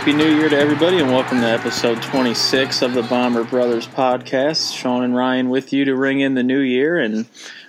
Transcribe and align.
Happy 0.00 0.14
new 0.14 0.34
year 0.34 0.48
to 0.48 0.56
everybody, 0.56 0.98
and 0.98 1.08
welcome 1.10 1.42
to 1.42 1.46
episode 1.46 2.00
26 2.00 2.80
of 2.80 2.94
the 2.94 3.02
Bomber 3.02 3.44
Brothers 3.44 3.86
podcast. 3.86 4.74
Sean 4.74 5.02
and 5.02 5.14
Ryan 5.14 5.50
with 5.50 5.74
you 5.74 5.84
to 5.84 5.94
ring 5.94 6.20
in 6.20 6.32
the 6.32 6.42
new 6.42 6.60
year 6.60 6.98
and 6.98 7.26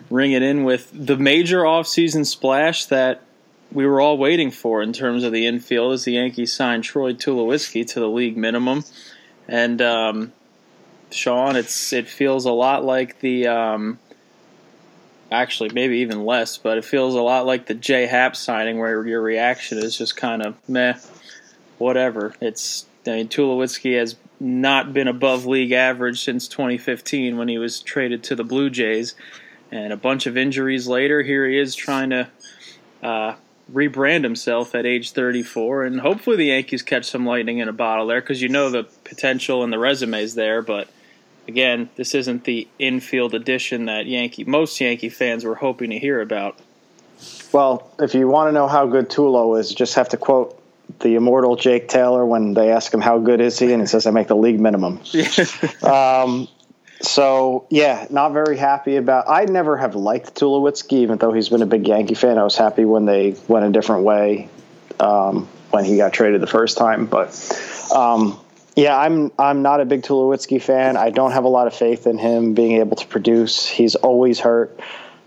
ring 0.10 0.32
it 0.32 0.42
in 0.42 0.64
with 0.64 0.90
the 0.94 1.18
major 1.18 1.64
offseason 1.64 2.26
splash 2.26 2.86
that 2.86 3.22
we 3.70 3.86
were 3.86 4.00
all 4.00 4.18
waiting 4.18 4.50
for 4.50 4.82
in 4.82 4.94
terms 4.94 5.26
of 5.26 5.34
the 5.34 5.46
infield 5.46 5.92
as 5.92 6.06
the 6.06 6.14
Yankees 6.14 6.54
signed 6.54 6.86
Troy 6.86 7.12
Tulowitzki 7.12 7.86
to 7.88 8.00
the 8.00 8.08
league 8.08 8.38
minimum. 8.38 8.86
And 9.50 9.82
um, 9.82 10.32
Sean, 11.12 11.58
it's 11.58 11.92
it 11.92 12.08
feels 12.08 12.46
a 12.46 12.54
lot 12.54 12.86
like 12.86 13.20
the 13.20 13.48
um, 13.48 14.00
actually 15.30 15.72
maybe 15.74 15.98
even 15.98 16.24
less, 16.24 16.58
but 16.58 16.78
it 16.78 16.86
feels 16.86 17.14
a 17.14 17.22
lot 17.22 17.46
like 17.46 17.66
the 17.66 17.74
J 17.74 18.06
Happ 18.06 18.38
signing 18.38 18.80
where 18.80 19.06
your 19.06 19.22
reaction 19.22 19.80
is 19.80 19.98
just 19.98 20.16
kind 20.16 20.42
of 20.42 20.56
meh 20.70 20.94
whatever. 21.82 22.34
It's 22.40 22.86
I 23.06 23.12
mean 23.12 23.28
Tulowitzki 23.28 23.98
has 23.98 24.16
not 24.40 24.94
been 24.94 25.08
above 25.08 25.46
league 25.46 25.72
average 25.72 26.24
since 26.24 26.48
2015 26.48 27.38
when 27.38 27.48
he 27.48 27.58
was 27.58 27.82
traded 27.82 28.24
to 28.24 28.36
the 28.36 28.44
Blue 28.44 28.70
Jays, 28.70 29.16
and 29.72 29.92
a 29.92 29.98
bunch 29.98 30.28
of 30.28 30.38
injuries 30.38 30.88
later, 30.88 31.24
here 31.24 31.48
he 31.48 31.58
is 31.58 31.76
trying 31.76 32.12
to 32.12 32.30
uh, 33.04 33.36
rebrand 33.72 34.24
himself 34.24 34.76
at 34.76 34.86
age 34.86 35.12
34, 35.12 35.86
and 35.86 36.00
hopefully 36.02 36.38
the 36.38 36.46
Yankees 36.46 36.84
catch 36.84 37.06
some 37.06 37.26
lightning 37.26 37.58
in 37.58 37.68
a 37.68 37.74
bottle 37.74 38.08
there 38.08 38.22
because 38.22 38.42
you 38.42 38.50
know 38.50 38.70
the 38.70 38.84
potential 39.04 39.64
and 39.64 39.74
the 39.74 39.80
resumes 39.80 40.36
there, 40.36 40.62
but. 40.62 40.88
Again, 41.48 41.90
this 41.96 42.14
isn't 42.14 42.44
the 42.44 42.68
infield 42.78 43.34
addition 43.34 43.86
that 43.86 44.06
Yankee 44.06 44.44
most 44.44 44.80
Yankee 44.80 45.10
fans 45.10 45.44
were 45.44 45.56
hoping 45.56 45.90
to 45.90 45.98
hear 45.98 46.22
about. 46.22 46.60
Well, 47.52 47.92
if 48.00 48.14
you 48.14 48.28
want 48.28 48.50
to 48.50 48.52
know 48.52 48.68
how 48.68 48.86
good 48.86 49.10
Tulo 49.10 49.60
is, 49.60 49.74
just 49.74 49.96
have 49.96 50.08
to 50.10 50.18
quote 50.18 50.61
the 51.00 51.16
immortal 51.16 51.56
Jake 51.56 51.88
Taylor 51.88 52.26
when 52.26 52.54
they 52.54 52.72
ask 52.72 52.94
him 52.94 53.02
how 53.02 53.20
good 53.20 53.42
is 53.42 53.58
he, 53.60 53.72
and 53.72 53.82
he 53.82 53.88
says, 53.88 54.06
"I 54.06 54.12
make 54.12 54.28
the 54.28 54.36
league 54.36 54.60
minimum." 54.60 55.00
um, 55.84 56.48
so 57.02 57.66
yeah, 57.70 58.08
not 58.10 58.34
very 58.34 58.58
happy 58.58 58.98
about. 58.98 59.26
I 59.28 59.46
never 59.46 59.78
have 59.78 59.96
liked 59.96 60.36
Tulowitzki, 60.36 60.94
even 60.94 61.18
though 61.18 61.32
he's 61.32 61.50
been 61.50 61.62
a 61.62 61.68
big 61.68 61.88
Yankee 61.88 62.16
fan. 62.16 62.38
I 62.38 62.44
was 62.44 62.56
happy 62.56 62.86
when 62.86 63.06
they 63.06 63.36
went 63.48 63.66
a 63.66 63.72
different 63.72 64.04
way 64.04 64.50
um, 65.00 65.48
when 65.72 65.86
he 65.86 65.98
got 65.98 66.14
traded 66.14 66.42
the 66.42 66.48
first 66.48 66.78
time, 66.78 67.06
but. 67.06 67.30
Um, 67.94 68.40
yeah, 68.76 68.98
I'm 68.98 69.32
I'm 69.38 69.62
not 69.64 69.82
a 69.82 69.86
big 69.86 70.02
Tulowitzki 70.04 70.62
fan. 70.62 70.96
I 70.96 71.10
don't 71.10 71.32
have 71.32 71.44
a 71.44 71.50
lot 71.50 71.68
of 71.68 71.74
faith 71.74 72.08
in 72.08 72.18
him 72.18 72.54
being 72.54 72.80
able 72.80 72.96
to 72.96 73.06
produce. 73.06 73.68
He's 73.68 73.96
always 73.96 74.40
hurt 74.40 74.80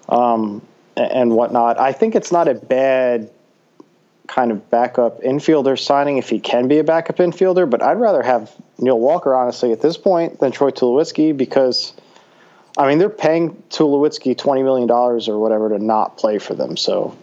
um, 0.09 0.63
and 0.97 1.33
whatnot. 1.33 1.79
I 1.79 1.93
think 1.93 2.15
it's 2.15 2.33
not 2.33 2.49
a 2.49 2.55
bad 2.55 3.31
kind 4.27 4.51
of 4.51 4.71
backup 4.71 5.21
infielder 5.21 5.79
signing 5.79 6.19
if 6.19 6.29
he 6.29 6.41
can 6.41 6.69
be 6.69 6.79
a 6.79 6.85
backup 6.85 7.17
infielder, 7.17 7.69
but 7.69 7.83
I'd 7.83 7.99
rather 7.99 8.23
have 8.23 8.51
Neil 8.79 8.99
Walker, 8.99 9.35
honestly, 9.35 9.73
at 9.73 9.81
this 9.81 9.97
point 9.97 10.41
than 10.41 10.51
Troy 10.51 10.71
Tulowitzki 10.71 11.37
because, 11.37 11.93
I 12.77 12.89
mean, 12.89 12.99
they're 12.99 13.11
paying 13.11 13.63
Tulowitzki 13.71 14.37
$20 14.37 14.65
million 14.65 14.91
or 14.91 15.39
whatever 15.39 15.69
to 15.71 15.79
not 15.79 16.17
play 16.17 16.39
for 16.39 16.55
them. 16.55 16.77
So 16.77 17.17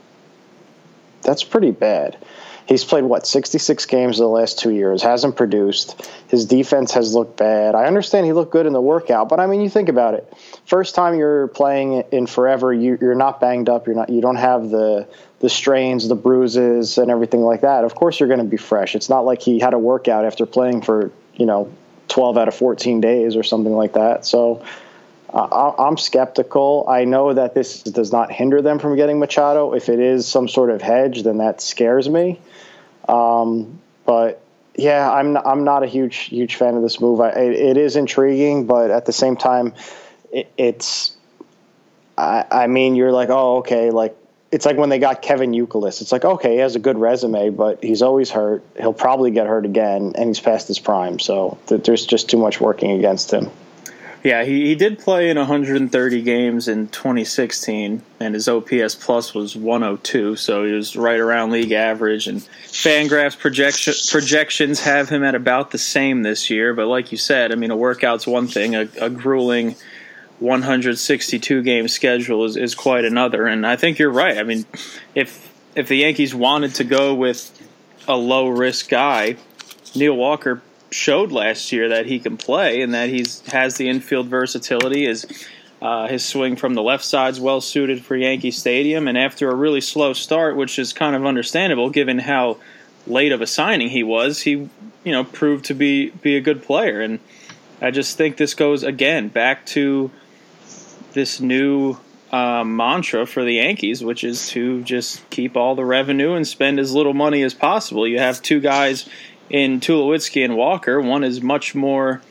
that's 1.24 1.44
pretty 1.44 1.72
bad. 1.72 2.18
He's 2.72 2.86
played, 2.86 3.04
what, 3.04 3.28
66 3.28 3.86
games 3.88 4.18
in 4.18 4.24
the 4.24 4.30
last 4.30 4.58
two 4.58 4.70
years, 4.70 5.04
hasn't 5.04 5.36
produced. 5.36 6.10
His 6.30 6.46
defense 6.46 6.94
has 6.94 7.14
looked 7.14 7.36
bad. 7.36 7.76
I 7.76 7.84
understand 7.84 8.26
he 8.26 8.32
looked 8.32 8.54
good 8.54 8.66
in 8.66 8.72
the 8.72 8.80
workout, 8.80 9.28
but 9.28 9.42
I 9.42 9.48
mean, 9.48 9.60
you 9.60 9.70
think 9.70 9.90
about 9.90 10.14
it. 10.14 10.34
First 10.66 10.96
time 10.96 11.16
you're 11.16 11.50
playing 11.50 12.06
in 12.14 12.28
forever, 12.28 12.74
you, 12.74 12.98
you're 13.02 13.14
not 13.14 13.42
banged 13.42 13.68
up. 13.68 13.88
You're 13.88 13.98
not. 13.98 14.10
You 14.10 14.22
don't 14.22 14.38
have 14.38 14.70
the 14.70 15.06
the 15.42 15.50
strains, 15.50 16.08
the 16.08 16.16
bruises, 16.16 16.98
and 16.98 17.12
everything 17.12 17.42
like 17.42 17.60
that. 17.60 17.84
Of 17.84 17.94
course, 17.94 18.22
you're 18.22 18.30
going 18.30 18.40
to 18.40 18.46
be 18.46 18.56
fresh. 18.56 18.96
It's 18.96 19.10
not 19.10 19.26
like 19.26 19.42
he 19.42 19.60
had 19.60 19.74
a 19.74 19.80
workout 19.80 20.24
after 20.24 20.46
playing 20.46 20.84
for 20.84 21.12
you 21.36 21.46
know 21.46 21.70
12 22.08 22.38
out 22.38 22.48
of 22.48 22.56
14 22.56 23.02
days 23.02 23.36
or 23.36 23.44
something 23.44 23.74
like 23.74 23.94
that. 23.94 24.26
So 24.26 24.64
uh, 25.34 25.74
I'm 25.78 25.98
skeptical. 25.98 26.86
I 26.88 27.04
know 27.04 27.34
that 27.34 27.54
this 27.54 27.84
does 27.84 28.14
not 28.14 28.32
hinder 28.32 28.62
them 28.62 28.80
from 28.80 28.96
getting 28.96 29.20
Machado. 29.20 29.74
If 29.74 29.90
it 29.90 30.00
is 30.00 30.26
some 30.26 30.48
sort 30.48 30.70
of 30.70 30.82
hedge, 30.82 31.24
then 31.24 31.40
that 31.40 31.60
scares 31.60 32.08
me. 32.08 32.40
Um, 33.12 33.80
but 34.06 34.42
yeah, 34.76 35.12
I'm 35.12 35.38
I'm 35.38 35.64
not 35.64 35.84
a 35.84 35.88
huge 35.88 36.16
huge 36.16 36.56
fan 36.56 36.76
of 36.76 36.82
this 36.82 37.00
move. 37.02 37.20
I, 37.20 37.30
it, 37.32 37.54
it 37.54 37.78
is 37.78 37.96
intriguing, 37.96 38.66
but 38.66 38.90
at 38.90 39.06
the 39.06 39.14
same 39.14 39.36
time, 39.36 39.74
it, 40.32 40.52
it's. 40.58 41.16
I, 42.18 42.46
I 42.52 42.68
mean, 42.68 42.96
you're 42.96 43.12
like, 43.12 43.30
oh, 43.30 43.58
okay, 43.58 43.90
like 43.90 44.16
it's 44.52 44.66
like 44.66 44.78
when 44.78 44.90
they 44.90 45.00
got 45.00 45.22
Kevin 45.22 45.52
Youkilis. 45.52 46.02
It's 46.02 46.12
like, 46.12 46.26
okay, 46.26 46.54
he 46.54 46.58
has 46.58 46.76
a 46.76 46.80
good 46.80 46.98
resume, 46.98 47.50
but 47.50 47.84
he's 47.84 48.02
always 48.02 48.30
hurt. 48.30 48.64
He'll 48.78 48.94
probably 48.94 49.32
get 49.32 49.48
hurt 49.48 49.66
again, 49.66 50.14
and 50.16 50.30
he's 50.30 50.40
past 50.40 50.68
his 50.68 50.80
prime. 50.80 51.20
So 51.20 51.58
th- 51.68 51.84
there's 51.84 52.06
just 52.06 52.30
too 52.30 52.38
much 52.38 52.60
working 52.60 52.92
against 52.92 53.32
him. 53.32 53.50
Yeah, 54.24 54.44
he, 54.44 54.68
he 54.68 54.76
did 54.76 55.00
play 55.00 55.32
in 55.32 55.38
130 55.38 56.22
games 56.22 56.68
in 56.68 56.90
2016, 56.90 58.04
and 58.20 58.34
his 58.36 58.48
OPS 58.48 58.94
plus 58.94 59.34
was 59.34 59.56
102, 59.56 60.36
so 60.36 60.64
he 60.64 60.74
was 60.74 60.96
right 60.96 61.20
around 61.20 61.52
league 61.52 61.72
average. 61.72 62.28
And 62.28 62.42
Fangraphs 62.66 63.38
projection, 63.38 63.96
projections 64.12 64.82
have 64.82 65.10
him 65.10 65.24
at 65.24 65.34
about 65.34 65.72
the 65.72 65.80
same 65.80 66.22
this 66.22 66.52
year. 66.52 66.76
But 66.76 66.86
like 66.86 67.12
you 67.12 67.18
said, 67.18 67.52
I 67.52 67.56
mean, 67.56 67.72
a 67.72 67.76
workout's 67.76 68.28
one 68.28 68.48
thing, 68.48 68.76
a, 68.76 68.88
a 69.00 69.10
grueling 69.10 69.76
162 70.38 71.64
game 71.64 71.88
schedule 71.88 72.46
is, 72.46 72.58
is 72.58 72.76
quite 72.76 73.06
another. 73.06 73.48
And 73.48 73.66
I 73.66 73.76
think 73.76 73.98
you're 73.98 74.12
right. 74.12 74.38
I 74.38 74.44
mean, 74.44 74.66
if 75.16 75.52
if 75.74 75.88
the 75.88 75.96
Yankees 75.96 76.36
wanted 76.36 76.76
to 76.76 76.84
go 76.84 77.16
with 77.16 77.50
a 78.08 78.16
low 78.16 78.50
risk 78.50 78.90
guy, 78.90 79.38
Neil 79.96 80.16
Walker 80.16 80.62
showed 80.92 81.32
last 81.32 81.72
year 81.72 81.90
that 81.90 82.06
he 82.06 82.20
can 82.20 82.38
play 82.38 82.82
and 82.82 82.94
that 82.94 83.10
he's 83.10 83.42
has 83.48 83.78
the 83.78 83.90
infield 83.90 84.28
versatility. 84.28 85.06
Is 85.06 85.26
uh, 85.82 86.08
his 86.08 86.24
swing 86.24 86.56
from 86.56 86.76
the 86.76 86.84
left 86.84 87.04
side 87.04 87.32
is 87.34 87.40
well 87.40 87.62
suited 87.62 88.04
for 88.04 88.16
Yankee 88.16 88.52
Stadium, 88.52 89.08
and 89.08 89.18
after 89.18 89.50
a 89.50 89.56
really 89.56 89.82
slow 89.82 90.14
start, 90.14 90.56
which 90.56 90.78
is 90.78 90.94
kind 90.94 91.16
of 91.16 91.26
understandable 91.26 91.90
given 91.90 92.20
how 92.20 92.58
late 93.08 93.32
of 93.32 93.42
a 93.42 93.48
signing 93.48 93.90
he 93.90 94.04
was, 94.04 94.42
he 94.42 94.70
you 95.04 95.12
know 95.12 95.24
proved 95.24 95.66
to 95.66 95.74
be 95.74 96.10
be 96.10 96.36
a 96.36 96.42
good 96.42 96.64
player. 96.64 97.02
And 97.02 97.20
I 97.82 97.92
just 97.92 98.18
think 98.18 98.38
this 98.38 98.54
goes 98.54 98.84
again 98.84 99.30
back 99.30 99.66
to 99.68 100.12
this 101.14 101.42
new 101.42 101.98
uh, 102.32 102.64
mantra 102.64 103.26
for 103.26 103.44
the 103.44 103.56
Yankees, 103.56 104.04
which 104.04 104.24
is 104.24 104.50
to 104.50 104.82
just 104.84 105.30
keep 105.30 105.58
all 105.58 105.76
the 105.76 105.84
revenue 105.84 106.34
and 106.34 106.48
spend 106.48 106.80
as 106.80 106.94
little 106.94 107.14
money 107.14 107.44
as 107.44 107.54
possible. 107.54 108.08
You 108.08 108.20
have 108.20 108.42
two 108.42 108.60
guys 108.60 109.10
in 109.52 109.82
Tulowitzki 109.82 110.44
and 110.44 110.56
Walker. 110.56 111.00
One 111.02 111.26
is 111.26 111.42
much 111.42 111.76
more 111.76 112.22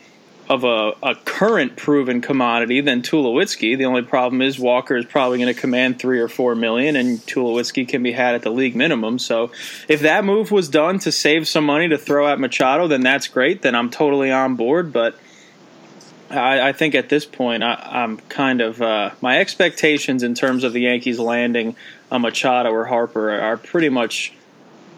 of 0.49 0.63
a, 0.63 0.91
a 1.03 1.15
current 1.23 1.77
proven 1.77 2.19
commodity 2.19 2.81
than 2.81 3.03
Tulowitzki. 3.03 3.77
The 3.77 3.85
only 3.85 4.01
problem 4.01 4.41
is 4.41 4.59
Walker 4.59 4.97
is 4.97 5.05
probably 5.05 5.37
going 5.37 5.53
to 5.53 5.59
command 5.59 5.99
three 5.99 6.19
or 6.19 6.27
four 6.27 6.55
million, 6.55 6.95
and 6.95 7.19
Tulowitzki 7.19 7.87
can 7.87 8.01
be 8.01 8.11
had 8.11 8.33
at 8.33 8.41
the 8.41 8.49
league 8.49 8.75
minimum. 8.75 9.19
So, 9.19 9.51
if 9.87 10.01
that 10.01 10.25
move 10.25 10.51
was 10.51 10.67
done 10.67 10.97
to 10.99 11.11
save 11.11 11.47
some 11.47 11.63
money 11.63 11.87
to 11.89 11.97
throw 11.97 12.27
at 12.27 12.39
Machado, 12.39 12.87
then 12.87 13.01
that's 13.01 13.27
great. 13.27 13.61
Then 13.61 13.75
I'm 13.75 13.91
totally 13.91 14.31
on 14.31 14.55
board. 14.55 14.91
But 14.91 15.15
I, 16.31 16.69
I 16.69 16.73
think 16.73 16.95
at 16.95 17.07
this 17.07 17.25
point, 17.25 17.63
I, 17.63 18.03
am 18.03 18.17
kind 18.17 18.61
of 18.61 18.81
uh, 18.81 19.11
my 19.21 19.39
expectations 19.39 20.23
in 20.23 20.33
terms 20.33 20.63
of 20.63 20.73
the 20.73 20.81
Yankees 20.81 21.19
landing 21.19 21.75
a 22.09 22.17
Machado 22.17 22.71
or 22.71 22.85
Harper 22.85 23.29
are, 23.35 23.41
are 23.41 23.57
pretty 23.57 23.89
much 23.89 24.33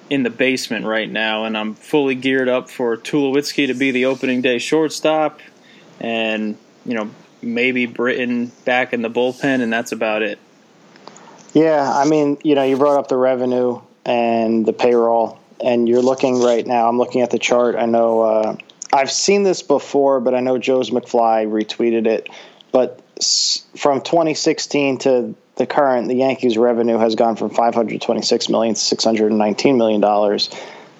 in 0.09 0.23
the 0.23 0.29
basement 0.29 0.85
right 0.85 1.09
now, 1.09 1.45
and 1.45 1.57
I'm 1.57 1.75
fully 1.75 2.15
geared 2.15 2.49
up 2.49 2.69
for 2.69 2.97
Tulowitzki 2.97 3.67
to 3.67 3.73
be 3.73 3.91
the 3.91 4.05
opening 4.05 4.41
day 4.41 4.59
shortstop, 4.59 5.39
and 5.99 6.57
you 6.85 6.93
know 6.93 7.09
maybe 7.41 7.85
Britton 7.85 8.51
back 8.65 8.93
in 8.93 9.01
the 9.01 9.09
bullpen, 9.09 9.61
and 9.61 9.71
that's 9.71 9.91
about 9.91 10.21
it. 10.21 10.39
Yeah, 11.53 11.91
I 11.91 12.05
mean, 12.05 12.37
you 12.43 12.55
know, 12.55 12.63
you 12.63 12.77
brought 12.77 12.97
up 12.97 13.07
the 13.09 13.17
revenue 13.17 13.79
and 14.05 14.65
the 14.65 14.73
payroll, 14.73 15.39
and 15.63 15.87
you're 15.87 16.01
looking 16.01 16.41
right 16.41 16.65
now. 16.65 16.89
I'm 16.89 16.97
looking 16.97 17.21
at 17.21 17.29
the 17.29 17.39
chart. 17.39 17.75
I 17.75 17.85
know 17.85 18.21
uh, 18.21 18.57
I've 18.91 19.11
seen 19.11 19.43
this 19.43 19.61
before, 19.61 20.19
but 20.19 20.33
I 20.33 20.39
know 20.39 20.57
Joe's 20.57 20.89
McFly 20.89 21.47
retweeted 21.47 22.07
it. 22.07 22.27
But 22.71 23.02
from 23.77 24.01
2016 24.01 24.99
to 24.99 25.35
the 25.55 25.65
current, 25.65 26.07
the 26.07 26.15
Yankees' 26.15 26.57
revenue 26.57 26.97
has 26.97 27.15
gone 27.15 27.35
from 27.35 27.49
526 27.49 28.49
million 28.49 28.73
to 28.75 28.79
619 28.79 29.77
million 29.77 30.01
dollars, 30.01 30.51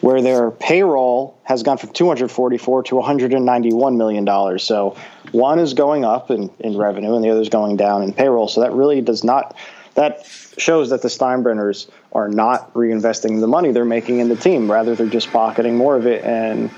where 0.01 0.21
their 0.21 0.51
payroll 0.51 1.39
has 1.43 1.63
gone 1.63 1.77
from 1.77 1.91
244 1.91 2.83
to 2.83 2.95
191 2.95 3.97
million 3.97 4.25
dollars. 4.25 4.63
So 4.63 4.95
one 5.31 5.59
is 5.59 5.73
going 5.73 6.05
up 6.05 6.29
in, 6.29 6.51
in 6.59 6.77
revenue, 6.77 7.15
and 7.15 7.23
the 7.23 7.31
other 7.31 7.41
is 7.41 7.49
going 7.49 7.77
down 7.77 8.03
in 8.03 8.13
payroll. 8.13 8.47
So 8.47 8.61
that 8.61 8.73
really 8.73 9.01
does 9.01 9.23
not. 9.23 9.55
That 9.95 10.25
shows 10.57 10.89
that 10.89 11.01
the 11.01 11.07
Steinbrenners 11.07 11.89
are 12.11 12.27
not 12.27 12.73
reinvesting 12.73 13.39
the 13.39 13.47
money 13.47 13.71
they're 13.71 13.85
making 13.85 14.19
in 14.19 14.29
the 14.29 14.35
team. 14.35 14.71
Rather, 14.71 14.95
they're 14.95 15.07
just 15.07 15.31
pocketing 15.31 15.77
more 15.77 15.95
of 15.95 16.05
it, 16.05 16.23
and 16.23 16.69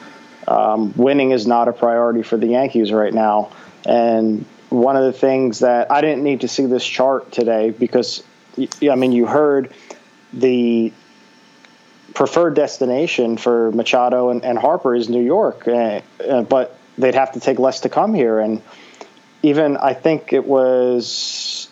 um, 0.48 0.94
winning 0.96 1.32
is 1.32 1.46
not 1.46 1.68
a 1.68 1.74
priority 1.74 2.24
for 2.24 2.38
the 2.38 2.48
Yankees 2.48 2.92
right 2.92 3.14
now. 3.14 3.52
And 3.86 4.46
one 4.76 4.96
of 4.96 5.04
the 5.04 5.14
things 5.14 5.60
that 5.60 5.92
I 5.92 6.02
didn't 6.02 6.24
need 6.24 6.42
to 6.42 6.48
see 6.48 6.66
this 6.66 6.86
chart 6.86 7.32
today 7.32 7.72
because 7.72 8.24
I 8.58 8.96
mean 8.96 9.12
you 9.12 9.26
heard 9.26 9.74
the 10.34 10.92
preferred 12.14 12.56
destination 12.56 13.38
for 13.38 13.72
Machado 13.72 14.30
and, 14.30 14.44
and 14.44 14.58
Harper 14.58 14.96
is 14.96 15.10
New 15.10 15.24
York, 15.24 15.68
uh, 15.68 16.02
uh, 16.28 16.44
but 16.44 16.78
they'd 16.98 17.16
have 17.16 17.34
to 17.34 17.40
take 17.40 17.60
less 17.60 17.82
to 17.82 17.90
come 17.90 18.14
here. 18.14 18.40
And 18.40 18.62
even 19.44 19.78
I 19.78 19.94
think 19.94 20.34
it 20.34 20.46
was 20.46 21.68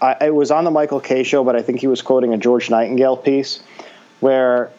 I, 0.00 0.26
it 0.26 0.34
was 0.34 0.50
on 0.50 0.64
the 0.64 0.70
Michael 0.70 1.00
Kay 1.00 1.24
show, 1.24 1.42
but 1.42 1.56
I 1.56 1.62
think 1.62 1.80
he 1.80 1.86
was 1.86 2.02
quoting 2.02 2.34
a 2.34 2.38
George 2.38 2.70
Nightingale 2.70 3.16
piece 3.16 3.60
where 4.20 4.70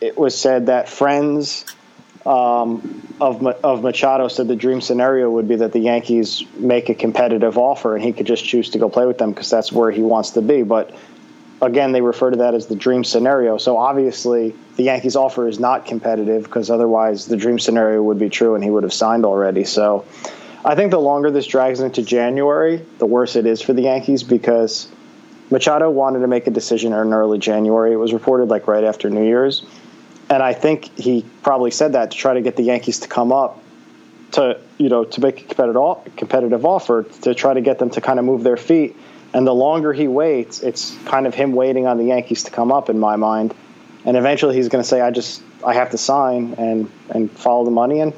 it 0.00 0.16
was 0.16 0.38
said 0.38 0.66
that 0.66 0.88
friends 0.88 1.64
um, 2.26 3.14
of 3.20 3.44
of 3.46 3.82
Machado 3.82 4.28
said 4.28 4.48
the 4.48 4.56
dream 4.56 4.80
scenario 4.80 5.30
would 5.30 5.48
be 5.48 5.56
that 5.56 5.72
the 5.72 5.80
Yankees 5.80 6.44
make 6.56 6.88
a 6.88 6.94
competitive 6.94 7.58
offer 7.58 7.94
and 7.94 8.04
he 8.04 8.12
could 8.12 8.26
just 8.26 8.44
choose 8.44 8.70
to 8.70 8.78
go 8.78 8.88
play 8.88 9.06
with 9.06 9.18
them 9.18 9.30
because 9.30 9.50
that's 9.50 9.72
where 9.72 9.90
he 9.90 10.02
wants 10.02 10.30
to 10.30 10.42
be. 10.42 10.62
But 10.62 10.94
again, 11.60 11.92
they 11.92 12.00
refer 12.00 12.30
to 12.30 12.36
that 12.38 12.54
as 12.54 12.66
the 12.66 12.76
dream 12.76 13.04
scenario. 13.04 13.58
So 13.58 13.76
obviously, 13.76 14.54
the 14.76 14.84
Yankees' 14.84 15.16
offer 15.16 15.48
is 15.48 15.58
not 15.58 15.86
competitive 15.86 16.44
because 16.44 16.70
otherwise 16.70 17.26
the 17.26 17.36
dream 17.36 17.58
scenario 17.58 18.02
would 18.02 18.18
be 18.18 18.28
true 18.28 18.54
and 18.54 18.62
he 18.62 18.70
would 18.70 18.82
have 18.82 18.92
signed 18.92 19.24
already. 19.24 19.64
So 19.64 20.04
I 20.64 20.74
think 20.74 20.90
the 20.90 21.00
longer 21.00 21.30
this 21.30 21.46
drags 21.46 21.80
into 21.80 22.02
January, 22.02 22.84
the 22.98 23.06
worse 23.06 23.36
it 23.36 23.46
is 23.46 23.60
for 23.62 23.72
the 23.72 23.82
Yankees 23.82 24.22
because 24.22 24.88
Machado 25.50 25.90
wanted 25.90 26.20
to 26.20 26.28
make 26.28 26.46
a 26.46 26.50
decision 26.50 26.92
in 26.92 27.12
early 27.12 27.38
January. 27.38 27.92
It 27.92 27.96
was 27.96 28.12
reported 28.12 28.48
like 28.48 28.66
right 28.68 28.84
after 28.84 29.10
New 29.10 29.24
Year's. 29.24 29.64
And 30.32 30.42
I 30.42 30.54
think 30.54 30.98
he 30.98 31.26
probably 31.42 31.70
said 31.70 31.92
that 31.92 32.10
to 32.10 32.16
try 32.16 32.34
to 32.34 32.40
get 32.40 32.56
the 32.56 32.62
Yankees 32.62 33.00
to 33.00 33.08
come 33.08 33.32
up 33.32 33.60
to, 34.32 34.58
you 34.78 34.88
know, 34.88 35.04
to 35.04 35.20
make 35.20 35.42
a 35.42 35.44
competitive, 35.44 36.16
competitive 36.16 36.64
offer 36.64 37.02
to 37.02 37.34
try 37.34 37.52
to 37.52 37.60
get 37.60 37.78
them 37.78 37.90
to 37.90 38.00
kind 38.00 38.18
of 38.18 38.24
move 38.24 38.42
their 38.42 38.56
feet 38.56 38.96
and 39.34 39.46
the 39.46 39.54
longer 39.54 39.92
he 39.92 40.08
waits, 40.08 40.62
it's 40.62 40.96
kind 41.04 41.26
of 41.26 41.34
him 41.34 41.52
waiting 41.52 41.86
on 41.86 41.98
the 41.98 42.04
Yankees 42.04 42.44
to 42.44 42.50
come 42.50 42.70
up 42.70 42.90
in 42.90 42.98
my 42.98 43.16
mind. 43.16 43.54
And 44.04 44.16
eventually 44.16 44.56
he's 44.56 44.68
going 44.68 44.82
to 44.82 44.88
say, 44.88 45.00
I 45.00 45.10
just, 45.10 45.42
I 45.64 45.74
have 45.74 45.90
to 45.90 45.98
sign 45.98 46.54
and, 46.58 46.90
and 47.10 47.30
follow 47.30 47.64
the 47.64 47.70
money. 47.70 48.00
And 48.00 48.12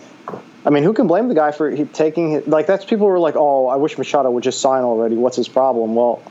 I 0.64 0.70
mean, 0.70 0.82
who 0.82 0.92
can 0.92 1.06
blame 1.06 1.28
the 1.28 1.34
guy 1.34 1.52
for 1.52 1.84
taking 1.86 2.44
like 2.46 2.66
that's 2.66 2.84
people 2.84 3.06
who 3.06 3.12
are 3.12 3.18
like, 3.18 3.36
oh, 3.36 3.66
I 3.68 3.76
wish 3.76 3.98
Machado 3.98 4.30
would 4.30 4.42
just 4.44 4.60
sign 4.60 4.82
already. 4.82 5.16
What's 5.16 5.36
his 5.36 5.48
problem? 5.48 5.94
Well, 5.94 6.22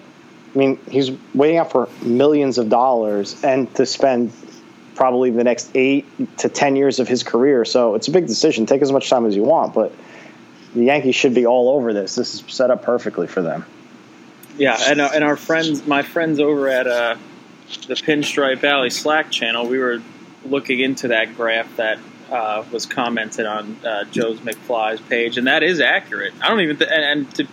I 0.54 0.58
mean, 0.58 0.80
he's 0.90 1.12
waiting 1.34 1.58
out 1.58 1.72
for 1.72 1.88
millions 2.02 2.58
of 2.58 2.70
dollars 2.70 3.44
and 3.44 3.74
to 3.76 3.86
spend 3.86 4.32
probably 4.96 5.32
the 5.32 5.44
next 5.44 5.72
eight 5.76 6.06
to 6.38 6.50
ten 6.50 6.76
years 6.76 7.00
of 7.00 7.08
his 7.08 7.24
career. 7.24 7.66
So 7.66 7.96
it's 7.96 8.08
a 8.08 8.12
big 8.12 8.28
decision. 8.28 8.66
Take 8.66 8.82
as 8.82 8.92
much 8.92 9.10
time 9.10 9.26
as 9.26 9.36
you 9.36 9.44
want, 9.44 9.74
but 9.74 9.94
the 10.74 10.84
Yankees 10.84 11.16
should 11.16 11.34
be 11.34 11.46
all 11.46 11.70
over 11.70 11.94
this. 11.94 12.16
This 12.16 12.34
is 12.34 12.44
set 12.48 12.72
up 12.72 12.84
perfectly 12.84 13.28
for 13.28 13.42
them. 13.42 13.66
Yeah, 14.58 14.78
and 14.88 15.02
uh, 15.02 15.10
and 15.14 15.24
our 15.24 15.36
friends, 15.36 15.86
my 15.88 16.04
friends 16.04 16.40
over 16.40 16.68
at 16.68 16.88
uh, 16.88 17.16
the 17.88 17.96
Pinstripe 17.96 18.64
Alley 18.64 18.90
Slack 18.90 19.32
channel, 19.32 19.68
we 19.68 19.80
were 19.80 20.02
looking 20.46 20.80
into 20.80 21.08
that 21.10 21.36
graph 21.36 21.76
that 21.78 22.00
uh, 22.30 22.64
was 22.72 22.86
commented 22.86 23.46
on 23.46 23.78
uh, 23.86 24.04
Joe's 24.06 24.40
McFly's 24.40 25.02
page, 25.02 25.38
and 25.38 25.48
that 25.48 25.64
is 25.64 25.80
accurate. 25.80 26.34
I 26.42 26.50
don't 26.50 26.62
even, 26.62 26.78
th- 26.78 26.92
and, 26.92 27.04
and 27.04 27.36
to, 27.36 27.48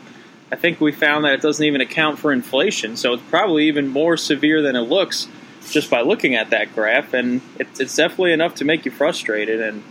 I 0.50 0.56
think 0.56 0.80
we 0.80 0.92
found 0.92 1.24
that 1.24 1.34
it 1.34 1.42
doesn't 1.42 1.64
even 1.64 1.80
account 1.80 2.18
for 2.18 2.32
inflation, 2.32 2.96
so 2.96 3.14
it's 3.14 3.22
probably 3.30 3.68
even 3.68 3.88
more 3.88 4.16
severe 4.16 4.60
than 4.60 4.76
it 4.76 4.80
looks 4.80 5.28
just 5.72 5.90
by 5.90 6.00
looking 6.00 6.34
at 6.34 6.50
that 6.50 6.74
graph, 6.74 7.14
and 7.14 7.40
it, 7.58 7.68
it's 7.78 7.96
definitely 7.96 8.32
enough 8.32 8.56
to 8.56 8.64
make 8.64 8.84
you 8.84 8.90
frustrated. 8.90 9.60
And 9.60 9.82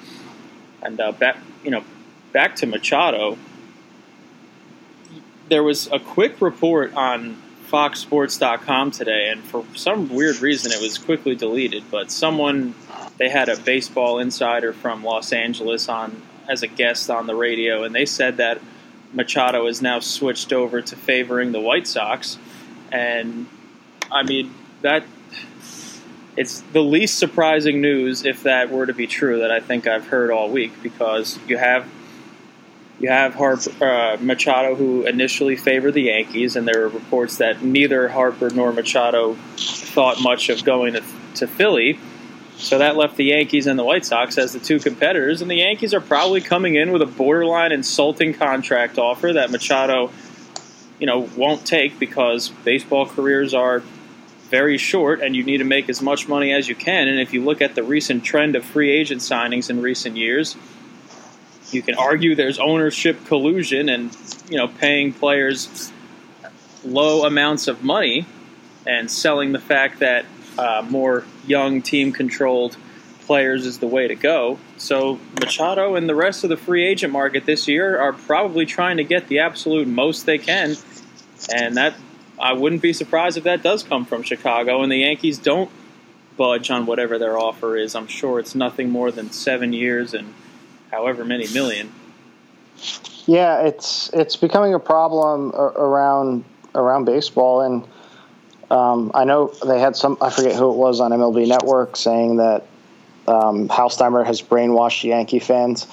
and 0.81 0.99
uh, 0.99 1.11
back, 1.11 1.37
you 1.63 1.71
know, 1.71 1.83
back 2.31 2.55
to 2.57 2.65
Machado 2.65 3.37
there 5.49 5.63
was 5.63 5.87
a 5.91 5.99
quick 5.99 6.41
report 6.41 6.93
on 6.93 7.41
FoxSports.com 7.69 8.91
today, 8.91 9.29
and 9.29 9.43
for 9.43 9.65
some 9.75 10.09
weird 10.09 10.41
reason, 10.41 10.71
it 10.71 10.81
was 10.81 10.97
quickly 10.97 11.35
deleted. 11.35 11.83
But 11.91 12.11
someone 12.11 12.73
they 13.17 13.29
had 13.29 13.49
a 13.49 13.57
baseball 13.57 14.19
insider 14.19 14.71
from 14.73 15.03
Los 15.03 15.33
Angeles 15.33 15.89
on 15.89 16.21
as 16.47 16.63
a 16.63 16.67
guest 16.67 17.09
on 17.09 17.27
the 17.27 17.35
radio, 17.35 17.83
and 17.83 17.93
they 17.93 18.05
said 18.05 18.37
that 18.37 18.61
Machado 19.13 19.67
is 19.67 19.81
now 19.81 19.99
switched 19.99 20.53
over 20.53 20.81
to 20.81 20.95
favoring 20.95 21.51
the 21.51 21.59
White 21.59 21.87
Sox, 21.87 22.37
and 22.91 23.47
I 24.11 24.23
mean 24.23 24.53
that 24.81 25.03
it's 26.39 26.61
the 26.71 26.81
least 26.81 27.19
surprising 27.19 27.81
news 27.81 28.25
if 28.25 28.43
that 28.43 28.71
were 28.71 28.85
to 28.85 28.93
be 28.93 29.07
true 29.07 29.39
that 29.39 29.51
I 29.51 29.59
think 29.59 29.87
I've 29.87 30.07
heard 30.07 30.31
all 30.31 30.49
week 30.49 30.71
because 30.81 31.37
you 31.49 31.57
have 31.57 31.85
you 32.97 33.09
have 33.09 33.33
Harper, 33.35 33.71
uh, 33.83 34.17
Machado, 34.21 34.75
who 34.75 35.05
initially 35.05 35.57
favored 35.57 35.93
the 35.93 36.03
Yankees, 36.03 36.55
and 36.55 36.65
there 36.65 36.81
were 36.81 36.89
reports 36.89 37.37
that 37.37 37.61
neither 37.61 38.07
Harper 38.07 38.49
nor 38.49 38.71
Machado 38.71 39.35
thought 39.57 40.21
much 40.21 40.49
of 40.49 40.63
going 40.63 40.93
to, 40.93 41.03
to 41.35 41.47
Philly. 41.47 41.99
So 42.57 42.77
that 42.77 42.95
left 42.97 43.15
the 43.15 43.25
Yankees 43.25 43.67
and 43.67 43.79
the 43.79 43.85
White 43.85 44.05
Sox 44.05 44.37
as 44.37 44.51
the 44.53 44.59
two 44.59 44.79
competitors, 44.79 45.41
and 45.41 45.51
the 45.51 45.55
Yankees 45.55 45.93
are 45.93 46.01
probably 46.01 46.41
coming 46.41 46.75
in 46.75 46.91
with 46.91 47.01
a 47.01 47.05
borderline 47.05 47.71
insulting 47.73 48.33
contract 48.33 48.97
offer 48.97 49.33
that 49.33 49.49
Machado, 49.49 50.11
you 50.99 51.07
know, 51.07 51.29
won't 51.37 51.65
take 51.65 51.99
because 51.99 52.49
baseball 52.65 53.05
careers 53.05 53.53
are 53.53 53.81
very 54.49 54.77
short, 54.77 55.21
and 55.21 55.35
you 55.35 55.43
need 55.43 55.57
to 55.57 55.63
make 55.63 55.89
as 55.89 56.01
much 56.01 56.27
money 56.27 56.51
as 56.51 56.67
you 56.67 56.75
can. 56.75 57.07
And 57.07 57.19
if 57.19 57.33
you 57.33 57.43
look 57.43 57.61
at 57.61 57.75
the 57.75 57.83
recent 57.83 58.23
trend 58.23 58.55
of 58.55 58.65
free 58.65 58.91
agent 58.91 59.21
signings 59.21 59.69
in 59.69 59.81
recent 59.81 60.17
years 60.17 60.55
you 61.73 61.81
can 61.81 61.95
argue 61.95 62.35
there's 62.35 62.59
ownership 62.59 63.25
collusion 63.25 63.89
and 63.89 64.15
you 64.49 64.57
know 64.57 64.67
paying 64.67 65.13
players 65.13 65.91
low 66.83 67.25
amounts 67.25 67.67
of 67.67 67.83
money 67.83 68.25
and 68.85 69.09
selling 69.11 69.51
the 69.51 69.59
fact 69.59 69.99
that 69.99 70.25
uh, 70.57 70.85
more 70.89 71.25
young 71.45 71.81
team 71.81 72.11
controlled 72.11 72.75
players 73.21 73.65
is 73.65 73.77
the 73.77 73.87
way 73.87 74.07
to 74.07 74.15
go. 74.15 74.57
So 74.77 75.19
Machado 75.39 75.95
and 75.95 76.09
the 76.09 76.15
rest 76.15 76.43
of 76.43 76.49
the 76.49 76.57
free 76.57 76.85
agent 76.85 77.13
market 77.13 77.45
this 77.45 77.67
year 77.67 77.99
are 77.99 78.13
probably 78.13 78.65
trying 78.65 78.97
to 78.97 79.03
get 79.03 79.27
the 79.27 79.39
absolute 79.39 79.87
most 79.87 80.25
they 80.25 80.39
can, 80.39 80.75
and 81.53 81.77
that 81.77 81.95
I 82.39 82.53
wouldn't 82.53 82.81
be 82.81 82.93
surprised 82.93 83.37
if 83.37 83.43
that 83.43 83.61
does 83.61 83.83
come 83.83 84.05
from 84.05 84.23
Chicago 84.23 84.81
and 84.81 84.91
the 84.91 84.97
Yankees 84.97 85.37
don't 85.37 85.69
budge 86.37 86.71
on 86.71 86.85
whatever 86.85 87.19
their 87.19 87.37
offer 87.37 87.75
is. 87.75 87.95
I'm 87.95 88.07
sure 88.07 88.39
it's 88.39 88.55
nothing 88.55 88.89
more 88.89 89.11
than 89.11 89.31
seven 89.31 89.73
years 89.73 90.13
and 90.13 90.33
however 90.91 91.25
many 91.25 91.47
million. 91.53 91.91
Yeah, 93.25 93.61
it's 93.61 94.09
it's 94.13 94.37
becoming 94.37 94.73
a 94.73 94.79
problem 94.79 95.51
around 95.53 96.45
around 96.73 97.05
baseball, 97.05 97.61
and 97.61 97.83
um, 98.71 99.11
I 99.13 99.25
know 99.25 99.53
they 99.65 99.79
had 99.79 99.95
some. 99.95 100.17
I 100.21 100.29
forget 100.29 100.55
who 100.55 100.71
it 100.71 100.77
was 100.77 100.99
on 100.99 101.11
MLB 101.11 101.47
Network 101.47 101.95
saying 101.95 102.37
that 102.37 102.65
um, 103.27 103.67
Halsteimer 103.67 104.25
has 104.25 104.41
brainwashed 104.41 105.03
Yankee 105.03 105.39
fans 105.39 105.85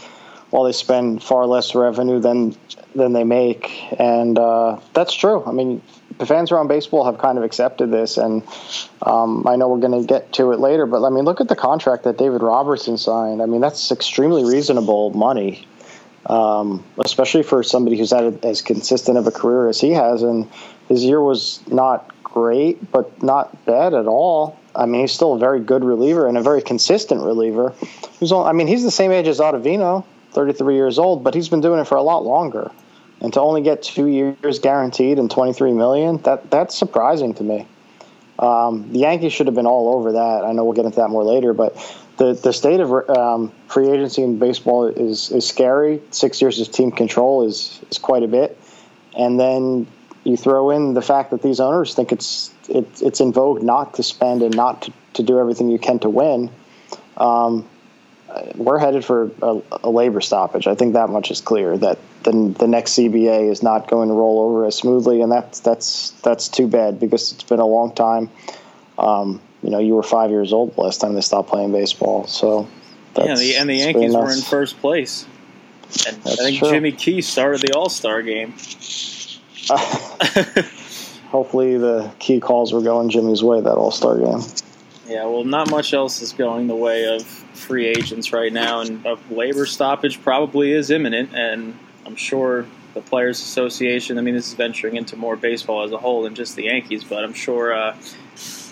while 0.51 0.65
they 0.65 0.73
spend 0.73 1.23
far 1.23 1.47
less 1.47 1.75
revenue 1.75 2.21
than 2.21 2.57
than 2.95 3.13
they 3.13 3.25
make, 3.25 3.71
and 3.99 4.39
uh, 4.39 4.79
that's 4.95 5.13
true. 5.13 5.45
I 5.45 5.53
mean, 5.53 5.83
the 6.19 6.27
fans 6.27 6.51
around 6.51 6.69
baseball 6.69 7.05
have 7.05 7.19
kind 7.19 7.39
of 7.39 7.45
accepted 7.45 7.91
this, 7.91 8.17
and 8.17 8.43
um, 9.03 9.47
I 9.47 9.57
know 9.57 9.69
we're 9.69 9.81
going 9.81 10.01
to 10.01 10.07
get 10.07 10.33
to 10.35 10.53
it 10.53 10.61
later. 10.61 10.87
But 10.87 11.05
I 11.05 11.11
mean, 11.11 11.25
look 11.25 11.41
at 11.41 11.49
the 11.49 11.57
contract 11.57 12.05
that 12.05 12.19
David 12.19 12.43
Robertson 12.43 12.97
signed. 12.97 13.43
I 13.43 13.47
mean, 13.47 13.61
that's 13.61 13.93
extremely 13.93 14.45
reasonable 14.45 15.11
money, 15.11 15.67
um, 16.27 16.85
especially 16.99 17.43
for 17.43 17.63
somebody 17.63 17.99
who's 17.99 18.13
had 18.13 18.45
as 18.45 18.63
consistent 18.63 19.19
of 19.19 19.27
a 19.27 19.31
career 19.31 19.69
as 19.69 19.81
he 19.81 19.91
has. 19.93 20.23
And 20.23 20.49
his 20.89 21.05
year 21.05 21.21
was 21.21 21.61
not 21.67 22.13
great, 22.23 22.91
but 22.91 23.23
not 23.23 23.65
bad 23.67 23.93
at 23.95 24.07
all. 24.07 24.59
I 24.75 24.87
mean, 24.87 25.03
he's 25.03 25.13
still 25.13 25.35
a 25.35 25.39
very 25.39 25.61
good 25.61 25.85
reliever 25.85 26.29
and 26.29 26.37
a 26.37 26.43
very 26.43 26.63
consistent 26.63 27.23
reliever. 27.23 27.75
Who's, 28.21 28.33
I 28.33 28.53
mean, 28.53 28.67
he's 28.67 28.83
the 28.83 28.91
same 28.91 29.11
age 29.11 29.27
as 29.27 29.39
Ottavino, 29.41 30.05
33 30.33 30.75
years 30.75 30.99
old, 30.99 31.25
but 31.25 31.35
he's 31.35 31.49
been 31.49 31.63
doing 31.63 31.81
it 31.81 31.87
for 31.87 31.97
a 31.97 32.03
lot 32.03 32.25
longer 32.25 32.71
and 33.21 33.33
to 33.33 33.41
only 33.41 33.63
get 33.63 33.83
two 33.83 34.07
years 34.07 34.59
guaranteed 34.59 35.19
and 35.19 35.31
23 35.31 35.73
million 35.73 36.19
that 36.23 36.51
that's 36.51 36.77
surprising 36.77 37.35
to 37.35 37.43
me. 37.43 37.67
Um, 38.39 38.93
the 38.93 38.99
yankees 38.99 39.33
should 39.33 39.47
have 39.47 39.55
been 39.55 39.67
all 39.67 39.95
over 39.95 40.13
that. 40.13 40.45
I 40.45 40.53
know 40.53 40.65
we'll 40.65 40.75
get 40.75 40.85
into 40.85 41.01
that 41.01 41.09
more 41.09 41.25
later 41.25 41.55
but 41.55 41.75
the, 42.17 42.33
the 42.33 42.53
state 42.53 42.81
of 42.81 42.91
um, 43.11 43.53
free 43.69 43.91
agency 43.91 44.23
in 44.23 44.39
baseball 44.39 44.87
is, 44.87 45.31
is 45.31 45.47
scary. 45.47 46.01
Six 46.11 46.41
years 46.41 46.61
of 46.61 46.71
team 46.71 46.91
control 46.91 47.47
is, 47.47 47.81
is 47.91 47.99
quite 47.99 48.23
a 48.23 48.29
bit. 48.29 48.59
And 49.17 49.39
then 49.39 49.87
you 50.25 50.37
throw 50.37 50.71
in 50.71 50.95
the 50.95 51.03
fact 51.03 51.31
that 51.31 51.43
these 51.43 51.61
owners 51.61 51.95
think 51.95 52.13
it's 52.13 52.53
it, 52.69 52.87
it's 53.01 53.21
in 53.21 53.33
vogue 53.33 53.63
not 53.63 53.95
to 53.95 54.03
spend 54.03 54.43
and 54.43 54.57
not 54.57 54.83
to, 54.83 54.93
to 55.15 55.23
do 55.23 55.39
everything 55.39 55.69
you 55.69 55.79
can 55.79 55.99
to 56.01 56.09
win. 56.09 56.51
Um, 57.17 57.69
we're 58.55 58.79
headed 58.79 59.05
for 59.05 59.31
a, 59.43 59.63
a, 59.85 59.91
labor 59.91 60.21
stoppage. 60.21 60.67
I 60.67 60.75
think 60.75 60.95
that 60.95 61.11
much 61.11 61.31
is 61.31 61.41
clear. 61.41 61.77
That 61.77 61.99
the 62.23 62.55
the 62.59 62.67
next 62.67 62.93
CBA 62.93 63.51
is 63.51 63.63
not 63.63 63.89
going 63.89 64.09
to 64.09 64.15
roll 64.15 64.41
over 64.41 64.67
as 64.67 64.75
smoothly, 64.77 65.21
and 65.21 65.31
that's 65.31 65.61
that's 65.61 66.11
that's 66.23 66.49
too 66.49 66.67
bad 66.67 66.99
because 67.01 67.33
it's 67.33 67.45
been 67.45 67.61
a 67.61 67.67
long 67.67 67.95
time. 67.95 68.31
Um, 68.99 69.41
you 69.63 69.71
know, 69.71 69.79
you 69.79 69.95
were 69.95 70.03
five 70.03 70.31
years 70.31 70.53
old 70.53 70.75
the 70.75 70.81
last 70.81 71.01
time 71.01 71.15
they 71.15 71.21
stopped 71.21 71.49
playing 71.49 71.73
baseball. 71.73 72.27
So 72.27 72.69
yeah, 73.17 73.35
the, 73.35 73.57
and 73.57 73.69
the 73.69 73.75
Yankees 73.75 74.15
were 74.15 74.33
in 74.33 74.41
first 74.41 74.79
place. 74.81 75.27
And 76.07 76.17
I 76.27 76.35
think 76.37 76.59
true. 76.59 76.71
Jimmy 76.71 76.93
Key 76.93 77.23
started 77.23 77.61
the 77.61 77.73
All 77.75 77.89
Star 77.89 78.23
game. 78.23 78.55
hopefully, 81.31 81.77
the 81.79 82.11
key 82.19 82.41
calls 82.41 82.73
were 82.73 82.83
going 82.83 83.09
Jimmy's 83.09 83.43
way 83.43 83.61
that 83.61 83.73
All 83.73 83.91
Star 83.91 84.19
game. 84.19 84.41
Yeah, 85.07 85.27
well, 85.27 85.45
not 85.45 85.71
much 85.71 85.95
else 85.95 86.21
is 86.21 86.33
going 86.33 86.67
the 86.67 86.75
way 86.75 87.15
of 87.15 87.23
free 87.23 87.87
agents 87.87 88.33
right 88.33 88.53
now, 88.53 88.81
and 88.81 89.05
a 89.07 89.19
labor 89.31 89.67
stoppage 89.67 90.21
probably 90.23 90.73
is 90.73 90.91
imminent. 90.91 91.35
And 91.35 91.79
I'm 92.05 92.17
sure 92.17 92.67
the 92.95 93.01
Players 93.03 93.41
Association. 93.41 94.19
I 94.19 94.23
mean, 94.23 94.35
this 94.35 94.49
is 94.49 94.55
venturing 94.55 94.97
into 94.97 95.17
more 95.17 95.37
baseball 95.37 95.85
as 95.85 95.93
a 95.93 95.99
whole 95.99 96.23
than 96.23 96.35
just 96.35 96.57
the 96.57 96.65
Yankees, 96.65 97.05
but 97.05 97.23
I'm 97.23 97.35
sure 97.35 97.73
uh, 97.73 97.97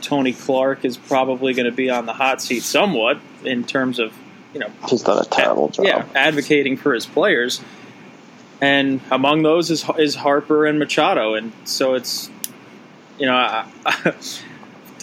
Tony 0.00 0.32
Clark 0.32 0.84
is 0.84 0.96
probably 0.96 1.54
going 1.54 1.66
to 1.66 1.72
be 1.72 1.90
on 1.90 2.06
the 2.06 2.12
hot 2.12 2.42
seat 2.42 2.62
somewhat 2.62 3.18
in 3.44 3.64
terms 3.64 3.98
of 3.98 4.12
you 4.52 4.60
know 4.60 4.70
he's 4.88 5.02
done 5.02 5.18
a 5.18 5.24
terrible 5.24 5.68
job. 5.68 5.86
Yeah, 5.86 6.06
advocating 6.14 6.76
for 6.76 6.94
his 6.94 7.06
players, 7.06 7.60
and 8.60 9.00
among 9.10 9.42
those 9.42 9.70
is 9.70 9.84
is 9.98 10.14
Harper 10.14 10.66
and 10.66 10.78
Machado, 10.78 11.34
and 11.34 11.52
so 11.64 11.94
it's 11.94 12.30
you 13.18 13.26
know 13.26 13.34
I, 13.34 13.66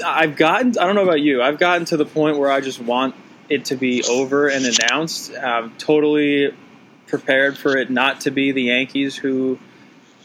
I've 0.04 0.36
gotten 0.36 0.78
I 0.78 0.86
don't 0.86 0.96
know 0.96 1.04
about 1.04 1.22
you 1.22 1.42
I've 1.42 1.60
gotten 1.60 1.86
to 1.86 1.98
the 1.98 2.06
point 2.06 2.38
where 2.38 2.52
I 2.52 2.62
just 2.62 2.80
want 2.80 3.16
it 3.52 3.66
to 3.66 3.76
be 3.76 4.02
over 4.04 4.48
and 4.48 4.66
announced. 4.66 5.36
I'm 5.36 5.76
totally 5.76 6.54
prepared 7.08 7.58
for 7.58 7.78
it 7.78 7.90
not 7.90 8.22
to 8.22 8.32
be 8.32 8.54
the 8.54 8.64
Yankees 8.64 9.18
who 9.18 9.60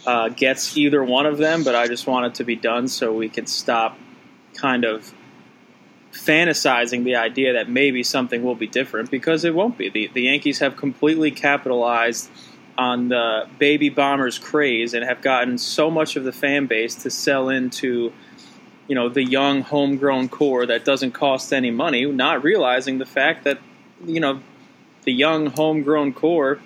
uh, 0.05 0.29
gets 0.29 0.77
either 0.77 1.03
one 1.03 1.25
of 1.25 1.37
them, 1.37 1.65
but 1.65 1.75
I 1.75 1.87
just 1.87 2.07
want 2.07 2.27
it 2.27 2.35
to 2.35 2.45
be 2.45 2.55
done 2.55 2.87
so 2.87 3.13
we 3.13 3.27
can 3.27 3.45
stop 3.45 3.97
kind 4.53 4.85
of 4.85 5.13
fantasizing 6.13 7.03
the 7.03 7.17
idea 7.17 7.53
that 7.53 7.69
maybe 7.69 8.01
something 8.01 8.43
will 8.43 8.55
be 8.55 8.67
different 8.67 9.11
because 9.11 9.43
it 9.43 9.53
won't 9.53 9.77
be. 9.77 9.89
The, 9.89 10.07
the 10.13 10.21
Yankees 10.21 10.59
have 10.59 10.77
completely 10.77 11.31
capitalized 11.31 12.29
on 12.77 13.09
the 13.09 13.49
baby 13.59 13.89
bombers 13.89 14.39
craze 14.39 14.93
and 14.93 15.03
have 15.03 15.21
gotten 15.21 15.57
so 15.57 15.91
much 15.91 16.15
of 16.15 16.23
the 16.23 16.31
fan 16.31 16.67
base 16.67 16.95
to 16.95 17.09
sell 17.09 17.49
into 17.49 18.13
you 18.87 18.95
know 18.95 19.09
the 19.09 19.23
young 19.23 19.61
homegrown 19.61 20.29
core 20.29 20.65
that 20.65 20.85
doesn't 20.85 21.11
cost 21.11 21.51
any 21.53 21.71
money 21.71 22.05
not 22.05 22.43
realizing 22.43 22.97
the 22.97 23.05
fact 23.05 23.43
that 23.43 23.59
you 24.05 24.19
know 24.19 24.41
the 25.03 25.11
young 25.11 25.47
homegrown 25.47 26.13
core 26.13 26.59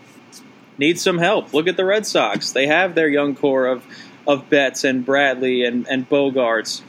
needs 0.78 1.02
some 1.02 1.18
help 1.18 1.54
look 1.54 1.68
at 1.68 1.78
the 1.78 1.86
red 1.86 2.06
sox 2.06 2.52
they 2.52 2.68
have 2.68 2.96
their 2.96 3.10
young 3.10 3.36
core 3.36 3.66
of 3.66 3.86
of 4.28 4.50
betts 4.50 4.84
and 4.84 5.06
bradley 5.06 5.64
and, 5.64 5.88
and 5.88 6.08
bogaerts 6.10 6.82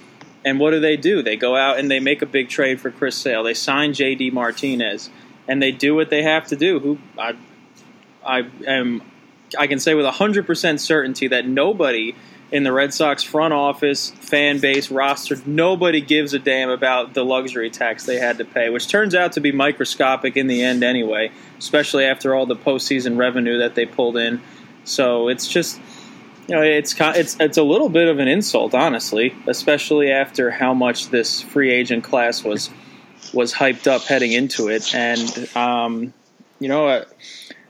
and 0.45 0.59
what 0.59 0.73
do 0.73 0.81
they 0.81 0.97
do? 0.97 1.23
They 1.23 1.37
go 1.37 1.57
out 1.57 1.79
and 1.79 1.91
they 1.91 2.01
make 2.01 2.23
a 2.23 2.27
big 2.27 2.49
trade 2.49 2.81
for 2.81 2.91
Chris 2.91 3.17
Sale. 3.17 3.45
They 3.45 3.55
sign 3.55 3.93
J.D. 3.93 4.31
Martinez, 4.31 5.11
and 5.47 5.63
they 5.63 5.71
do 5.71 5.95
what 5.95 6.11
they 6.11 6.23
have 6.23 6.47
to 6.49 6.57
do. 6.57 6.81
Who 6.81 6.99
I, 7.19 7.35
I 8.25 8.49
am, 8.67 9.03
I 9.59 9.67
can 9.67 9.79
say 9.79 9.95
with 9.95 10.07
hundred 10.07 10.47
percent 10.47 10.81
certainty 10.81 11.29
that 11.29 11.47
nobody 11.47 12.15
in 12.53 12.65
the 12.65 12.73
Red 12.73 12.93
Sox 12.93 13.23
front 13.23 13.55
office, 13.55 14.11
fan 14.11 14.61
base, 14.61 14.91
roster, 14.91 15.37
nobody 15.47 16.03
gives 16.03 16.35
a 16.35 16.39
damn 16.39 16.69
about 16.69 17.15
the 17.15 17.25
luxury 17.25 17.71
tax 17.71 18.05
they 18.05 18.19
had 18.19 18.39
to 18.39 18.45
pay, 18.45 18.69
which 18.69 18.89
turns 18.89 19.15
out 19.15 19.33
to 19.33 19.41
be 19.41 19.53
microscopic 19.53 20.37
in 20.37 20.47
the 20.47 20.63
end 20.63 20.85
anyway, 20.85 21.33
especially 21.59 22.05
after 22.05 22.35
all 22.35 22.45
the 22.45 22.55
postseason 22.55 23.17
revenue 23.17 23.59
that 23.59 23.75
they 23.75 23.87
pulled 23.87 24.19
in. 24.19 24.43
So 24.85 25.29
it's 25.29 25.49
just 25.49 25.81
you 26.49 26.57
know, 26.57 26.63
it's 26.63 26.95
it's 27.01 27.37
it's 27.41 27.57
a 27.57 27.63
little 27.63 27.89
bit 27.89 28.09
of 28.09 28.19
an 28.19 28.29
insult, 28.29 28.75
honestly, 28.75 29.35
especially 29.47 30.11
after 30.11 30.51
how 30.51 30.75
much 30.75 31.09
this 31.09 31.41
free 31.41 31.71
agent 31.71 32.05
class 32.05 32.45
was 32.45 32.69
was 33.33 33.55
hyped 33.55 33.87
up 33.87 34.03
heading 34.03 34.33
into 34.33 34.69
it, 34.69 34.95
and 34.95 35.57
um, 35.57 36.13
you 36.59 36.69
know, 36.69 36.89
uh, 36.89 37.05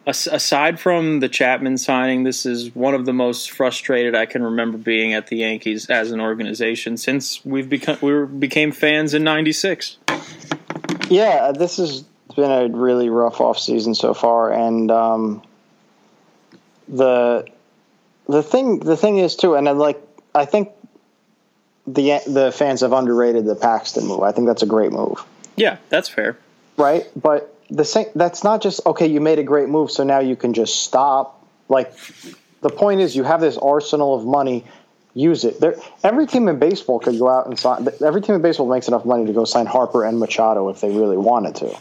aside 0.07 0.81
from 0.81 1.21
the 1.21 1.29
Chapman 1.29 1.79
signing, 1.79 2.25
this 2.25 2.45
is 2.45 2.75
one 2.75 2.95
of 2.95 3.07
the 3.07 3.13
most 3.13 3.51
frustrated 3.51 4.15
I 4.15 4.27
can 4.27 4.43
remember 4.43 4.79
being 4.79 5.15
at 5.15 5.29
the 5.29 5.37
Yankees 5.37 5.89
as 5.89 6.11
an 6.11 6.21
organization 6.21 6.97
since 6.97 7.45
we've 7.45 7.69
become 7.69 7.99
we 8.01 8.13
were, 8.13 8.27
became 8.27 8.73
fans 8.73 9.15
in 9.15 9.25
'96. 9.25 9.99
Yeah, 11.09 11.53
this 11.53 11.77
has 11.77 12.03
been 12.35 12.51
a 12.51 12.69
really 12.69 13.09
rough 13.09 13.41
off 13.41 13.59
season 13.59 13.95
so 13.95 14.15
far, 14.15 14.53
and 14.53 14.91
um, 14.91 15.43
the 16.89 17.47
the 18.29 18.43
thing 18.43 18.81
the 18.81 18.97
thing 18.97 19.19
is 19.19 19.37
too, 19.37 19.55
and 19.55 19.67
like 19.79 20.01
I 20.35 20.45
think 20.45 20.71
the 21.87 22.21
the 22.27 22.53
fans 22.53 22.81
have 22.81 22.93
underrated 22.93 23.45
the 23.45 23.55
Paxton 23.55 24.07
move. 24.07 24.23
I 24.23 24.33
think 24.33 24.47
that's 24.47 24.63
a 24.63 24.67
great 24.67 24.93
move. 24.93 25.25
Yeah, 25.57 25.77
that's 25.91 26.09
fair. 26.09 26.39
Right, 26.77 27.07
but 27.15 27.52
the 27.73 27.85
same 27.85 28.07
that's 28.15 28.45
not 28.45 28.63
just 28.63 28.85
okay. 28.87 29.07
You 29.07 29.21
made 29.21 29.39
a 29.39 29.43
great 29.43 29.69
move, 29.69 29.91
so 29.91 30.05
now 30.05 30.21
you 30.21 30.37
can 30.37 30.55
just 30.55 30.83
stop. 30.83 31.45
Like 31.69 31.93
the 32.61 32.71
point 32.71 33.01
is, 33.01 33.17
you 33.17 33.25
have 33.25 33.41
this 33.41 33.59
arsenal 33.59 34.15
of 34.15 34.25
money. 34.25 34.65
Use 35.15 35.45
it. 35.45 35.61
There, 35.61 35.77
every 36.03 36.27
team 36.27 36.49
in 36.49 36.59
baseball 36.59 36.99
could 36.99 37.19
go 37.19 37.29
out 37.29 37.47
and 37.47 37.59
sign. 37.59 37.87
Every 38.03 38.23
team 38.23 38.35
in 38.35 38.43
baseball 38.43 38.69
makes 38.69 38.89
enough 38.89 39.05
money 39.05 39.27
to 39.27 39.33
go 39.33 39.45
sign 39.45 39.67
Harper 39.67 40.05
and 40.05 40.19
Machado 40.19 40.71
if 40.71 40.81
they 40.81 40.91
really 40.91 41.19
wanted 41.19 41.57
to 41.57 41.77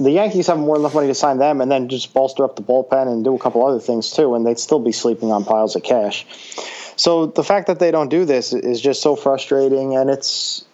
the 0.00 0.10
Yankees 0.10 0.46
have 0.46 0.58
more 0.58 0.76
than 0.76 0.82
enough 0.82 0.94
money 0.94 1.08
to 1.08 1.14
sign 1.14 1.36
them 1.36 1.60
and 1.60 1.70
then 1.70 1.88
just 1.88 2.14
bolster 2.14 2.42
up 2.42 2.56
the 2.56 2.62
bullpen 2.62 3.06
and 3.06 3.22
do 3.22 3.36
a 3.36 3.38
couple 3.38 3.64
other 3.66 3.78
things 3.78 4.10
too, 4.10 4.34
and 4.34 4.46
they'd 4.46 4.58
still 4.58 4.78
be 4.78 4.92
sleeping 4.92 5.30
on 5.30 5.44
piles 5.44 5.76
of 5.76 5.82
cash. 5.82 6.26
So 6.96 7.26
the 7.26 7.44
fact 7.44 7.66
that 7.66 7.78
they 7.78 7.90
don't 7.90 8.08
do 8.08 8.24
this 8.24 8.52
is 8.54 8.80
just 8.80 9.02
so 9.02 9.14
frustrating, 9.14 9.96
and 9.96 10.08
it's 10.08 10.64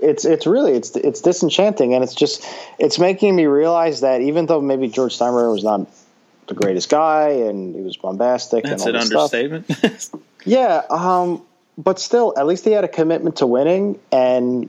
it's 0.00 0.24
it's 0.24 0.46
really 0.46 0.72
it's 0.72 0.94
it's 0.96 1.20
disenchanting, 1.20 1.94
and 1.94 2.04
it's 2.04 2.14
just 2.14 2.46
it's 2.78 2.98
making 2.98 3.34
me 3.34 3.46
realize 3.46 4.00
that 4.00 4.20
even 4.20 4.46
though 4.46 4.60
maybe 4.60 4.88
George 4.88 5.18
Steinbrenner 5.18 5.52
was 5.52 5.64
not 5.64 5.88
the 6.48 6.54
greatest 6.54 6.88
guy 6.88 7.30
and 7.30 7.74
he 7.74 7.80
was 7.80 7.96
bombastic, 7.96 8.64
that's 8.64 8.84
and 8.84 8.96
all 8.96 9.00
an 9.00 9.02
understatement. 9.02 10.10
yeah, 10.44 10.82
um, 10.90 11.42
but 11.78 11.98
still, 11.98 12.34
at 12.36 12.46
least 12.46 12.64
he 12.64 12.72
had 12.72 12.84
a 12.84 12.88
commitment 12.88 13.36
to 13.36 13.46
winning, 13.46 13.98
and 14.12 14.68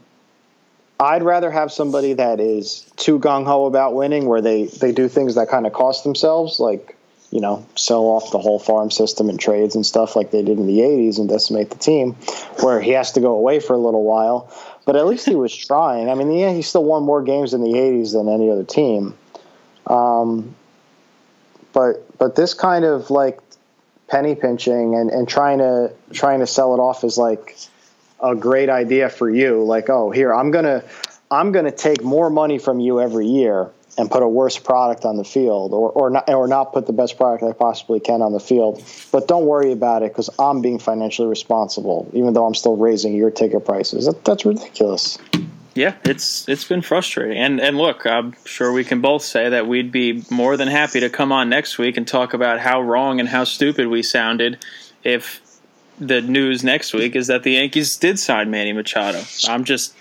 I'd 1.00 1.24
rather 1.24 1.52
have 1.52 1.72
somebody 1.72 2.14
that 2.14 2.40
is 2.40 2.90
too 2.96 3.20
gung 3.20 3.46
ho 3.46 3.66
about 3.66 3.94
winning, 3.94 4.26
where 4.26 4.42
they 4.42 4.66
they 4.66 4.92
do 4.92 5.08
things 5.08 5.36
that 5.36 5.50
kind 5.50 5.68
of 5.68 5.74
cost 5.74 6.04
themselves, 6.04 6.60
like 6.60 6.96
you 7.32 7.42
know 7.42 7.66
sell 7.76 8.04
off 8.04 8.32
the 8.32 8.40
whole 8.40 8.60
farm 8.60 8.90
system 8.90 9.30
and 9.30 9.40
trades 9.40 9.76
and 9.76 9.86
stuff 9.86 10.16
like 10.16 10.32
they 10.32 10.42
did 10.42 10.58
in 10.58 10.68
the 10.68 10.80
'80s 10.80 11.20
and 11.20 11.30
decimate 11.30 11.70
the 11.70 11.78
team, 11.78 12.14
where 12.62 12.80
he 12.80 12.92
has 12.92 13.12
to 13.14 13.20
go 13.20 13.34
away 13.34 13.60
for 13.60 13.74
a 13.74 13.78
little 13.78 14.04
while. 14.04 14.52
But 14.88 14.96
at 14.96 15.06
least 15.06 15.28
he 15.28 15.36
was 15.36 15.56
trying. 15.56 16.10
I 16.10 16.16
mean, 16.16 16.32
yeah, 16.32 16.52
he 16.54 16.64
still 16.64 16.86
won 16.86 17.04
more 17.04 17.22
games 17.22 17.54
in 17.54 17.62
the 17.62 17.74
'80s 17.74 18.14
than 18.14 18.28
any 18.28 18.50
other 18.50 18.64
team. 18.64 19.14
Um, 19.86 20.56
but 21.74 22.18
but 22.18 22.36
this 22.36 22.56
kind 22.56 22.86
of 22.86 23.12
like 23.12 23.40
penny 24.08 24.34
pinching 24.34 24.96
and, 24.96 25.10
and 25.10 25.28
trying 25.28 25.60
to 25.60 25.92
trying 26.14 26.40
to 26.40 26.48
sell 26.48 26.74
it 26.74 26.80
off 26.80 27.04
as 27.04 27.18
like 27.18 27.56
a 28.24 28.36
great 28.36 28.70
idea 28.70 29.10
for 29.10 29.30
you 29.30 29.64
like 29.64 29.90
oh 29.90 30.10
here 30.10 30.34
i'm 30.34 30.50
gonna 30.50 30.84
i'm 31.30 31.52
gonna 31.52 31.72
take 31.72 32.04
more 32.04 32.30
money 32.30 32.58
from 32.58 32.80
you 32.80 33.00
every 33.00 33.28
year 33.28 33.70
and 33.98 34.12
put 34.12 34.22
a 34.22 34.28
worse 34.28 34.58
product 34.58 35.06
on 35.06 35.18
the 35.18 35.24
field 35.24 35.74
or, 35.74 35.90
or 35.92 36.10
not 36.10 36.30
or 36.30 36.48
not 36.48 36.74
put 36.74 36.86
the 36.86 36.94
best 36.94 37.18
product 37.18 37.44
I 37.44 37.52
possibly 37.52 38.00
can 38.00 38.22
on 38.22 38.32
the 38.32 38.40
field. 38.40 38.84
But 39.12 39.28
don't 39.28 39.46
worry 39.46 39.72
about 39.72 40.04
it 40.04 40.12
because 40.12 40.30
I'm 40.38 40.62
being 40.62 40.80
financially 40.80 41.28
responsible, 41.28 42.10
even 42.14 42.34
though 42.34 42.46
I'm 42.46 42.56
still 42.56 42.78
raising 42.78 43.14
your 43.14 43.32
ticket 43.32 43.66
prices. 43.66 44.06
That, 44.06 44.24
that's 44.24 44.46
ridiculous. 44.46 45.18
Yeah, 45.74 45.94
it's 46.06 46.48
it's 46.50 46.64
been 46.64 46.82
frustrating. 46.82 47.38
And 47.38 47.60
and 47.60 47.78
look, 47.78 48.06
I'm 48.06 48.36
sure 48.46 48.72
we 48.72 48.84
can 48.84 49.02
both 49.02 49.22
say 49.22 49.50
that 49.50 49.68
we'd 49.68 49.92
be 49.92 50.24
more 50.32 50.58
than 50.58 50.68
happy 50.68 51.00
to 51.00 51.10
come 51.10 51.32
on 51.32 51.50
next 51.50 51.78
week 51.78 51.98
and 51.98 52.08
talk 52.08 52.34
about 52.34 52.60
how 52.60 52.82
wrong 52.82 53.20
and 53.20 53.30
how 53.30 53.44
stupid 53.44 53.88
we 53.88 54.02
sounded 54.02 54.64
if 55.04 55.42
the 56.00 56.22
news 56.22 56.64
next 56.64 56.94
week 56.94 57.16
is 57.16 57.28
that 57.28 57.44
the 57.44 57.54
Yankees 57.54 57.98
did 57.98 58.20
sign 58.20 58.52
Manny 58.52 58.74
Machado. 58.74 59.24
I'm 59.48 59.64
just 59.64 59.96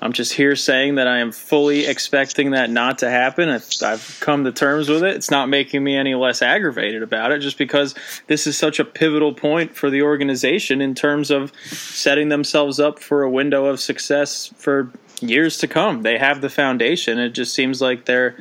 I'm 0.00 0.12
just 0.12 0.32
here 0.32 0.54
saying 0.54 0.94
that 0.94 1.08
I 1.08 1.18
am 1.18 1.32
fully 1.32 1.86
expecting 1.86 2.52
that 2.52 2.70
not 2.70 2.98
to 2.98 3.10
happen. 3.10 3.48
I've, 3.48 4.18
come 4.20 4.44
to 4.44 4.52
terms 4.52 4.88
with 4.88 5.02
it. 5.02 5.16
It's 5.16 5.30
not 5.30 5.48
making 5.48 5.82
me 5.82 5.96
any 5.96 6.14
less 6.14 6.40
aggravated 6.40 7.02
about 7.02 7.32
it, 7.32 7.40
just 7.40 7.58
because 7.58 7.94
this 8.28 8.46
is 8.46 8.56
such 8.56 8.78
a 8.78 8.84
pivotal 8.84 9.34
point 9.34 9.74
for 9.74 9.90
the 9.90 10.02
organization 10.02 10.80
in 10.80 10.94
terms 10.94 11.30
of 11.30 11.52
setting 11.64 12.28
themselves 12.28 12.78
up 12.78 13.00
for 13.00 13.22
a 13.22 13.30
window 13.30 13.66
of 13.66 13.80
success 13.80 14.52
for 14.56 14.92
years 15.20 15.58
to 15.58 15.66
come. 15.66 16.02
They 16.02 16.18
have 16.18 16.40
the 16.40 16.50
foundation. 16.50 17.18
It 17.18 17.30
just 17.30 17.52
seems 17.52 17.82
like 17.82 18.04
they're 18.04 18.36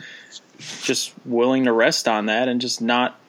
just 0.84 1.14
willing 1.26 1.66
to 1.66 1.74
rest 1.74 2.08
on 2.08 2.28
that 2.28 2.48
and 2.48 2.62
just 2.62 2.82
not 2.82 3.20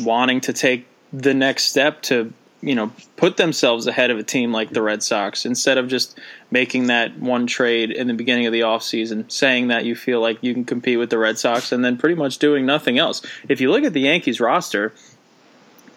wanting 0.00 0.40
to 0.42 0.52
take 0.52 0.86
the 1.12 1.32
next 1.32 1.64
step 1.64 2.02
to 2.02 2.32
you 2.60 2.74
know 2.74 2.90
put 3.16 3.36
themselves 3.36 3.86
ahead 3.86 4.10
of 4.10 4.18
a 4.18 4.22
team 4.22 4.52
like 4.52 4.70
the 4.70 4.82
Red 4.82 5.02
Sox 5.02 5.46
instead 5.46 5.78
of 5.78 5.88
just 5.88 6.18
making 6.50 6.88
that 6.88 7.18
one 7.18 7.46
trade 7.46 7.90
in 7.90 8.08
the 8.08 8.14
beginning 8.14 8.46
of 8.46 8.52
the 8.52 8.60
offseason 8.60 9.30
saying 9.30 9.68
that 9.68 9.84
you 9.84 9.94
feel 9.94 10.20
like 10.20 10.38
you 10.42 10.54
can 10.54 10.64
compete 10.64 10.98
with 10.98 11.10
the 11.10 11.18
Red 11.18 11.38
Sox 11.38 11.72
and 11.72 11.84
then 11.84 11.96
pretty 11.96 12.14
much 12.14 12.38
doing 12.38 12.66
nothing 12.66 12.98
else. 12.98 13.22
If 13.48 13.60
you 13.60 13.70
look 13.70 13.84
at 13.84 13.92
the 13.92 14.00
Yankees 14.00 14.40
roster, 14.40 14.92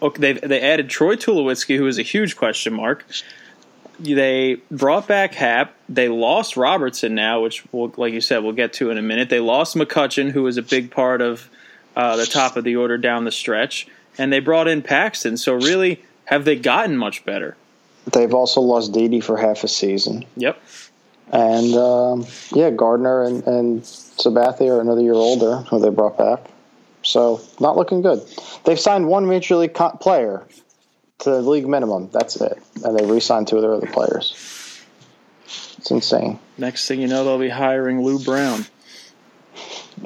okay, 0.01 0.33
they 0.33 0.47
they 0.47 0.61
added 0.61 0.89
Troy 0.89 1.15
Tulowitzki 1.15 1.77
who 1.77 1.87
is 1.87 1.97
a 1.97 2.03
huge 2.03 2.37
question 2.37 2.73
mark. 2.73 3.05
They 3.99 4.55
brought 4.71 5.07
back 5.07 5.35
Happ. 5.35 5.75
They 5.87 6.09
lost 6.09 6.57
Robertson 6.57 7.13
now, 7.13 7.41
which, 7.41 7.63
we'll, 7.71 7.93
like 7.97 8.13
you 8.13 8.21
said, 8.21 8.39
we'll 8.39 8.53
get 8.53 8.73
to 8.73 8.89
in 8.89 8.97
a 8.97 9.01
minute. 9.01 9.29
They 9.29 9.39
lost 9.39 9.75
McCutchen, 9.75 10.31
who 10.31 10.41
was 10.41 10.57
a 10.57 10.63
big 10.63 10.89
part 10.89 11.21
of 11.21 11.47
uh, 11.95 12.15
the 12.15 12.25
top 12.25 12.57
of 12.57 12.63
the 12.63 12.77
order 12.77 12.97
down 12.97 13.25
the 13.25 13.31
stretch, 13.31 13.87
and 14.17 14.33
they 14.33 14.39
brought 14.39 14.67
in 14.67 14.81
Paxton. 14.81 15.37
So 15.37 15.53
really, 15.53 16.01
have 16.31 16.45
they 16.45 16.55
gotten 16.55 16.97
much 16.97 17.23
better? 17.25 17.55
They've 18.11 18.33
also 18.33 18.61
lost 18.61 18.93
Didi 18.93 19.19
for 19.19 19.37
half 19.37 19.63
a 19.63 19.67
season. 19.67 20.25
Yep. 20.37 20.59
And 21.31 21.75
um, 21.75 22.25
yeah, 22.53 22.71
Gardner 22.71 23.23
and, 23.23 23.45
and 23.45 23.81
Sabathia 23.83 24.77
are 24.77 24.81
another 24.81 25.01
year 25.01 25.13
older, 25.13 25.57
who 25.57 25.79
they 25.79 25.89
brought 25.89 26.17
back. 26.17 26.39
So 27.03 27.41
not 27.59 27.77
looking 27.77 28.01
good. 28.01 28.21
They've 28.65 28.79
signed 28.79 29.07
one 29.07 29.27
major 29.27 29.55
league 29.55 29.73
co- 29.73 29.97
player 29.99 30.43
to 31.19 31.29
the 31.29 31.41
league 31.41 31.67
minimum. 31.67 32.09
That's 32.11 32.39
it, 32.41 32.61
and 32.83 32.97
they 32.97 33.05
re-signed 33.05 33.47
two 33.47 33.57
of 33.57 33.61
their 33.61 33.73
other 33.73 33.87
players. 33.87 34.33
It's 35.77 35.91
insane. 35.91 36.39
Next 36.57 36.87
thing 36.87 37.01
you 37.01 37.07
know, 37.07 37.23
they'll 37.23 37.39
be 37.39 37.49
hiring 37.49 38.03
Lou 38.03 38.23
Brown 38.23 38.65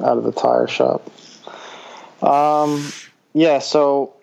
out 0.01 0.17
of 0.17 0.23
the 0.23 0.31
tire 0.31 0.67
shop. 0.67 1.09
Um, 2.23 2.91
yeah. 3.33 3.59
So, 3.59 4.13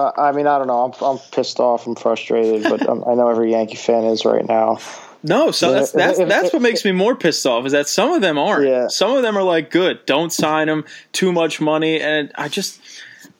uh, 0.00 0.12
I 0.16 0.32
mean, 0.32 0.46
I 0.46 0.58
don't 0.58 0.66
know. 0.66 0.84
I'm 0.84 1.04
I'm 1.04 1.18
pissed 1.30 1.60
off. 1.60 1.86
I'm 1.86 1.94
frustrated, 1.94 2.64
but 2.64 2.88
I'm, 2.88 3.04
i 3.04 3.14
know 3.14 3.28
every 3.28 3.52
Yankee 3.52 3.76
fan 3.76 4.04
is 4.04 4.24
right 4.24 4.46
now. 4.46 4.78
No, 5.22 5.50
so 5.50 5.72
that's 5.72 5.92
that's 5.92 6.18
if, 6.18 6.28
that's 6.28 6.48
if, 6.48 6.52
what 6.54 6.62
makes 6.62 6.84
me 6.84 6.92
more 6.92 7.14
pissed 7.14 7.44
off 7.46 7.66
is 7.66 7.72
that 7.72 7.88
some 7.88 8.12
of 8.12 8.22
them 8.22 8.38
aren't. 8.38 8.66
Yeah. 8.66 8.88
Some 8.88 9.16
of 9.16 9.22
them 9.22 9.36
are 9.36 9.42
like, 9.42 9.70
good, 9.70 10.04
don't 10.06 10.32
sign 10.32 10.66
them, 10.66 10.84
too 11.12 11.30
much 11.32 11.60
money, 11.60 12.00
and 12.00 12.32
I 12.36 12.48
just, 12.48 12.80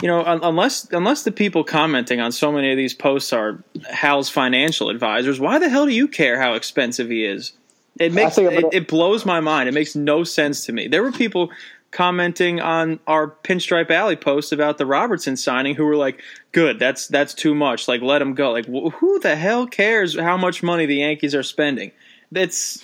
you 0.02 0.08
know, 0.08 0.22
unless 0.24 0.90
unless 0.92 1.22
the 1.22 1.32
people 1.32 1.64
commenting 1.64 2.20
on 2.20 2.32
so 2.32 2.52
many 2.52 2.70
of 2.70 2.76
these 2.76 2.92
posts 2.92 3.32
are 3.32 3.62
Hal's 3.88 4.28
financial 4.28 4.90
advisors, 4.90 5.40
why 5.40 5.58
the 5.58 5.70
hell 5.70 5.86
do 5.86 5.92
you 5.92 6.06
care 6.06 6.38
how 6.38 6.52
expensive 6.54 7.08
he 7.08 7.24
is? 7.24 7.52
It 7.98 8.12
makes 8.12 8.38
it, 8.38 8.64
it 8.72 8.88
blows 8.88 9.24
my 9.24 9.40
mind. 9.40 9.68
It 9.68 9.72
makes 9.72 9.96
no 9.96 10.22
sense 10.24 10.66
to 10.66 10.72
me. 10.72 10.88
There 10.88 11.02
were 11.02 11.12
people 11.12 11.50
commenting 11.90 12.61
on 12.61 13.00
our 13.06 13.28
Pinstripe 13.28 13.90
Alley 13.90 14.16
post 14.16 14.52
about 14.52 14.78
the 14.78 14.87
Robertson 14.87 15.37
signing 15.37 15.75
who 15.75 15.85
were 15.85 15.97
like, 15.97 16.23
"Good, 16.52 16.78
that's 16.78 17.09
that's 17.09 17.35
too 17.35 17.54
much. 17.54 17.88
Like, 17.88 18.02
let 18.02 18.23
him 18.23 18.35
go." 18.35 18.52
Like, 18.52 18.66
who 18.66 19.18
the 19.20 19.37
hell 19.37 19.66
cares 19.66 20.18
how 20.18 20.37
much 20.37 20.62
money 20.62 20.87
the 20.87 20.97
Yankees 20.97 21.35
are 21.35 21.42
spending? 21.42 21.92
That's 22.32 22.82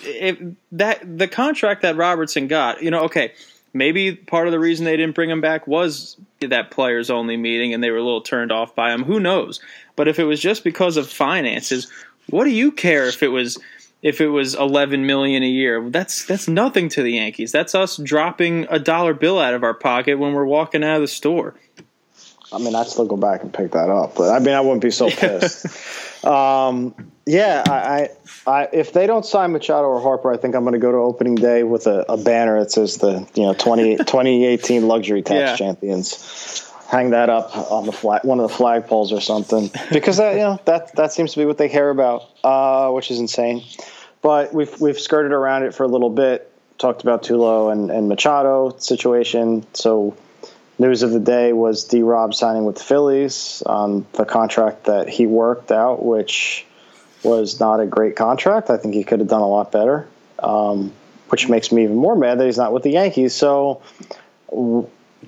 that 0.73 1.17
the 1.17 1.27
contract 1.27 1.83
that 1.83 1.95
Robertson 1.95 2.47
got. 2.47 2.83
You 2.83 2.91
know, 2.91 3.03
okay, 3.03 3.33
maybe 3.73 4.13
part 4.15 4.47
of 4.47 4.51
the 4.51 4.59
reason 4.59 4.85
they 4.85 4.97
didn't 4.97 5.15
bring 5.15 5.29
him 5.29 5.41
back 5.41 5.67
was 5.67 6.17
that 6.41 6.71
players 6.71 7.09
only 7.09 7.37
meeting 7.37 7.73
and 7.73 7.83
they 7.83 7.91
were 7.91 7.97
a 7.97 8.03
little 8.03 8.21
turned 8.21 8.51
off 8.51 8.75
by 8.75 8.93
him. 8.93 9.03
Who 9.03 9.19
knows? 9.19 9.61
But 9.95 10.07
if 10.07 10.19
it 10.19 10.25
was 10.25 10.41
just 10.41 10.63
because 10.63 10.97
of 10.97 11.09
finances, 11.09 11.87
what 12.29 12.43
do 12.43 12.49
you 12.49 12.71
care 12.71 13.07
if 13.07 13.23
it 13.23 13.29
was? 13.29 13.57
If 14.01 14.21
it 14.21 14.27
was 14.27 14.55
11 14.55 15.05
million 15.05 15.43
a 15.43 15.47
year. 15.47 15.89
That's 15.89 16.25
that's 16.25 16.47
nothing 16.47 16.89
to 16.89 17.03
the 17.03 17.13
Yankees. 17.13 17.51
That's 17.51 17.75
us 17.75 17.97
dropping 17.97 18.67
a 18.69 18.79
dollar 18.79 19.13
bill 19.13 19.39
out 19.39 19.53
of 19.53 19.63
our 19.63 19.73
pocket 19.73 20.19
when 20.19 20.33
we're 20.33 20.45
walking 20.45 20.83
out 20.83 20.95
of 20.95 21.01
the 21.01 21.07
store. 21.07 21.55
I 22.51 22.59
mean, 22.59 22.75
I'd 22.75 22.87
still 22.87 23.05
go 23.05 23.17
back 23.17 23.43
and 23.43 23.53
pick 23.53 23.71
that 23.71 23.89
up, 23.89 24.15
but 24.15 24.29
I 24.29 24.39
mean, 24.39 24.53
I 24.53 24.61
wouldn't 24.61 24.81
be 24.81 24.91
so 24.91 25.09
pissed. 25.09 26.25
um, 26.25 26.95
yeah, 27.25 27.63
I, 27.67 28.09
I, 28.45 28.69
if 28.71 28.93
they 28.93 29.05
don't 29.05 29.25
sign 29.25 29.51
Machado 29.51 29.85
or 29.87 29.99
Harper, 29.99 30.31
I 30.31 30.37
think 30.37 30.55
I'm 30.55 30.63
going 30.63 30.73
to 30.73 30.79
go 30.79 30.91
to 30.93 30.97
opening 30.97 31.35
day 31.35 31.63
with 31.63 31.87
a, 31.87 32.05
a, 32.07 32.15
banner 32.15 32.59
that 32.59 32.71
says 32.71 32.97
the 32.97 33.27
you 33.35 33.43
know 33.43 33.53
20, 33.53 33.97
2018 33.97 34.87
luxury 34.87 35.21
tax 35.23 35.37
yeah. 35.37 35.55
champions. 35.57 36.66
Hang 36.87 37.09
that 37.09 37.29
up 37.29 37.55
on 37.71 37.85
the 37.85 37.91
flag, 37.91 38.23
one 38.23 38.39
of 38.39 38.49
the 38.49 38.55
flagpoles 38.55 39.11
or 39.11 39.19
something, 39.19 39.69
because 39.91 40.17
that 40.17 40.33
you 40.33 40.39
know 40.39 40.59
that 40.65 40.95
that 40.95 41.11
seems 41.11 41.33
to 41.33 41.39
be 41.39 41.45
what 41.45 41.57
they 41.57 41.67
care 41.67 41.89
about, 41.89 42.23
uh, 42.45 42.89
which 42.91 43.11
is 43.11 43.19
insane. 43.19 43.63
But 44.21 44.53
we've 44.53 44.79
we've 44.79 44.99
skirted 44.99 45.33
around 45.33 45.63
it 45.63 45.73
for 45.73 45.83
a 45.83 45.87
little 45.87 46.09
bit. 46.09 46.49
Talked 46.77 47.01
about 47.01 47.23
Tulo 47.23 47.71
and, 47.71 47.91
and 47.91 48.07
Machado 48.07 48.75
situation. 48.77 49.65
So 49.73 50.15
news 50.79 51.03
of 51.03 51.11
the 51.11 51.19
day 51.19 51.53
was 51.53 51.83
D 51.83 52.03
Rob 52.03 52.33
signing 52.33 52.63
with 52.65 52.77
the 52.77 52.83
Phillies 52.83 53.63
on 53.65 54.05
the 54.13 54.25
contract 54.25 54.85
that 54.85 55.09
he 55.09 55.25
worked 55.27 55.71
out, 55.71 56.05
which 56.05 56.65
was 57.23 57.59
not 57.59 57.79
a 57.79 57.85
great 57.85 58.15
contract. 58.15 58.69
I 58.69 58.77
think 58.77 58.93
he 58.93 59.03
could 59.03 59.19
have 59.19 59.27
done 59.27 59.41
a 59.41 59.47
lot 59.47 59.71
better, 59.71 60.07
um, 60.39 60.93
which 61.29 61.49
makes 61.49 61.71
me 61.71 61.83
even 61.83 61.95
more 61.95 62.15
mad 62.15 62.39
that 62.39 62.45
he's 62.45 62.57
not 62.57 62.73
with 62.73 62.83
the 62.83 62.91
Yankees. 62.91 63.33
So, 63.35 63.81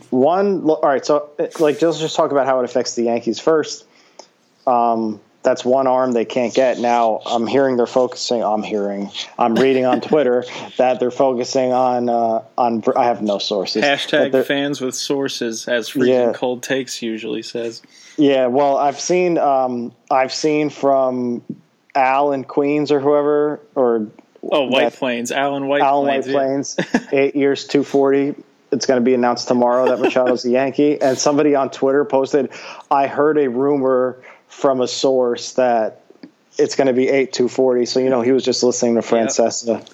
one, 0.10 0.64
all 0.70 0.82
right, 0.82 1.06
so 1.06 1.30
like, 1.60 1.82
let's 1.82 2.00
just 2.00 2.16
talk 2.16 2.32
about 2.32 2.46
how 2.46 2.60
it 2.60 2.66
affects 2.66 2.96
the 2.96 3.04
Yankees 3.04 3.40
first. 3.40 3.86
Um, 4.68 5.20
that's 5.42 5.64
one 5.64 5.88
arm 5.88 6.12
they 6.12 6.26
can't 6.26 6.54
get. 6.54 6.80
Now 6.80 7.22
I'm 7.26 7.48
hearing 7.48 7.78
they're 7.78 7.88
focusing. 7.88 8.44
I'm 8.44 8.62
hearing. 8.62 9.10
I'm 9.38 9.56
reading 9.56 9.86
on 9.86 10.02
Twitter 10.02 10.44
that 10.78 11.00
they're 11.00 11.12
focusing 11.12 11.72
on 11.72 12.10
uh, 12.10 12.44
on. 12.58 12.84
I 12.96 13.06
have 13.06 13.22
no 13.22 13.40
sources. 13.40 13.84
Hashtag 13.84 14.46
fans 14.46 14.82
with 14.82 14.96
sources, 14.96 15.68
as 15.68 15.90
freaking 15.90 16.08
yeah. 16.08 16.34
cold 16.34 16.62
takes 16.64 17.02
usually 17.02 17.42
says. 17.42 17.82
Yeah, 18.18 18.48
well, 18.48 18.78
I've 18.78 19.00
seen 19.00 19.38
um, 19.38 19.94
I've 20.12 20.34
seen 20.34 20.70
from 20.70 21.42
Al 21.96 22.34
in 22.34 22.44
Queens 22.44 22.92
or 22.92 23.00
whoever 23.00 23.62
or 23.76 24.08
oh 24.44 24.66
White 24.66 24.94
Plains, 24.94 25.32
Alan 25.32 25.68
White 25.68 25.82
Alan 25.82 26.22
Plains, 26.24 26.76
White 26.76 26.88
Plains, 26.92 27.14
eight 27.14 27.36
years, 27.36 27.66
two 27.66 27.86
forty 27.86 28.36
it's 28.72 28.86
going 28.86 29.00
to 29.00 29.04
be 29.04 29.14
announced 29.14 29.48
tomorrow 29.48 29.88
that 29.88 30.00
Machado's 30.00 30.46
a 30.46 30.50
Yankee. 30.50 31.02
And 31.10 31.18
somebody 31.18 31.56
on 31.56 31.72
Twitter 31.72 32.06
posted, 32.06 32.52
I 32.92 33.08
heard 33.08 33.38
a 33.38 33.50
rumor 33.50 34.22
from 34.48 34.82
a 34.82 34.88
source 34.88 35.54
that 35.54 36.04
it's 36.58 36.76
going 36.76 36.88
to 36.88 36.94
be 36.94 37.08
eight 37.08 37.32
two 37.34 37.48
forty. 37.48 37.86
So 37.86 38.00
you 38.00 38.10
know 38.10 38.22
he 38.22 38.32
was 38.32 38.44
just 38.44 38.64
listening 38.64 38.96
to 38.96 39.02
Francesa 39.02 39.88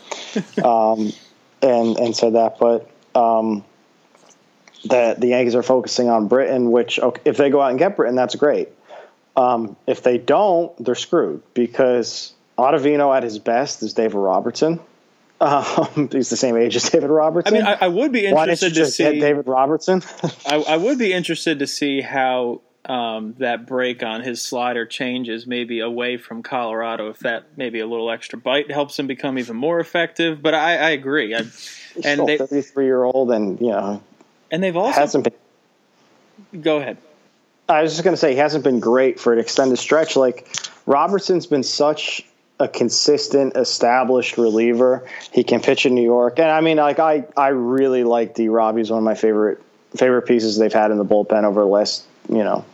yep. 0.55 0.65
um, 0.65 1.13
and 1.61 1.97
and 1.97 2.15
said 2.15 2.33
that. 2.33 2.57
But 2.59 2.89
um, 3.13 3.63
that 4.85 5.21
the 5.21 5.27
Yankees 5.27 5.55
are 5.55 5.63
focusing 5.63 6.09
on 6.09 6.27
Britton, 6.27 6.71
which 6.71 6.99
okay, 6.99 7.21
if 7.25 7.37
they 7.37 7.49
go 7.49 7.61
out 7.61 7.69
and 7.69 7.79
get 7.79 7.95
Britton, 7.95 8.15
that's 8.15 8.35
great. 8.35 8.69
Um, 9.35 9.75
if 9.85 10.01
they 10.01 10.17
don't, 10.17 10.71
they're 10.83 10.95
screwed 10.95 11.43
because 11.53 12.33
Ottavino 12.57 13.15
at 13.15 13.23
his 13.23 13.37
best 13.37 13.83
is 13.83 13.93
David 13.93 14.15
Robertson. 14.15 14.79
Um, 15.45 16.09
he's 16.11 16.31
the 16.31 16.37
same 16.37 16.57
age 16.57 16.75
as 16.75 16.89
David 16.89 17.11
Robertson. 17.11 17.53
I 17.53 17.57
mean, 17.57 17.67
I, 17.67 17.85
I 17.85 17.87
would 17.87 18.11
be 18.11 18.25
interested 18.25 18.73
to 18.73 18.87
see 18.87 19.19
David 19.19 19.47
Robertson. 19.47 20.01
I, 20.45 20.55
I, 20.55 20.77
would 20.77 20.97
be 20.97 21.13
interested 21.13 21.59
to 21.59 21.67
see 21.67 22.01
how 22.01 22.61
um, 22.85 23.35
that 23.37 23.67
break 23.67 24.01
on 24.01 24.21
his 24.21 24.41
slider 24.41 24.87
changes 24.87 25.45
maybe 25.45 25.81
away 25.81 26.17
from 26.17 26.41
Colorado 26.41 27.09
if 27.09 27.19
that 27.19 27.57
maybe 27.57 27.79
a 27.79 27.85
little 27.85 28.09
extra 28.09 28.39
bite 28.39 28.71
helps 28.71 28.97
him 28.97 29.05
become 29.05 29.37
even 29.37 29.55
more 29.55 29.79
effective. 29.79 30.41
But 30.41 30.55
I, 30.55 30.77
I 30.77 30.89
agree. 30.91 31.35
I, 31.35 31.43
He's 31.43 32.05
and 32.05 32.27
they, 32.27 32.37
33 32.39 32.85
year 32.85 33.03
old, 33.03 33.31
and 33.31 33.59
you 33.61 33.69
know, 33.69 34.01
and 34.49 34.63
they've 34.63 34.75
also 34.75 34.99
hasn't 34.99 35.25
been. 35.25 36.61
Go 36.61 36.77
ahead. 36.77 36.97
I 37.69 37.83
was 37.83 37.93
just 37.93 38.03
going 38.03 38.13
to 38.13 38.17
say 38.17 38.31
he 38.31 38.37
hasn't 38.37 38.63
been 38.63 38.79
great 38.79 39.19
for 39.19 39.31
an 39.31 39.39
extended 39.39 39.77
stretch. 39.77 40.15
Like 40.15 40.47
Robertson's 40.85 41.47
been 41.47 41.63
such 41.63 42.25
a 42.59 42.67
consistent, 42.67 43.55
established 43.57 44.37
reliever. 44.37 45.07
He 45.31 45.43
can 45.43 45.61
pitch 45.61 45.85
in 45.85 45.93
New 45.93 46.03
York, 46.03 46.39
and 46.39 46.49
I 46.49 46.61
mean, 46.61 46.77
like 46.77 46.99
I, 46.99 47.25
I 47.35 47.49
really 47.49 48.03
like 48.03 48.35
D. 48.35 48.49
Rob. 48.49 48.77
He's 48.77 48.89
one 48.89 48.99
of 48.99 49.03
my 49.03 49.15
favorite 49.15 49.61
favorite 49.95 50.23
pieces 50.23 50.57
they've 50.57 50.73
had 50.73 50.91
in 50.91 50.97
the 50.97 51.05
bullpen 51.05 51.43
over 51.43 51.61
the 51.61 51.67
last, 51.67 52.05
you 52.29 52.43
know, 52.43 52.65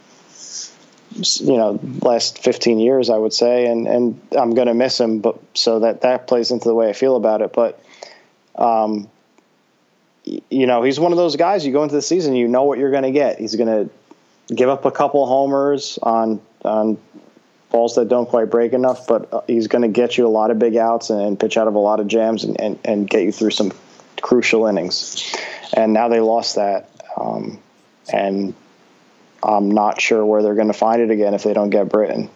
you 1.13 1.57
know 1.57 1.79
last 2.01 2.41
15 2.41 2.79
years 2.79 3.09
I 3.09 3.17
would 3.17 3.33
say 3.33 3.65
and 3.65 3.87
and 3.87 4.19
I'm 4.37 4.53
going 4.53 4.67
to 4.67 4.73
miss 4.73 4.99
him 4.99 5.19
but 5.19 5.39
so 5.53 5.79
that 5.81 6.01
that 6.01 6.27
plays 6.27 6.51
into 6.51 6.67
the 6.67 6.73
way 6.73 6.89
I 6.89 6.93
feel 6.93 7.17
about 7.17 7.41
it 7.41 7.51
but 7.53 7.83
um 8.55 9.09
you 10.23 10.67
know 10.67 10.83
he's 10.83 10.99
one 10.99 11.11
of 11.11 11.17
those 11.17 11.35
guys 11.35 11.65
you 11.65 11.73
go 11.73 11.83
into 11.83 11.95
the 11.95 12.01
season 12.01 12.35
you 12.35 12.47
know 12.47 12.63
what 12.63 12.79
you're 12.79 12.91
going 12.91 13.03
to 13.03 13.11
get 13.11 13.39
he's 13.39 13.55
going 13.55 13.89
to 14.47 14.55
give 14.55 14.69
up 14.69 14.85
a 14.85 14.91
couple 14.91 15.25
homers 15.25 15.99
on 16.01 16.39
on 16.63 16.97
balls 17.71 17.95
that 17.95 18.09
don't 18.09 18.27
quite 18.27 18.49
break 18.49 18.73
enough 18.73 19.07
but 19.07 19.33
uh, 19.33 19.41
he's 19.47 19.67
going 19.67 19.81
to 19.81 19.87
get 19.87 20.17
you 20.17 20.27
a 20.27 20.29
lot 20.29 20.51
of 20.51 20.59
big 20.59 20.75
outs 20.75 21.09
and, 21.09 21.39
pitch 21.39 21.57
out 21.57 21.67
of 21.67 21.75
a 21.75 21.79
lot 21.79 21.99
of 21.99 22.07
jams 22.07 22.43
and, 22.43 22.59
and, 22.59 22.79
and 22.85 23.09
get 23.09 23.23
you 23.23 23.31
through 23.31 23.51
some 23.51 23.71
crucial 24.21 24.67
innings 24.67 25.35
and 25.73 25.93
now 25.93 26.07
they 26.09 26.19
lost 26.19 26.55
that 26.55 26.89
um, 27.17 27.59
and 28.11 28.53
I'm 29.43 29.71
not 29.71 29.99
sure 29.99 30.25
where 30.25 30.43
they're 30.43 30.55
going 30.55 30.67
to 30.67 30.73
find 30.73 31.01
it 31.01 31.09
again 31.09 31.33
if 31.33 31.43
they 31.43 31.53
don't 31.53 31.69
get 31.69 31.89
Britton. 31.89 32.29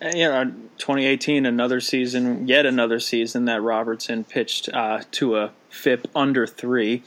Yeah, 0.00 0.44
2018, 0.78 1.46
another 1.46 1.80
season, 1.80 2.48
yet 2.48 2.66
another 2.66 2.98
season 2.98 3.44
that 3.44 3.62
Robertson 3.62 4.24
pitched 4.24 4.68
uh, 4.72 5.02
to 5.12 5.36
a 5.36 5.52
FIP 5.70 6.08
under 6.14 6.46
three. 6.46 7.04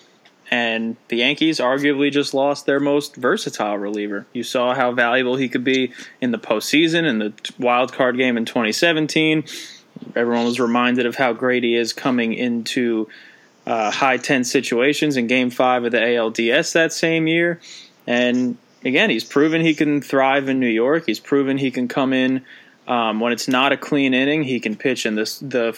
And 0.52 0.96
the 1.08 1.18
Yankees 1.18 1.60
arguably 1.60 2.12
just 2.12 2.34
lost 2.34 2.66
their 2.66 2.80
most 2.80 3.16
versatile 3.16 3.78
reliever. 3.78 4.28
You 4.32 4.44
saw 4.44 4.76
how 4.76 4.92
valuable 4.92 5.38
he 5.38 5.50
could 5.50 5.64
be 5.64 5.92
in 6.22 6.32
the 6.32 6.38
postseason, 6.38 7.08
in 7.08 7.20
the 7.20 7.34
wild 7.58 7.94
card 7.94 8.18
game 8.18 8.38
in 8.38 8.46
2017. 8.46 9.44
Everyone 10.16 10.46
was 10.46 10.60
reminded 10.60 11.06
of 11.06 11.16
how 11.16 11.34
great 11.34 11.64
he 11.64 11.76
is 11.76 11.94
coming 11.94 12.34
into 12.34 13.10
uh, 13.66 13.90
high 13.90 14.18
tense 14.18 14.52
situations 14.52 15.18
in 15.18 15.28
Game 15.28 15.50
Five 15.50 15.84
of 15.86 15.92
the 15.92 15.98
ALDS 15.98 16.74
that 16.74 16.94
same 16.94 17.28
year. 17.28 17.60
And 18.06 18.58
again, 18.84 19.10
he's 19.10 19.24
proven 19.24 19.62
he 19.62 19.74
can 19.74 20.02
thrive 20.02 20.48
in 20.48 20.60
New 20.60 20.68
York. 20.68 21.06
He's 21.06 21.20
proven 21.20 21.58
he 21.58 21.72
can 21.72 21.88
come 21.88 22.14
in 22.14 22.46
um, 22.88 23.20
when 23.20 23.34
it's 23.34 23.48
not 23.48 23.72
a 23.72 23.78
clean 23.78 24.14
inning. 24.14 24.44
He 24.44 24.60
can 24.60 24.76
pitch 24.76 25.06
in 25.06 25.16
this 25.16 25.40
the 25.40 25.76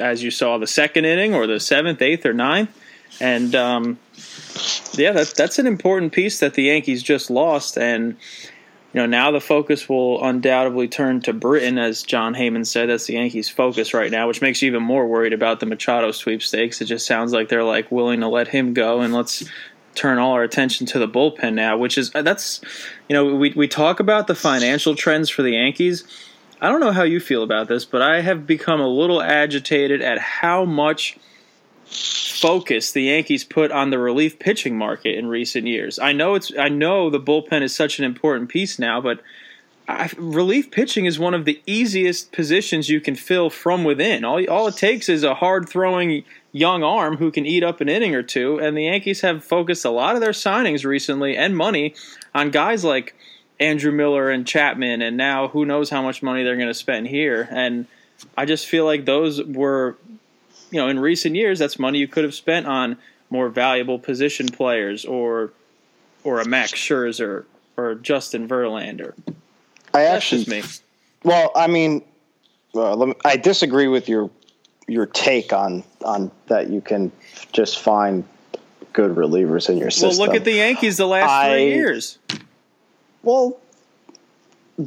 as 0.00 0.22
you 0.22 0.30
saw 0.30 0.58
the 0.58 0.66
second 0.66 1.04
inning 1.04 1.34
or 1.34 1.46
the 1.46 1.60
seventh, 1.60 2.02
eighth, 2.02 2.26
or 2.26 2.32
ninth, 2.32 2.76
and 3.18 3.54
um, 3.54 3.98
yeah, 4.94 5.12
that, 5.12 5.34
that's 5.36 5.58
an 5.58 5.66
important 5.66 6.12
piece 6.12 6.40
that 6.40 6.54
the 6.54 6.64
Yankees 6.64 7.02
just 7.02 7.30
lost. 7.30 7.78
And 7.78 8.16
you 8.92 9.00
know, 9.00 9.06
now 9.06 9.30
the 9.30 9.40
focus 9.40 9.88
will 9.88 10.22
undoubtedly 10.24 10.88
turn 10.88 11.20
to 11.22 11.32
Britton, 11.32 11.78
as 11.78 12.02
Jon 12.02 12.34
Heyman 12.34 12.66
said. 12.66 12.88
That's 12.88 13.06
the 13.06 13.14
Yankees' 13.14 13.48
focus 13.48 13.94
right 13.94 14.10
now, 14.10 14.26
which 14.26 14.42
makes 14.42 14.62
you 14.62 14.68
even 14.68 14.82
more 14.82 15.06
worried 15.06 15.32
about 15.32 15.60
the 15.60 15.66
Machado 15.66 16.10
sweepstakes. 16.10 16.80
It 16.80 16.86
just 16.86 17.06
sounds 17.06 17.32
like 17.32 17.48
they're 17.48 17.64
like 17.64 17.92
willing 17.92 18.20
to 18.20 18.28
let 18.28 18.48
him 18.48 18.74
go 18.74 19.00
and 19.00 19.14
let's 19.14 19.44
turn 19.94 20.18
all 20.18 20.32
our 20.32 20.42
attention 20.42 20.86
to 20.86 20.98
the 20.98 21.08
bullpen 21.08 21.54
now, 21.54 21.76
which 21.76 21.98
is 21.98 22.10
that's 22.10 22.60
you 23.08 23.14
know 23.14 23.34
we 23.34 23.52
we 23.54 23.68
talk 23.68 24.00
about 24.00 24.26
the 24.26 24.34
financial 24.34 24.94
trends 24.94 25.30
for 25.30 25.42
the 25.42 25.52
Yankees. 25.52 26.04
I 26.60 26.68
don't 26.68 26.80
know 26.80 26.92
how 26.92 27.04
you 27.04 27.20
feel 27.20 27.42
about 27.42 27.68
this, 27.68 27.84
but 27.84 28.02
I 28.02 28.20
have 28.20 28.46
become 28.46 28.80
a 28.80 28.88
little 28.88 29.22
agitated 29.22 30.02
at 30.02 30.18
how 30.18 30.64
much 30.64 31.16
focus 31.90 32.92
the 32.92 33.02
Yankees 33.02 33.44
put 33.44 33.70
on 33.70 33.90
the 33.90 33.98
relief 33.98 34.38
pitching 34.38 34.76
market 34.76 35.18
in 35.18 35.26
recent 35.26 35.66
years. 35.66 35.98
I 35.98 36.12
know 36.12 36.34
it's 36.34 36.52
I 36.58 36.68
know 36.68 37.10
the 37.10 37.20
bullpen 37.20 37.62
is 37.62 37.74
such 37.74 37.98
an 37.98 38.04
important 38.04 38.48
piece 38.48 38.78
now, 38.78 39.00
but 39.00 39.20
I, 39.88 40.10
relief 40.16 40.70
pitching 40.70 41.06
is 41.06 41.18
one 41.18 41.34
of 41.34 41.44
the 41.44 41.60
easiest 41.66 42.32
positions 42.32 42.88
you 42.88 43.00
can 43.00 43.16
fill 43.16 43.50
from 43.50 43.84
within. 43.84 44.24
All 44.24 44.42
all 44.48 44.68
it 44.68 44.76
takes 44.76 45.08
is 45.08 45.24
a 45.24 45.34
hard 45.34 45.68
throwing 45.68 46.24
young 46.52 46.82
arm 46.82 47.16
who 47.16 47.30
can 47.30 47.44
eat 47.44 47.62
up 47.62 47.80
an 47.80 47.88
inning 47.88 48.14
or 48.14 48.22
two, 48.22 48.58
and 48.58 48.76
the 48.76 48.84
Yankees 48.84 49.20
have 49.20 49.44
focused 49.44 49.84
a 49.84 49.90
lot 49.90 50.14
of 50.14 50.20
their 50.20 50.30
signings 50.30 50.84
recently 50.84 51.36
and 51.36 51.56
money 51.56 51.94
on 52.34 52.50
guys 52.50 52.84
like 52.84 53.14
Andrew 53.58 53.92
Miller 53.92 54.30
and 54.30 54.46
Chapman, 54.46 55.02
and 55.02 55.16
now 55.16 55.48
who 55.48 55.66
knows 55.66 55.90
how 55.90 56.02
much 56.02 56.22
money 56.22 56.42
they're 56.42 56.56
going 56.56 56.68
to 56.68 56.74
spend 56.74 57.08
here. 57.08 57.48
And 57.50 57.86
I 58.36 58.46
just 58.46 58.66
feel 58.66 58.84
like 58.84 59.04
those 59.04 59.42
were 59.44 59.98
you 60.70 60.78
know, 60.78 60.88
in 60.88 60.98
recent 60.98 61.36
years, 61.36 61.58
that's 61.58 61.78
money 61.78 61.98
you 61.98 62.08
could 62.08 62.24
have 62.24 62.34
spent 62.34 62.66
on 62.66 62.96
more 63.28 63.48
valuable 63.48 63.98
position 63.98 64.46
players 64.46 65.04
or 65.04 65.52
or 66.22 66.40
a 66.40 66.44
Max 66.44 66.72
Scherzer 66.72 67.44
or 67.76 67.94
Justin 67.94 68.46
Verlander. 68.46 69.14
I 69.94 70.04
actually, 70.04 70.44
me. 70.44 70.62
Well, 71.24 71.50
I 71.56 71.66
mean, 71.66 72.04
uh, 72.74 72.96
me, 73.06 73.14
I 73.24 73.36
disagree 73.36 73.88
with 73.88 74.08
your 74.08 74.30
your 74.86 75.06
take 75.06 75.52
on 75.52 75.84
on 76.04 76.30
that 76.46 76.70
you 76.70 76.80
can 76.80 77.12
just 77.52 77.78
find 77.78 78.24
good 78.92 79.14
relievers 79.14 79.68
in 79.68 79.78
your 79.78 79.90
system. 79.90 80.18
Well, 80.18 80.28
look 80.28 80.36
at 80.36 80.44
the 80.44 80.52
Yankees 80.52 80.96
the 80.96 81.06
last 81.06 81.30
I, 81.30 81.50
three 81.50 81.74
years. 81.74 82.18
Well, 83.22 83.58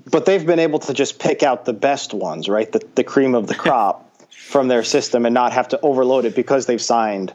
but 0.10 0.26
they've 0.26 0.46
been 0.46 0.60
able 0.60 0.80
to 0.80 0.94
just 0.94 1.20
pick 1.20 1.44
out 1.44 1.66
the 1.66 1.74
best 1.74 2.14
ones, 2.14 2.48
right? 2.48 2.72
The 2.72 2.86
the 2.96 3.04
cream 3.04 3.36
of 3.36 3.48
the 3.48 3.56
crop 3.64 4.03
from 4.54 4.68
their 4.68 4.84
system 4.84 5.26
and 5.26 5.34
not 5.34 5.52
have 5.52 5.70
to 5.70 5.82
overload 5.82 6.26
it 6.26 6.36
because 6.36 6.68
they've 6.68 6.82
signed, 6.82 7.34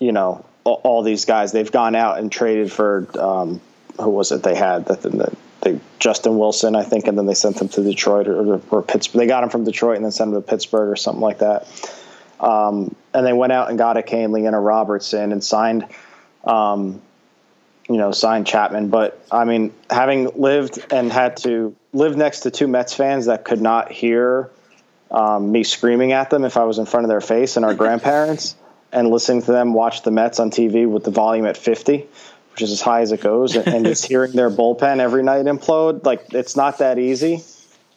you 0.00 0.10
know, 0.10 0.44
all, 0.64 0.80
all 0.82 1.02
these 1.04 1.24
guys. 1.24 1.52
They've 1.52 1.70
gone 1.70 1.94
out 1.94 2.18
and 2.18 2.30
traded 2.30 2.72
for 2.72 3.06
um, 3.16 3.60
who 4.00 4.10
was 4.10 4.32
it 4.32 4.42
they 4.42 4.56
had 4.56 4.86
that 4.86 5.00
the, 5.00 5.32
they 5.60 5.78
Justin 6.00 6.38
Wilson, 6.38 6.74
I 6.74 6.82
think, 6.82 7.06
and 7.06 7.16
then 7.16 7.26
they 7.26 7.34
sent 7.34 7.56
them 7.58 7.68
to 7.68 7.84
Detroit 7.84 8.26
or, 8.26 8.60
or 8.68 8.82
Pittsburgh. 8.82 9.20
They 9.20 9.26
got 9.28 9.44
him 9.44 9.50
from 9.50 9.62
Detroit 9.62 9.96
and 9.96 10.04
then 10.04 10.10
sent 10.10 10.34
him 10.34 10.42
to 10.42 10.46
Pittsburgh 10.46 10.88
or 10.88 10.96
something 10.96 11.22
like 11.22 11.38
that. 11.38 11.68
Um, 12.40 12.96
and 13.14 13.24
they 13.24 13.32
went 13.32 13.52
out 13.52 13.68
and 13.68 13.78
got 13.78 13.96
a 13.96 14.02
Kahnle 14.02 14.44
and 14.44 14.56
a 14.56 14.58
Robertson 14.58 15.30
and 15.30 15.44
signed, 15.44 15.86
um, 16.42 17.00
you 17.88 17.96
know, 17.96 18.10
signed 18.10 18.48
Chapman. 18.48 18.88
But 18.88 19.24
I 19.30 19.44
mean, 19.44 19.72
having 19.88 20.26
lived 20.34 20.84
and 20.90 21.12
had 21.12 21.36
to 21.38 21.76
live 21.92 22.16
next 22.16 22.40
to 22.40 22.50
two 22.50 22.66
Mets 22.66 22.92
fans 22.92 23.26
that 23.26 23.44
could 23.44 23.60
not 23.60 23.92
hear 23.92 24.50
um, 25.10 25.52
me 25.52 25.64
screaming 25.64 26.12
at 26.12 26.30
them 26.30 26.44
if 26.44 26.56
I 26.56 26.64
was 26.64 26.78
in 26.78 26.86
front 26.86 27.04
of 27.04 27.08
their 27.08 27.20
face 27.20 27.56
and 27.56 27.64
our 27.64 27.74
grandparents 27.74 28.54
and 28.92 29.08
listening 29.08 29.42
to 29.42 29.52
them 29.52 29.72
watch 29.72 30.02
the 30.02 30.10
Mets 30.10 30.40
on 30.40 30.50
TV 30.50 30.88
with 30.88 31.04
the 31.04 31.10
volume 31.10 31.46
at 31.46 31.56
50, 31.56 32.06
which 32.52 32.62
is 32.62 32.72
as 32.72 32.80
high 32.80 33.02
as 33.02 33.12
it 33.12 33.20
goes, 33.20 33.56
and 33.56 33.84
just 33.84 34.06
hearing 34.06 34.32
their 34.32 34.50
bullpen 34.50 34.98
every 34.98 35.22
night 35.22 35.46
implode. 35.46 36.04
Like, 36.04 36.32
it's 36.32 36.56
not 36.56 36.78
that 36.78 36.98
easy. 36.98 37.42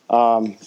Um, 0.10 0.58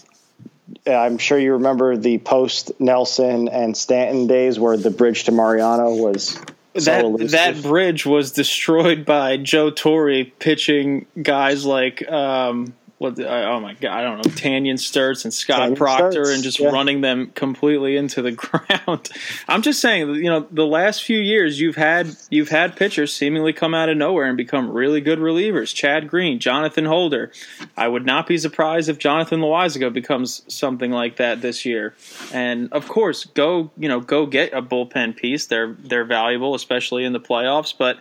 I'm 0.87 1.19
sure 1.19 1.39
you 1.39 1.55
remember 1.55 1.97
the 1.97 2.19
post 2.19 2.73
Nelson 2.81 3.49
and 3.49 3.77
Stanton 3.77 4.27
days 4.27 4.59
where 4.59 4.77
the 4.77 4.91
bridge 4.91 5.25
to 5.25 5.33
Mariano 5.33 5.95
was 5.95 6.39
that 6.75 7.31
that 7.31 7.63
bridge 7.63 8.05
was 8.05 8.33
destroyed 8.33 9.05
by 9.05 9.37
Joe 9.37 9.71
Torre 9.71 10.25
pitching 10.25 11.07
guys 11.21 11.65
like 11.65 12.07
um, 12.11 12.75
what 12.99 13.21
oh 13.21 13.61
my 13.61 13.75
god, 13.75 13.93
I 13.93 14.03
don't 14.03 14.17
know, 14.17 14.31
Tanyon 14.33 14.77
Sturtze 14.77 15.25
and 15.25 15.35
Scott 15.35 15.61
Tanyon 15.61 15.77
Proctor 15.77 16.23
Sturtze, 16.23 16.35
and 16.35 16.43
just 16.43 16.59
yeah. 16.59 16.71
running 16.71 17.03
them 17.03 17.31
completely 17.35 17.95
into 17.97 18.23
the 18.23 18.33
ground. 18.33 19.11
I'm 19.47 19.61
just 19.61 19.81
saying, 19.81 20.15
you 20.15 20.31
know, 20.31 20.47
the 20.51 20.67
last 20.67 21.05
few 21.05 21.19
years 21.19 21.61
you've 21.61 21.77
had 21.77 22.17
you've 22.31 22.49
had 22.49 22.75
pitchers 22.75 23.13
seemingly 23.13 23.53
come 23.53 23.75
out 23.75 23.91
of 23.91 23.99
nowhere 23.99 24.25
and 24.25 24.37
become 24.37 24.71
really 24.71 25.03
good 25.03 25.19
relievers. 25.19 25.75
Chad 25.75 26.09
Green, 26.09 26.39
Jonathan 26.39 26.87
Holder. 26.87 27.33
I 27.77 27.87
would 27.87 28.07
not 28.07 28.27
be 28.27 28.39
surprised 28.39 28.89
if 28.89 28.99
Jonathan 28.99 29.41
Loáisiga 29.41 29.93
becomes 29.93 30.43
something 30.49 30.91
like 30.91 31.17
that 31.17 31.43
this 31.43 31.67
year. 31.67 31.95
And 32.33 32.73
of 32.73 32.89
course, 32.89 33.27
go, 33.27 33.71
you 33.77 33.91
know, 33.91 34.01
go 34.01 34.25
get 34.25 34.55
a 34.55 34.63
bullpen 34.63 35.17
piece. 35.17 35.47
They're 35.47 35.77
they're 35.79 36.07
valuable, 36.07 36.55
especially 36.55 37.05
in 37.05 37.13
the 37.13 37.21
playoffs, 37.21 37.75
but 37.77 37.99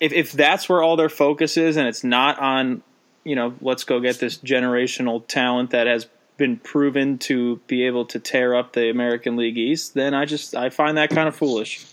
if, 0.00 0.12
if 0.12 0.32
that's 0.32 0.68
where 0.68 0.82
all 0.82 0.96
their 0.96 1.08
focus 1.08 1.56
is 1.56 1.76
and 1.76 1.86
it's 1.86 2.04
not 2.04 2.38
on 2.38 2.82
you 3.24 3.34
know, 3.34 3.54
let's 3.60 3.84
go 3.84 4.00
get 4.00 4.20
this 4.20 4.38
generational 4.38 5.26
talent 5.26 5.70
that 5.70 5.86
has 5.86 6.06
been 6.36 6.56
proven 6.56 7.18
to 7.18 7.56
be 7.66 7.86
able 7.86 8.04
to 8.06 8.18
tear 8.18 8.54
up 8.54 8.72
the 8.72 8.90
American 8.90 9.36
League 9.36 9.58
East, 9.58 9.94
then 9.94 10.14
I 10.14 10.24
just 10.24 10.54
I 10.54 10.70
find 10.70 10.96
that 10.96 11.10
kind 11.10 11.28
of 11.28 11.36
foolish. 11.36 11.84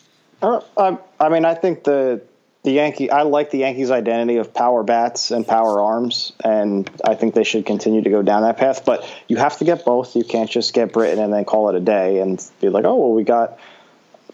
Uh, 0.41 0.61
I, 0.77 0.97
I 1.19 1.29
mean, 1.29 1.45
I 1.45 1.53
think 1.53 1.83
the 1.83 2.21
the 2.63 2.71
Yankee 2.71 3.09
I 3.11 3.23
like 3.23 3.51
the 3.51 3.59
Yankees' 3.59 3.91
identity 3.91 4.37
of 4.37 4.53
power 4.53 4.83
bats 4.83 5.31
and 5.31 5.47
power 5.47 5.81
arms, 5.81 6.33
and 6.43 6.89
I 7.03 7.15
think 7.15 7.35
they 7.35 7.43
should 7.43 7.65
continue 7.65 8.01
to 8.01 8.09
go 8.09 8.21
down 8.21 8.41
that 8.43 8.57
path. 8.57 8.85
But 8.85 9.07
you 9.27 9.37
have 9.37 9.57
to 9.59 9.65
get 9.65 9.85
both. 9.85 10.15
You 10.15 10.23
can't 10.23 10.49
just 10.49 10.73
get 10.73 10.91
Britton 10.91 11.19
and 11.19 11.31
then 11.31 11.45
call 11.45 11.69
it 11.69 11.75
a 11.75 11.79
day 11.79 12.19
and 12.19 12.43
be 12.59 12.69
like, 12.69 12.85
oh 12.85 12.95
well, 12.95 13.13
we 13.13 13.23
got 13.23 13.59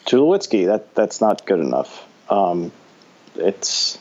Tulowitzki. 0.05 0.67
That 0.67 0.95
that's 0.95 1.19
not 1.19 1.45
good 1.45 1.59
enough. 1.59 2.05
Um, 2.29 2.71
it's 3.35 3.99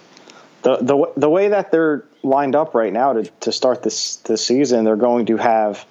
the 0.67 0.79
the 0.79 1.13
the 1.17 1.31
way 1.31 1.49
that 1.49 1.71
they're 1.71 2.03
lined 2.25 2.57
up 2.57 2.75
right 2.75 2.93
now 2.93 3.13
to, 3.13 3.23
to 3.41 3.53
start 3.53 3.85
this 3.85 4.17
this 4.17 4.45
season, 4.45 4.85
they're 4.85 4.97
going 4.97 5.27
to 5.27 5.37
have 5.37 5.87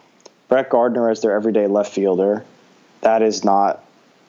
Brett 0.50 0.70
Gardner 0.70 1.10
as 1.10 1.22
their 1.22 1.32
everyday 1.32 1.68
left 1.68 1.94
fielder. 1.94 2.44
That 3.00 3.22
is 3.22 3.46
not 3.46 3.82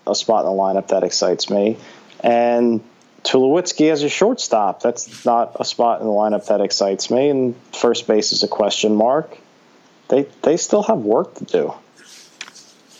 a 0.06 0.14
spot 0.14 0.44
in 0.44 0.52
the 0.52 0.56
lineup 0.56 0.88
that 0.88 1.02
excites 1.02 1.50
me. 1.50 1.78
And 2.20 2.80
Tulowitzki 3.24 3.90
as 3.90 4.04
a 4.04 4.08
shortstop. 4.08 4.82
That's 4.82 5.24
not 5.24 5.56
a 5.58 5.64
spot 5.64 6.00
in 6.00 6.06
the 6.06 6.12
lineup 6.12 6.46
that 6.46 6.60
excites 6.60 7.10
me. 7.10 7.28
And 7.28 7.56
first 7.72 8.06
base 8.06 8.30
is 8.30 8.44
a 8.44 8.48
question 8.48 8.94
mark. 8.94 9.36
They 10.08 10.28
they 10.42 10.58
still 10.58 10.84
have 10.84 10.98
work 10.98 11.34
to 11.34 11.44
do. 11.44 11.74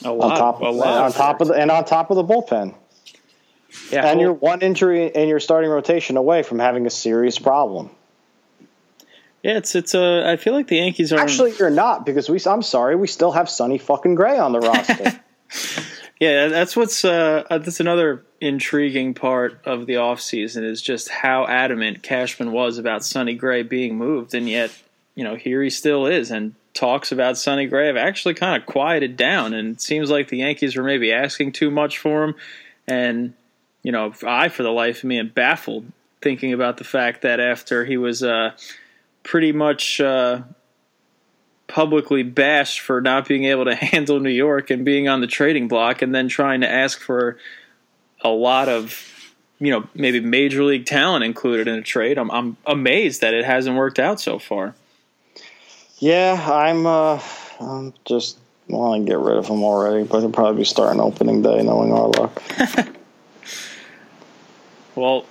A 0.04 0.10
lot, 0.12 0.32
on 0.32 0.38
top, 0.38 0.60
a 0.62 0.64
lot 0.64 1.04
on 1.04 1.12
top 1.12 1.40
of 1.40 1.48
the, 1.48 1.54
and 1.54 1.70
on 1.70 1.84
top 1.84 2.10
of 2.10 2.16
the 2.16 2.24
bullpen. 2.24 2.74
Yeah, 3.90 4.06
and 4.06 4.20
you're 4.20 4.32
one 4.32 4.62
injury 4.62 5.06
in 5.06 5.28
your 5.28 5.40
starting 5.40 5.70
rotation 5.70 6.16
away 6.16 6.42
from 6.42 6.58
having 6.58 6.86
a 6.86 6.90
serious 6.90 7.38
problem. 7.38 7.90
Yeah, 9.42 9.58
it's 9.58 9.76
it's 9.76 9.94
a. 9.94 10.26
Uh, 10.26 10.32
I 10.32 10.36
feel 10.36 10.54
like 10.54 10.66
the 10.66 10.76
Yankees 10.76 11.12
are 11.12 11.20
actually 11.20 11.54
you're 11.56 11.70
not 11.70 12.04
because 12.04 12.28
we. 12.28 12.40
I'm 12.46 12.62
sorry, 12.62 12.96
we 12.96 13.06
still 13.06 13.30
have 13.30 13.48
Sonny 13.48 13.78
fucking 13.78 14.16
Gray 14.16 14.38
on 14.38 14.50
the 14.50 14.58
roster. 14.60 15.20
yeah, 16.18 16.48
that's 16.48 16.76
what's 16.76 17.04
uh, 17.04 17.44
uh, 17.48 17.58
that's 17.58 17.78
another 17.78 18.24
intriguing 18.40 19.14
part 19.14 19.60
of 19.64 19.86
the 19.86 19.94
offseason 19.94 20.64
is 20.64 20.82
just 20.82 21.08
how 21.08 21.46
adamant 21.46 22.02
Cashman 22.02 22.50
was 22.50 22.78
about 22.78 23.04
Sonny 23.04 23.34
Gray 23.34 23.62
being 23.62 23.96
moved, 23.96 24.34
and 24.34 24.48
yet 24.48 24.76
you 25.14 25.22
know 25.22 25.36
here 25.36 25.62
he 25.62 25.70
still 25.70 26.06
is, 26.06 26.32
and 26.32 26.56
talks 26.74 27.12
about 27.12 27.38
Sonny 27.38 27.66
Gray 27.66 27.86
have 27.86 27.96
actually 27.96 28.34
kind 28.34 28.60
of 28.60 28.66
quieted 28.66 29.16
down, 29.16 29.54
and 29.54 29.76
it 29.76 29.80
seems 29.80 30.10
like 30.10 30.28
the 30.28 30.38
Yankees 30.38 30.76
were 30.76 30.82
maybe 30.82 31.12
asking 31.12 31.52
too 31.52 31.70
much 31.70 31.98
for 31.98 32.24
him, 32.24 32.34
and 32.88 33.32
you 33.86 33.92
know, 33.92 34.12
I, 34.26 34.48
for 34.48 34.64
the 34.64 34.72
life 34.72 34.98
of 34.98 35.04
me, 35.04 35.20
am 35.20 35.28
baffled 35.28 35.92
thinking 36.20 36.52
about 36.52 36.76
the 36.76 36.82
fact 36.82 37.22
that 37.22 37.38
after 37.38 37.84
he 37.84 37.96
was 37.96 38.20
uh, 38.20 38.50
pretty 39.22 39.52
much 39.52 40.00
uh, 40.00 40.42
publicly 41.68 42.24
bashed 42.24 42.80
for 42.80 43.00
not 43.00 43.28
being 43.28 43.44
able 43.44 43.64
to 43.66 43.74
handle 43.76 44.18
New 44.18 44.28
York 44.28 44.70
and 44.70 44.84
being 44.84 45.06
on 45.08 45.20
the 45.20 45.28
trading 45.28 45.68
block, 45.68 46.02
and 46.02 46.12
then 46.12 46.26
trying 46.26 46.62
to 46.62 46.68
ask 46.68 47.00
for 47.00 47.38
a 48.22 48.28
lot 48.28 48.68
of, 48.68 49.32
you 49.60 49.70
know, 49.70 49.88
maybe 49.94 50.18
major 50.18 50.64
league 50.64 50.84
talent 50.84 51.22
included 51.22 51.68
in 51.68 51.76
a 51.76 51.82
trade. 51.82 52.18
I'm, 52.18 52.28
I'm 52.32 52.56
amazed 52.66 53.20
that 53.20 53.34
it 53.34 53.44
hasn't 53.44 53.76
worked 53.76 54.00
out 54.00 54.20
so 54.20 54.40
far. 54.40 54.74
Yeah, 56.00 56.44
I'm. 56.52 56.86
Uh, 56.86 57.22
I'm 57.60 57.94
just 58.04 58.36
want 58.66 59.06
to 59.06 59.08
get 59.08 59.20
rid 59.20 59.36
of 59.36 59.46
him 59.46 59.62
already, 59.62 60.02
but 60.02 60.18
he'll 60.18 60.32
probably 60.32 60.62
be 60.62 60.64
starting 60.64 61.00
opening 61.00 61.42
day, 61.42 61.62
knowing 61.62 61.92
our 61.92 62.08
luck. 62.08 62.42
Well, 64.96 65.26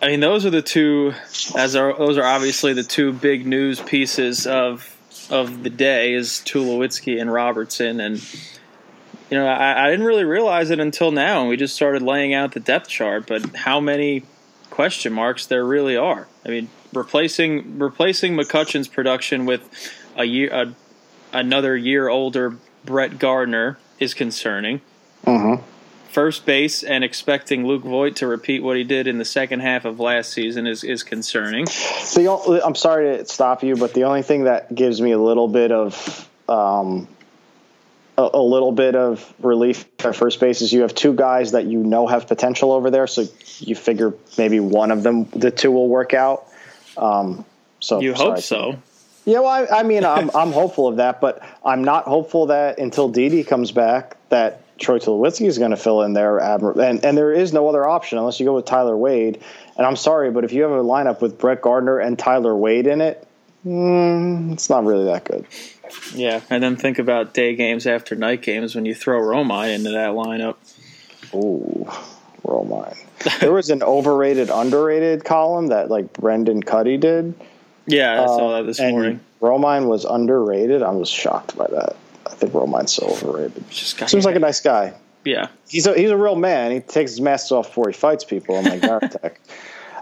I 0.00 0.08
mean, 0.08 0.20
those 0.20 0.44
are 0.44 0.50
the 0.50 0.62
two. 0.62 1.14
As 1.54 1.76
are 1.76 1.96
those 1.96 2.18
are 2.18 2.24
obviously 2.24 2.72
the 2.72 2.82
two 2.82 3.12
big 3.12 3.46
news 3.46 3.80
pieces 3.80 4.46
of 4.46 4.96
of 5.30 5.62
the 5.62 5.70
day 5.70 6.14
is 6.14 6.42
Tulowitzki 6.44 7.20
and 7.20 7.32
Robertson, 7.32 8.00
and 8.00 8.16
you 9.30 9.38
know 9.38 9.46
I, 9.46 9.86
I 9.86 9.90
didn't 9.90 10.06
really 10.06 10.24
realize 10.24 10.70
it 10.70 10.80
until 10.80 11.12
now, 11.12 11.42
and 11.42 11.48
we 11.48 11.56
just 11.56 11.76
started 11.76 12.02
laying 12.02 12.34
out 12.34 12.52
the 12.52 12.60
depth 12.60 12.88
chart. 12.88 13.26
But 13.26 13.54
how 13.54 13.78
many 13.78 14.24
question 14.70 15.12
marks 15.12 15.46
there 15.46 15.64
really 15.64 15.96
are? 15.96 16.26
I 16.44 16.48
mean, 16.48 16.68
replacing 16.92 17.78
replacing 17.78 18.34
McCutchen's 18.34 18.88
production 18.88 19.46
with 19.46 19.68
a 20.16 20.24
year 20.24 20.50
a, 20.50 20.74
another 21.32 21.76
year 21.76 22.08
older 22.08 22.56
Brett 22.84 23.18
Gardner 23.18 23.78
is 24.00 24.14
concerning. 24.14 24.80
Mm-hmm. 25.26 25.62
First 26.12 26.44
base 26.44 26.82
and 26.82 27.02
expecting 27.02 27.66
Luke 27.66 27.84
Voit 27.84 28.16
to 28.16 28.26
repeat 28.26 28.62
what 28.62 28.76
he 28.76 28.84
did 28.84 29.06
in 29.06 29.16
the 29.16 29.24
second 29.24 29.60
half 29.60 29.86
of 29.86 29.98
last 29.98 30.30
season 30.30 30.66
is, 30.66 30.84
is 30.84 31.02
concerning. 31.02 31.64
The 31.64 32.26
only, 32.28 32.60
I'm 32.60 32.74
sorry 32.74 33.16
to 33.16 33.24
stop 33.24 33.62
you, 33.62 33.76
but 33.76 33.94
the 33.94 34.04
only 34.04 34.20
thing 34.20 34.44
that 34.44 34.74
gives 34.74 35.00
me 35.00 35.12
a 35.12 35.18
little 35.18 35.48
bit 35.48 35.72
of 35.72 36.28
um, 36.50 37.08
a, 38.18 38.28
a, 38.34 38.42
little 38.42 38.72
bit 38.72 38.94
of 38.94 39.32
relief 39.40 39.86
at 40.04 40.14
first 40.14 40.38
base 40.38 40.60
is 40.60 40.70
you 40.70 40.82
have 40.82 40.94
two 40.94 41.14
guys 41.14 41.52
that 41.52 41.64
you 41.64 41.78
know 41.78 42.06
have 42.06 42.26
potential 42.26 42.72
over 42.72 42.90
there, 42.90 43.06
so 43.06 43.24
you 43.60 43.74
figure 43.74 44.12
maybe 44.36 44.60
one 44.60 44.90
of 44.90 45.02
them, 45.02 45.24
the 45.30 45.50
two, 45.50 45.70
will 45.70 45.88
work 45.88 46.12
out. 46.12 46.46
Um, 46.98 47.44
so 47.80 48.00
you 48.00 48.12
hope 48.12 48.40
so. 48.40 48.76
Yeah, 49.24 49.38
well, 49.38 49.48
I, 49.48 49.80
I 49.80 49.82
mean, 49.82 50.04
I'm 50.04 50.30
I'm 50.34 50.52
hopeful 50.52 50.88
of 50.88 50.96
that, 50.96 51.22
but 51.22 51.42
I'm 51.64 51.84
not 51.84 52.04
hopeful 52.04 52.46
that 52.46 52.78
until 52.78 53.08
Didi 53.08 53.44
comes 53.44 53.72
back 53.72 54.16
that 54.28 54.61
Troy 54.82 54.98
Tulowitzki 54.98 55.46
is 55.46 55.58
going 55.58 55.70
to 55.70 55.76
fill 55.76 56.02
in 56.02 56.12
there, 56.12 56.38
and 56.38 57.04
and 57.04 57.16
there 57.16 57.32
is 57.32 57.52
no 57.52 57.68
other 57.68 57.88
option 57.88 58.18
unless 58.18 58.40
you 58.40 58.46
go 58.46 58.54
with 58.54 58.66
Tyler 58.66 58.96
Wade. 58.96 59.42
And 59.76 59.86
I'm 59.86 59.96
sorry, 59.96 60.30
but 60.30 60.44
if 60.44 60.52
you 60.52 60.62
have 60.62 60.72
a 60.72 60.82
lineup 60.82 61.22
with 61.22 61.38
Brett 61.38 61.62
Gardner 61.62 61.98
and 61.98 62.18
Tyler 62.18 62.54
Wade 62.54 62.86
in 62.86 63.00
it, 63.00 63.26
mm, 63.64 64.52
it's 64.52 64.68
not 64.68 64.84
really 64.84 65.06
that 65.06 65.24
good. 65.24 65.46
Yeah, 66.14 66.40
and 66.50 66.62
then 66.62 66.76
think 66.76 66.98
about 66.98 67.32
day 67.32 67.54
games 67.54 67.86
after 67.86 68.16
night 68.16 68.42
games 68.42 68.74
when 68.74 68.84
you 68.84 68.94
throw 68.94 69.20
Romine 69.20 69.74
into 69.74 69.90
that 69.90 70.10
lineup. 70.10 70.56
Ooh, 71.34 71.86
Romine. 72.44 72.96
there 73.40 73.52
was 73.52 73.70
an 73.70 73.82
overrated, 73.82 74.50
underrated 74.50 75.24
column 75.24 75.68
that 75.68 75.90
like 75.90 76.12
Brendan 76.12 76.62
Kuty 76.62 76.98
did. 76.98 77.34
Yeah, 77.86 78.22
I 78.22 78.26
saw 78.26 78.56
that 78.56 78.66
this 78.66 78.80
uh, 78.80 78.88
morning. 78.88 79.20
Romine 79.40 79.86
was 79.86 80.04
underrated. 80.04 80.82
I 80.82 80.90
was 80.90 81.08
shocked 81.08 81.56
by 81.56 81.66
that. 81.68 81.96
Think 82.42 82.54
Romine's 82.54 82.92
so 82.92 83.06
overrated. 83.06 83.70
Just 83.70 84.08
Seems 84.10 84.24
like 84.24 84.34
a 84.34 84.40
nice 84.40 84.58
guy. 84.58 84.94
Yeah, 85.24 85.46
he's 85.68 85.86
a 85.86 85.94
he's 85.94 86.10
a 86.10 86.16
real 86.16 86.34
man. 86.34 86.72
He 86.72 86.80
takes 86.80 87.12
his 87.12 87.20
mask 87.20 87.52
off 87.52 87.68
before 87.68 87.86
he 87.86 87.92
fights 87.92 88.24
people. 88.24 88.56
I'm 88.56 88.64
like 88.64 88.80
Varitek. 88.80 89.36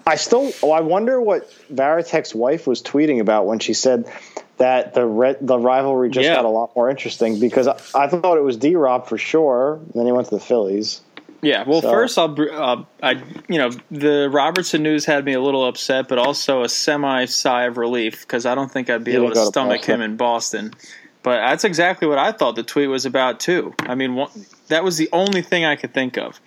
I 0.06 0.14
still, 0.14 0.50
oh, 0.62 0.70
I 0.70 0.80
wonder 0.80 1.20
what 1.20 1.52
Varitek's 1.70 2.34
wife 2.34 2.66
was 2.66 2.82
tweeting 2.82 3.20
about 3.20 3.44
when 3.44 3.58
she 3.58 3.74
said 3.74 4.10
that 4.56 4.94
the 4.94 5.04
re- 5.04 5.36
the 5.38 5.58
rivalry 5.58 6.08
just 6.08 6.24
yeah. 6.24 6.36
got 6.36 6.46
a 6.46 6.48
lot 6.48 6.74
more 6.74 6.88
interesting 6.88 7.38
because 7.38 7.68
I, 7.68 7.76
I 7.94 8.08
thought 8.08 8.38
it 8.38 8.42
was 8.42 8.56
D 8.56 8.74
Rob 8.74 9.06
for 9.06 9.18
sure. 9.18 9.80
Then 9.94 10.06
he 10.06 10.12
went 10.12 10.28
to 10.28 10.34
the 10.34 10.40
Phillies. 10.40 11.02
Yeah, 11.42 11.64
well, 11.66 11.80
so. 11.82 11.90
first 11.90 12.18
I'll, 12.18 12.36
uh, 12.40 12.84
I, 13.02 13.22
you 13.48 13.58
know, 13.58 13.70
the 13.90 14.28
Robertson 14.30 14.82
news 14.82 15.04
had 15.04 15.24
me 15.24 15.32
a 15.32 15.40
little 15.40 15.66
upset, 15.66 16.08
but 16.08 16.18
also 16.18 16.62
a 16.62 16.68
semi 16.68 17.26
sigh 17.26 17.64
of 17.64 17.76
relief 17.76 18.22
because 18.22 18.46
I 18.46 18.54
don't 18.54 18.70
think 18.70 18.88
I'd 18.88 19.04
be 19.04 19.14
able 19.14 19.30
to 19.30 19.46
stomach 19.46 19.82
to 19.82 19.92
him 19.92 20.00
in 20.00 20.16
Boston. 20.16 20.74
But 21.22 21.36
that's 21.36 21.64
exactly 21.64 22.08
what 22.08 22.18
I 22.18 22.32
thought 22.32 22.56
the 22.56 22.62
tweet 22.62 22.88
was 22.88 23.04
about 23.04 23.40
too. 23.40 23.74
I 23.80 23.94
mean, 23.94 24.14
one, 24.14 24.30
that 24.68 24.84
was 24.84 24.96
the 24.96 25.08
only 25.12 25.42
thing 25.42 25.64
I 25.64 25.76
could 25.76 25.92
think 25.92 26.16
of. 26.16 26.40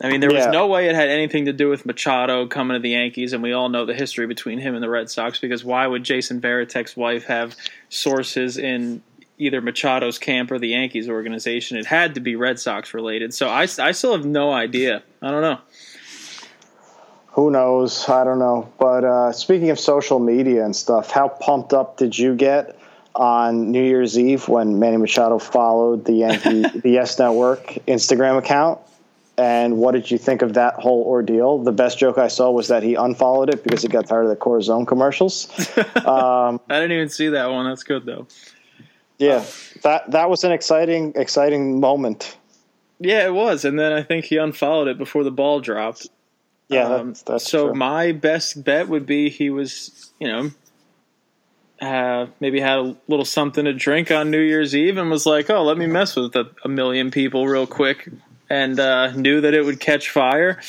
I 0.00 0.10
mean, 0.10 0.20
there 0.20 0.30
was 0.30 0.46
no 0.46 0.68
way 0.68 0.88
it 0.88 0.94
had 0.94 1.08
anything 1.08 1.46
to 1.46 1.52
do 1.52 1.68
with 1.68 1.84
Machado 1.84 2.46
coming 2.46 2.76
to 2.76 2.80
the 2.80 2.90
Yankees, 2.90 3.32
and 3.32 3.42
we 3.42 3.52
all 3.52 3.68
know 3.68 3.84
the 3.84 3.94
history 3.94 4.26
between 4.26 4.58
him 4.58 4.74
and 4.74 4.82
the 4.82 4.88
Red 4.88 5.10
Sox. 5.10 5.40
Because 5.40 5.64
why 5.64 5.86
would 5.86 6.04
Jason 6.04 6.40
Varitek's 6.40 6.96
wife 6.96 7.24
have 7.24 7.56
sources 7.88 8.58
in 8.58 9.02
either 9.38 9.60
Machado's 9.60 10.18
camp 10.18 10.52
or 10.52 10.58
the 10.58 10.68
Yankees 10.68 11.08
organization? 11.08 11.76
It 11.78 11.86
had 11.86 12.14
to 12.14 12.20
be 12.20 12.36
Red 12.36 12.60
Sox 12.60 12.94
related. 12.94 13.34
So 13.34 13.48
I, 13.48 13.62
I 13.62 13.90
still 13.90 14.12
have 14.12 14.24
no 14.24 14.52
idea. 14.52 15.02
I 15.20 15.30
don't 15.30 15.42
know. 15.42 15.58
Who 17.32 17.50
knows? 17.50 18.08
I 18.08 18.24
don't 18.24 18.38
know. 18.38 18.72
But 18.78 19.04
uh, 19.04 19.32
speaking 19.32 19.70
of 19.70 19.80
social 19.80 20.20
media 20.20 20.64
and 20.64 20.76
stuff, 20.76 21.10
how 21.10 21.28
pumped 21.28 21.72
up 21.72 21.96
did 21.96 22.16
you 22.16 22.36
get 22.36 22.77
on 23.14 23.70
New 23.70 23.82
Year's 23.82 24.18
Eve 24.18 24.48
when 24.48 24.78
Manny 24.78 24.96
Machado 24.96 25.38
followed 25.38 26.04
the 26.04 26.12
Yankee 26.12 26.62
the 26.80 26.90
Yes 26.90 27.18
Network 27.18 27.66
Instagram 27.86 28.38
account? 28.38 28.80
And 29.36 29.78
what 29.78 29.92
did 29.92 30.10
you 30.10 30.18
think 30.18 30.42
of 30.42 30.54
that 30.54 30.74
whole 30.74 31.04
ordeal? 31.04 31.58
The 31.58 31.70
best 31.70 31.96
joke 31.98 32.18
I 32.18 32.26
saw 32.26 32.50
was 32.50 32.66
that 32.68 32.82
he 32.82 32.96
unfollowed 32.96 33.50
it 33.50 33.62
because 33.62 33.82
he 33.82 33.88
got 33.88 34.08
tired 34.08 34.24
of 34.24 34.30
the 34.30 34.36
Corazon 34.36 34.84
commercials. 34.84 35.48
Um, 36.08 36.60
I 36.70 36.80
didn't 36.80 36.92
even 36.92 37.08
see 37.10 37.28
that 37.28 37.50
one. 37.50 37.68
That's 37.68 37.82
good 37.82 38.06
though. 38.06 38.26
Yeah, 39.18 39.44
that 39.82 40.10
that 40.12 40.30
was 40.30 40.42
an 40.44 40.52
exciting 40.52 41.12
exciting 41.16 41.80
moment. 41.80 42.36
Yeah, 43.00 43.26
it 43.26 43.34
was, 43.34 43.64
and 43.64 43.78
then 43.78 43.92
I 43.92 44.02
think 44.02 44.24
he 44.24 44.38
unfollowed 44.38 44.88
it 44.88 44.98
before 44.98 45.22
the 45.22 45.30
ball 45.30 45.60
dropped. 45.60 46.08
Yeah, 46.68 46.84
um, 46.84 47.08
that's, 47.08 47.22
that's 47.22 47.50
so 47.50 47.66
true. 47.66 47.74
my 47.74 48.12
best 48.12 48.62
bet 48.62 48.88
would 48.88 49.06
be 49.06 49.30
he 49.30 49.50
was, 49.50 50.12
you 50.18 50.28
know, 50.28 50.50
uh, 51.80 52.26
maybe 52.40 52.60
had 52.60 52.78
a 52.78 52.96
little 53.06 53.24
something 53.24 53.64
to 53.64 53.72
drink 53.72 54.10
on 54.10 54.30
New 54.30 54.40
Year's 54.40 54.74
Eve 54.74 54.96
and 54.96 55.10
was 55.10 55.26
like, 55.26 55.48
"Oh, 55.50 55.62
let 55.62 55.78
me 55.78 55.86
mess 55.86 56.16
with 56.16 56.34
a, 56.34 56.50
a 56.64 56.68
million 56.68 57.10
people 57.10 57.46
real 57.46 57.66
quick," 57.66 58.08
and 58.50 58.78
uh, 58.80 59.12
knew 59.12 59.40
that 59.40 59.54
it 59.54 59.64
would 59.64 59.80
catch 59.80 60.10
fire. 60.10 60.60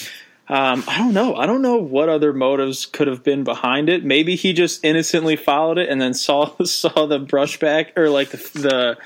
Um, 0.48 0.84
I 0.88 0.98
don't 0.98 1.14
know. 1.14 1.36
I 1.36 1.46
don't 1.46 1.62
know 1.62 1.78
what 1.78 2.10
other 2.10 2.34
motives 2.34 2.88
could 2.88 3.08
have 3.08 3.24
been 3.24 3.44
behind 3.44 3.88
it. 3.88 4.04
Maybe 4.04 4.36
he 4.36 4.52
just 4.54 4.84
innocently 4.84 5.36
followed 5.36 5.78
it 5.78 5.90
and 5.90 6.02
then 6.02 6.14
saw 6.14 6.56
saw 6.64 7.06
the 7.06 7.20
brushback 7.20 7.98
or 7.98 8.10
like 8.10 8.30
the, 8.30 8.98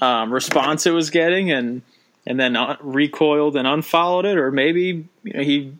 the 0.00 0.04
um, 0.04 0.32
response 0.32 0.86
it 0.86 0.90
was 0.90 1.10
getting 1.10 1.50
and 1.50 1.82
and 2.26 2.38
then 2.38 2.56
recoiled 2.80 3.56
and 3.56 3.66
unfollowed 3.66 4.26
it, 4.26 4.36
or 4.36 4.50
maybe 4.50 5.08
you 5.22 5.32
know, 5.32 5.42
he 5.42 5.72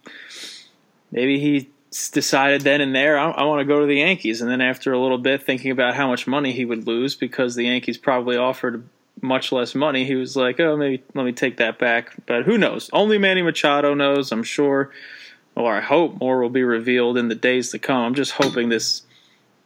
maybe 1.10 1.38
he 1.38 1.68
decided 2.10 2.62
then 2.62 2.80
and 2.80 2.94
there 2.94 3.18
I, 3.18 3.30
I 3.30 3.44
want 3.44 3.60
to 3.60 3.64
go 3.64 3.80
to 3.80 3.86
the 3.86 3.98
Yankees, 3.98 4.40
and 4.40 4.50
then 4.50 4.60
after 4.60 4.92
a 4.92 4.98
little 4.98 5.18
bit 5.18 5.42
thinking 5.42 5.70
about 5.70 5.94
how 5.94 6.08
much 6.08 6.26
money 6.26 6.52
he 6.52 6.64
would 6.64 6.86
lose 6.86 7.14
because 7.14 7.54
the 7.54 7.64
Yankees 7.64 7.98
probably 7.98 8.36
offered 8.36 8.88
much 9.20 9.52
less 9.52 9.74
money, 9.74 10.04
he 10.04 10.14
was 10.14 10.36
like, 10.36 10.58
"Oh, 10.58 10.76
maybe 10.76 11.02
let 11.14 11.24
me 11.24 11.32
take 11.32 11.58
that 11.58 11.78
back." 11.78 12.14
But 12.26 12.44
who 12.44 12.58
knows? 12.58 12.88
Only 12.92 13.18
Manny 13.18 13.42
Machado 13.42 13.94
knows. 13.94 14.32
I'm 14.32 14.42
sure, 14.42 14.90
or 15.54 15.76
I 15.76 15.80
hope 15.80 16.18
more 16.20 16.40
will 16.40 16.50
be 16.50 16.64
revealed 16.64 17.18
in 17.18 17.28
the 17.28 17.34
days 17.34 17.70
to 17.70 17.78
come. 17.78 18.02
I'm 18.02 18.14
just 18.14 18.32
hoping 18.32 18.68
this. 18.68 19.02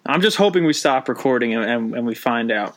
I'm 0.05 0.21
just 0.21 0.37
hoping 0.37 0.65
we 0.65 0.73
stop 0.73 1.09
recording 1.09 1.55
and, 1.55 1.65
and, 1.65 1.95
and 1.95 2.07
we 2.07 2.15
find 2.15 2.53
out 2.53 2.77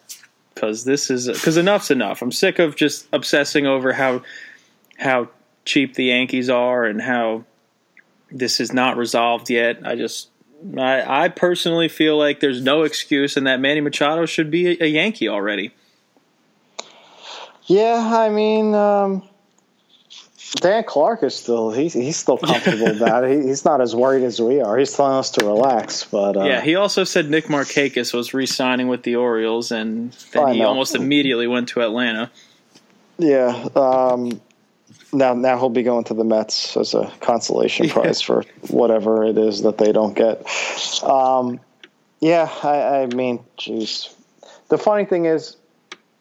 because 0.53 0.83
this 0.83 1.09
is 1.09 1.27
because 1.27 1.57
enough's 1.57 1.91
enough. 1.91 2.21
I'm 2.21 2.31
sick 2.31 2.59
of 2.59 2.75
just 2.75 3.07
obsessing 3.13 3.65
over 3.65 3.93
how 3.93 4.21
how 4.97 5.29
cheap 5.65 5.95
the 5.95 6.05
Yankees 6.05 6.49
are 6.49 6.85
and 6.85 7.01
how 7.01 7.45
this 8.31 8.59
is 8.59 8.73
not 8.73 8.97
resolved 8.97 9.49
yet. 9.49 9.79
I 9.85 9.95
just, 9.95 10.29
I, 10.77 11.25
I 11.25 11.29
personally 11.29 11.87
feel 11.87 12.17
like 12.17 12.39
there's 12.39 12.61
no 12.61 12.83
excuse, 12.83 13.37
and 13.37 13.47
that 13.47 13.59
Manny 13.59 13.81
Machado 13.81 14.25
should 14.25 14.51
be 14.51 14.67
a, 14.67 14.83
a 14.83 14.87
Yankee 14.87 15.29
already. 15.29 15.73
Yeah, 17.65 18.11
I 18.15 18.29
mean, 18.29 18.73
um, 18.73 19.29
Dan 20.55 20.83
Clark 20.83 21.23
is 21.23 21.35
still 21.35 21.71
he's 21.71 21.93
he's 21.93 22.17
still 22.17 22.37
comfortable 22.39 22.87
about 22.87 23.23
it. 23.23 23.41
He, 23.41 23.47
he's 23.47 23.63
not 23.63 23.81
as 23.81 23.95
worried 23.95 24.23
as 24.23 24.41
we 24.41 24.61
are. 24.61 24.77
He's 24.77 24.93
telling 24.93 25.17
us 25.17 25.31
to 25.31 25.45
relax. 25.45 26.03
But 26.05 26.37
uh, 26.37 26.45
yeah, 26.45 26.61
he 26.61 26.75
also 26.75 27.03
said 27.03 27.29
Nick 27.29 27.45
Markakis 27.45 28.13
was 28.13 28.33
re-signing 28.33 28.87
with 28.87 29.03
the 29.03 29.15
Orioles, 29.15 29.71
and 29.71 30.11
then 30.33 30.53
he 30.55 30.63
almost 30.63 30.95
immediately 30.95 31.47
went 31.47 31.69
to 31.69 31.81
Atlanta. 31.81 32.31
Yeah, 33.19 33.67
um, 33.75 34.41
now 35.11 35.33
now 35.33 35.57
he'll 35.57 35.69
be 35.69 35.83
going 35.83 36.03
to 36.05 36.13
the 36.13 36.23
Mets 36.23 36.77
as 36.77 36.93
a 36.93 37.11
consolation 37.21 37.87
yeah. 37.87 37.93
prize 37.93 38.21
for 38.21 38.43
whatever 38.69 39.23
it 39.23 39.37
is 39.37 39.63
that 39.63 39.77
they 39.77 39.91
don't 39.91 40.13
get. 40.13 40.45
Um, 41.03 41.59
yeah, 42.19 42.49
I, 42.63 43.01
I 43.01 43.05
mean, 43.07 43.43
jeez. 43.57 44.13
The 44.67 44.77
funny 44.77 45.05
thing 45.05 45.25
is, 45.25 45.55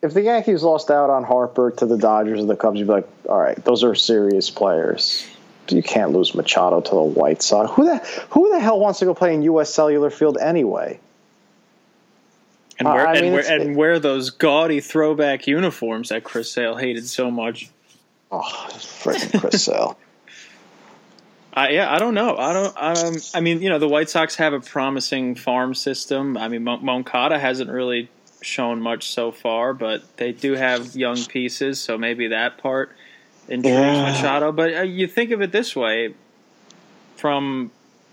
if 0.00 0.14
the 0.14 0.22
Yankees 0.22 0.62
lost 0.62 0.90
out 0.90 1.10
on 1.10 1.24
Harper 1.24 1.70
to 1.72 1.86
the 1.86 1.98
Dodgers 1.98 2.40
or 2.40 2.46
the 2.46 2.56
Cubs, 2.56 2.78
you'd 2.78 2.86
be 2.86 2.92
like, 2.92 3.08
all 3.28 3.38
right, 3.38 3.62
those 3.64 3.82
are 3.84 3.94
serious 3.94 4.48
players. 4.48 5.26
You 5.68 5.82
can't 5.82 6.12
lose 6.12 6.34
Machado 6.34 6.80
to 6.80 6.90
the 6.90 7.02
White 7.02 7.42
Sox. 7.42 7.70
Who 7.74 7.84
the 7.84 7.98
who 8.30 8.50
the 8.50 8.60
hell 8.60 8.80
wants 8.80 9.00
to 9.00 9.04
go 9.04 9.14
play 9.14 9.34
in 9.34 9.42
U.S. 9.42 9.74
Cellular 9.74 10.08
Field 10.08 10.38
anyway? 10.38 10.98
And 12.78 12.88
wear, 12.88 13.06
I 13.06 13.14
mean, 13.14 13.24
and, 13.24 13.34
wear, 13.34 13.60
and 13.60 13.76
wear 13.76 13.98
those 13.98 14.30
gaudy 14.30 14.80
throwback 14.80 15.46
uniforms 15.46 16.08
that 16.08 16.24
Chris 16.24 16.50
Sale 16.50 16.76
hated 16.76 17.06
so 17.06 17.30
much. 17.30 17.70
Oh, 18.30 18.42
freaking 18.42 19.40
Chris 19.40 19.64
Sale. 19.66 19.98
I, 21.52 21.70
yeah, 21.70 21.92
I 21.92 21.98
don't 21.98 22.14
know. 22.14 22.36
I 22.36 22.52
don't. 22.52 22.74
Um, 22.76 23.16
I 23.34 23.40
mean, 23.40 23.62
you 23.62 23.68
know, 23.68 23.78
the 23.78 23.88
White 23.88 24.10
Sox 24.10 24.36
have 24.36 24.52
a 24.52 24.60
promising 24.60 25.34
farm 25.34 25.74
system. 25.74 26.36
I 26.36 26.48
mean, 26.48 26.62
Moncada 26.62 27.38
hasn't 27.38 27.70
really 27.70 28.10
shown 28.42 28.80
much 28.80 29.10
so 29.10 29.32
far, 29.32 29.74
but 29.74 30.16
they 30.18 30.32
do 30.32 30.52
have 30.52 30.94
young 30.94 31.24
pieces, 31.24 31.80
so 31.80 31.98
maybe 31.98 32.28
that 32.28 32.58
part 32.58 32.92
intrigues 33.48 33.76
yeah. 33.76 34.02
Machado. 34.02 34.52
But 34.52 34.74
uh, 34.74 34.82
you 34.82 35.06
think 35.06 35.30
of 35.30 35.40
it 35.40 35.50
this 35.50 35.74
way: 35.74 36.14
from 37.16 37.70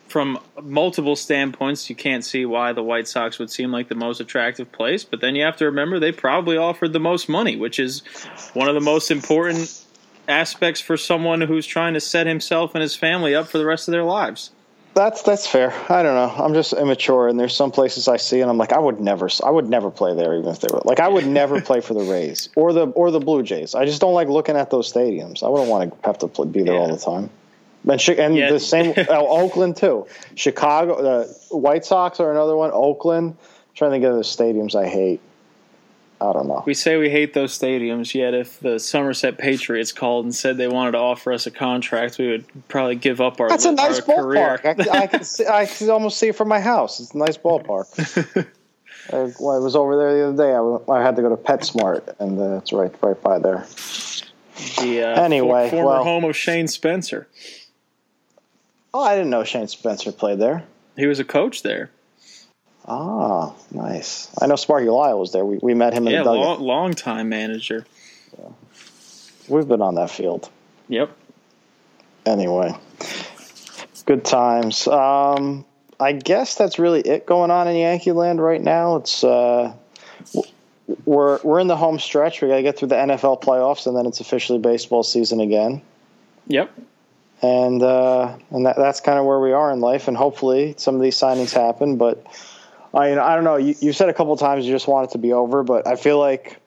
from 0.08 0.40
multiple 0.64 1.16
standpoints, 1.16 1.90
you 1.90 1.96
can't 1.96 2.24
see 2.24 2.46
why 2.46 2.74
the 2.74 2.84
White 2.84 3.08
Sox 3.08 3.38
would 3.38 3.52
seem 3.52 3.72
like 3.72 3.90
the 3.90 3.96
most 3.96 4.20
attractive 4.20 4.72
place. 4.72 5.04
But 5.04 5.20
then 5.22 5.36
you 5.36 5.44
have 5.44 5.58
to 5.58 5.66
remember 5.66 6.00
they 6.00 6.12
probably 6.12 6.58
offered 6.58 6.94
the 6.94 7.00
most 7.00 7.28
money, 7.28 7.58
which 7.58 7.80
is 7.80 8.02
one 8.54 8.70
of 8.70 8.76
the 8.76 8.82
most 8.82 9.12
important 9.12 9.85
aspects 10.28 10.82
for 10.82 10.98
someone 10.98 11.42
who's 11.42 11.66
trying 11.66 11.94
to 11.94 12.00
set 12.00 12.28
himself 12.28 12.76
and 12.76 12.82
his 12.82 12.96
family 12.96 13.36
up 13.36 13.48
for 13.48 13.58
the 13.58 13.66
rest 13.66 13.88
of 13.88 13.92
their 13.92 14.04
lives. 14.04 14.52
That's 14.96 15.24
that's 15.24 15.46
fair. 15.46 15.74
I 15.90 16.04
don't 16.04 16.16
know. 16.16 16.44
I'm 16.44 16.54
just 16.54 16.72
immature, 16.72 17.28
and 17.28 17.38
there's 17.38 17.54
some 17.54 17.70
places 17.70 18.08
I 18.08 18.16
see, 18.16 18.40
and 18.40 18.50
I'm 18.50 18.58
like, 18.58 18.72
I 18.72 18.80
would 18.80 19.02
never, 19.02 19.30
I 19.44 19.52
would 19.52 19.68
never 19.68 19.92
play 19.92 20.16
there, 20.16 20.38
even 20.38 20.50
if 20.50 20.62
they 20.62 20.70
were 20.72 20.82
like, 20.86 21.02
I 21.02 21.10
would 21.10 21.28
never 21.28 21.60
play 21.60 21.82
for 21.82 21.94
the 21.94 22.04
Rays 22.10 22.48
or 22.56 22.72
the 22.72 22.88
or 22.88 23.12
the 23.12 23.20
Blue 23.20 23.44
Jays. 23.44 23.76
I 23.76 23.84
just 23.84 24.00
don't 24.00 24.14
like 24.14 24.30
looking 24.30 24.56
at 24.56 24.70
those 24.70 24.92
stadiums. 24.92 25.44
I 25.44 25.50
wouldn't 25.50 25.70
want 25.70 25.92
to 25.92 26.08
have 26.08 26.20
to 26.20 26.30
play, 26.30 26.48
be 26.48 26.64
there 26.64 26.76
yeah. 26.76 26.80
all 26.80 26.96
the 26.96 26.98
time. 26.98 27.30
And, 27.88 28.10
and 28.18 28.38
yeah. 28.38 28.52
the 28.52 28.60
same 28.60 28.94
oh, 29.10 29.44
Oakland 29.44 29.76
too. 29.76 30.08
Chicago, 30.36 31.02
the 31.02 31.56
White 31.56 31.84
Sox 31.84 32.22
are 32.22 32.32
another 32.32 32.56
one. 32.56 32.72
Oakland. 32.74 33.32
I'm 33.32 33.76
trying 33.76 33.92
to 33.92 33.96
think 33.96 34.06
of 34.06 34.16
the 34.16 34.22
stadiums 34.22 34.76
I 34.76 34.88
hate. 34.88 35.20
I 36.22 36.32
don't 36.32 36.48
know. 36.48 36.64
We 36.66 36.74
say 36.74 36.98
we 36.98 37.10
hate 37.10 37.34
those 37.34 37.58
stadiums, 37.58 38.14
yet 38.14 38.34
if 38.34 38.60
the 38.60 38.80
Somerset 38.80 39.38
Patriots 39.38 39.92
called 39.92 40.26
and 40.26 40.34
said 40.34 40.56
they 40.56 40.68
wanted 40.68 40.92
to 40.92 40.98
offer 40.98 41.34
us 41.34 41.46
a 41.46 41.52
contract, 41.52 42.18
we 42.18 42.30
would 42.30 42.46
probably 42.70 42.96
give 42.96 43.20
up 43.20 43.40
our. 43.42 43.50
That's 43.50 43.66
a 43.66 43.74
nice 43.74 44.00
ballpark. 44.00 44.66
I, 44.66 45.04
I, 45.04 45.08
can 45.08 45.24
see, 45.26 45.46
I 45.46 45.66
can 45.66 45.90
almost 45.90 46.18
see 46.18 46.30
it 46.30 46.36
from 46.36 46.48
my 46.48 46.62
house. 46.62 47.02
It's 47.02 47.14
a 47.14 47.18
nice 47.18 47.38
ballpark. 47.38 48.48
I, 49.12 49.32
well, 49.40 49.56
I 49.56 49.60
was 49.60 49.76
over 49.76 49.98
there 49.98 50.14
the 50.16 50.28
other 50.30 50.38
day. 50.38 50.56
I, 50.56 50.98
I 50.98 51.04
had 51.04 51.16
to 51.18 51.22
go 51.22 51.30
to 51.30 51.36
PetSmart, 51.36 52.16
and 52.20 52.40
uh, 52.40 52.58
it's 52.58 52.72
right 52.72 52.94
right 53.02 53.22
by 53.22 53.38
there. 53.40 53.66
The 54.80 55.04
uh, 55.04 55.22
anyway, 55.22 55.70
former 55.70 55.88
well, 55.88 56.04
home 56.04 56.24
of 56.24 56.36
Shane 56.36 56.70
Spencer. 56.70 57.28
Oh, 58.94 59.04
I 59.04 59.16
didn't 59.16 59.30
know 59.30 59.44
Shane 59.44 59.68
Spencer 59.68 60.14
played 60.14 60.40
there. 60.40 60.64
He 60.96 61.08
was 61.08 61.20
a 61.20 61.26
coach 61.26 61.62
there. 61.62 61.92
Ah, 62.88 63.54
nice. 63.72 64.30
I 64.40 64.46
know 64.46 64.56
Sparky 64.56 64.90
Lyle 64.90 65.20
was 65.20 65.32
there. 65.32 65.44
We, 65.44 65.58
we 65.58 65.74
met 65.74 65.94
him 65.94 66.08
in 66.08 66.14
yeah, 66.14 66.24
the 66.24 66.32
long, 66.32 66.62
long 66.62 66.94
time 66.94 67.30
manager. 67.30 67.86
Yeah. 68.38 68.50
We've 69.48 69.68
been 69.68 69.82
on 69.82 69.96
that 69.96 70.12
field. 70.12 70.50
Yep. 70.90 71.16
Anyway, 72.26 72.76
good 74.06 74.24
times. 74.24 74.88
Um, 74.88 75.66
I 76.00 76.12
guess 76.12 76.56
that's 76.56 76.78
really 76.78 77.02
it 77.02 77.26
going 77.26 77.52
on 77.52 77.68
in 77.68 77.76
Yankee 77.76 78.12
land 78.12 78.42
right 78.42 78.62
now. 78.62 78.98
It's 78.98 79.24
uh, 79.24 79.74
we're 81.06 81.40
we're 81.44 81.60
in 81.60 81.68
the 81.68 81.76
home 81.76 82.00
stretch. 82.00 82.42
We 82.42 82.48
got 82.48 82.58
to 82.58 82.64
get 82.64 82.78
through 82.78 82.90
the 82.90 82.96
NFL 82.96 83.42
playoffs, 83.42 83.88
and 83.88 83.96
then 83.96 84.06
it's 84.06 84.20
officially 84.20 84.60
baseball 84.60 85.04
season 85.04 85.40
again. 85.40 85.82
Yep. 86.48 86.72
And 87.42 87.82
uh, 87.82 88.38
and 88.52 88.66
that, 88.66 88.76
that's 88.76 89.02
kind 89.02 89.20
of 89.20 89.26
where 89.26 89.40
we 89.40 89.52
are 89.54 89.72
in 89.72 89.80
life. 89.80 90.08
And 90.08 90.16
hopefully, 90.18 90.76
some 90.78 90.96
of 90.96 91.02
these 91.02 91.16
signings 91.16 91.52
happen, 91.52 91.98
but 91.98 92.26
I 92.96 93.10
mean, 93.10 93.20
I 93.20 93.36
don't 93.36 93.44
know. 93.44 93.58
You, 93.58 93.76
you 93.82 93.94
said 93.94 94.08
a 94.08 94.14
couple 94.14 94.36
times 94.38 94.66
you 94.66 94.72
just 94.72 94.88
want 94.88 95.10
it 95.10 95.12
to 95.12 95.18
be 95.18 95.34
over, 95.34 95.64
but 95.64 95.86
I 95.86 95.98
feel 95.98 96.18
like 96.18 96.58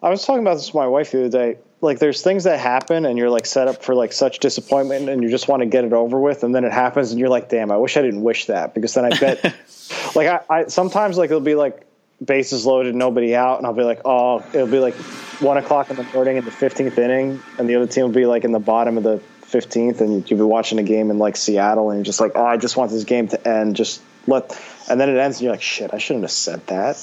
I 0.00 0.10
was 0.10 0.24
talking 0.24 0.42
about 0.42 0.54
this 0.54 0.68
with 0.68 0.76
my 0.76 0.86
wife 0.86 1.10
the 1.10 1.26
other 1.26 1.28
day. 1.28 1.58
Like, 1.80 1.98
there's 1.98 2.22
things 2.22 2.44
that 2.44 2.60
happen, 2.60 3.04
and 3.04 3.18
you're 3.18 3.30
like 3.30 3.46
set 3.46 3.66
up 3.68 3.82
for 3.82 3.94
like 3.94 4.12
such 4.12 4.38
disappointment, 4.38 5.08
and 5.08 5.22
you 5.22 5.28
just 5.28 5.48
want 5.48 5.60
to 5.60 5.66
get 5.66 5.84
it 5.84 5.92
over 5.92 6.20
with, 6.20 6.44
and 6.44 6.54
then 6.54 6.64
it 6.64 6.72
happens, 6.72 7.10
and 7.10 7.20
you're 7.20 7.28
like, 7.28 7.48
"Damn, 7.48 7.70
I 7.70 7.76
wish 7.76 7.96
I 7.96 8.02
didn't 8.02 8.22
wish 8.22 8.46
that," 8.46 8.74
because 8.74 8.94
then 8.94 9.04
I 9.04 9.18
bet, 9.18 9.42
like, 10.14 10.28
I, 10.28 10.40
I 10.48 10.66
sometimes 10.68 11.18
like 11.18 11.30
it'll 11.30 11.40
be 11.40 11.56
like 11.56 11.86
bases 12.24 12.64
loaded, 12.64 12.94
nobody 12.94 13.34
out, 13.34 13.58
and 13.58 13.66
I'll 13.66 13.74
be 13.74 13.82
like, 13.82 14.02
"Oh," 14.04 14.42
it'll 14.54 14.68
be 14.68 14.78
like 14.78 14.94
one 15.40 15.58
o'clock 15.58 15.90
in 15.90 15.96
the 15.96 16.04
morning 16.14 16.36
in 16.36 16.44
the 16.44 16.50
15th 16.50 16.96
inning, 16.96 17.42
and 17.58 17.68
the 17.68 17.74
other 17.74 17.86
team 17.86 18.04
will 18.04 18.12
be 18.12 18.26
like 18.26 18.44
in 18.44 18.52
the 18.52 18.60
bottom 18.60 18.96
of 18.96 19.02
the 19.02 19.20
15th, 19.42 20.00
and 20.00 20.28
you'll 20.30 20.38
be 20.38 20.44
watching 20.44 20.78
a 20.78 20.84
game 20.84 21.10
in 21.10 21.18
like 21.18 21.36
Seattle, 21.36 21.90
and 21.90 21.98
you're 21.98 22.04
just 22.04 22.20
like, 22.20 22.32
"Oh, 22.36 22.46
I 22.46 22.56
just 22.56 22.76
want 22.76 22.90
this 22.90 23.04
game 23.04 23.28
to 23.28 23.48
end. 23.48 23.76
Just 23.76 24.00
let." 24.26 24.58
and 24.88 25.00
then 25.00 25.08
it 25.08 25.18
ends, 25.18 25.38
and 25.38 25.44
you're 25.44 25.52
like, 25.52 25.62
shit, 25.62 25.92
I 25.92 25.98
shouldn't 25.98 26.24
have 26.24 26.30
said 26.30 26.66
that. 26.68 26.96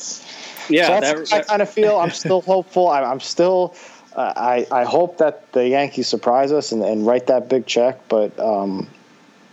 Yeah, 0.69 0.87
so 0.87 1.01
that, 1.01 1.33
I 1.33 1.41
kind 1.41 1.61
of 1.61 1.69
feel. 1.69 1.97
I'm 1.97 2.11
still 2.11 2.41
hopeful. 2.53 2.89
I'm, 2.89 3.03
I'm 3.03 3.19
still. 3.19 3.75
Uh, 4.15 4.33
I 4.35 4.67
I 4.71 4.83
hope 4.83 5.17
that 5.17 5.51
the 5.53 5.67
Yankees 5.67 6.07
surprise 6.07 6.51
us 6.51 6.71
and, 6.71 6.83
and 6.83 7.05
write 7.05 7.27
that 7.27 7.49
big 7.49 7.65
check, 7.65 8.07
but. 8.07 8.39
Um, 8.39 8.89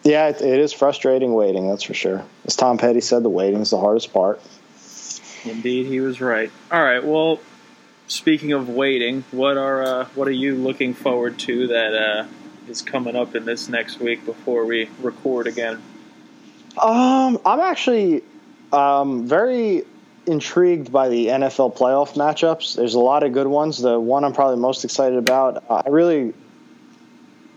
yeah, 0.02 0.28
it, 0.28 0.40
it 0.40 0.58
is 0.58 0.72
frustrating 0.72 1.34
waiting. 1.34 1.68
That's 1.68 1.82
for 1.82 1.92
sure. 1.92 2.24
As 2.46 2.56
Tom 2.56 2.78
Petty 2.78 3.02
said, 3.02 3.22
the 3.22 3.28
waiting 3.28 3.60
is 3.60 3.68
the 3.68 3.78
hardest 3.78 4.14
part. 4.14 4.40
Indeed, 5.44 5.88
he 5.88 6.00
was 6.00 6.22
right. 6.22 6.50
All 6.72 6.82
right. 6.82 7.04
Well, 7.04 7.38
speaking 8.06 8.52
of 8.52 8.70
waiting, 8.70 9.24
what 9.30 9.58
are 9.58 9.82
uh, 9.82 10.04
what 10.14 10.26
are 10.26 10.32
you 10.32 10.54
looking 10.54 10.94
forward 10.94 11.38
to 11.40 11.66
that 11.66 11.94
uh, 11.94 12.26
is 12.66 12.80
coming 12.80 13.14
up 13.14 13.34
in 13.34 13.44
this 13.44 13.68
next 13.68 14.00
week 14.00 14.24
before 14.24 14.64
we 14.64 14.88
record 15.00 15.46
again? 15.46 15.82
Um, 16.78 17.38
I'm 17.44 17.60
actually 17.60 18.22
um, 18.72 19.26
very 19.26 19.84
intrigued 20.26 20.92
by 20.92 21.08
the 21.08 21.26
NFL 21.26 21.76
playoff 21.76 22.14
matchups. 22.14 22.76
There's 22.76 22.94
a 22.94 23.00
lot 23.00 23.22
of 23.22 23.32
good 23.32 23.46
ones. 23.46 23.78
The 23.78 23.98
one 23.98 24.24
I'm 24.24 24.32
probably 24.32 24.56
most 24.56 24.84
excited 24.84 25.18
about, 25.18 25.64
uh, 25.68 25.82
I 25.86 25.88
really, 25.88 26.32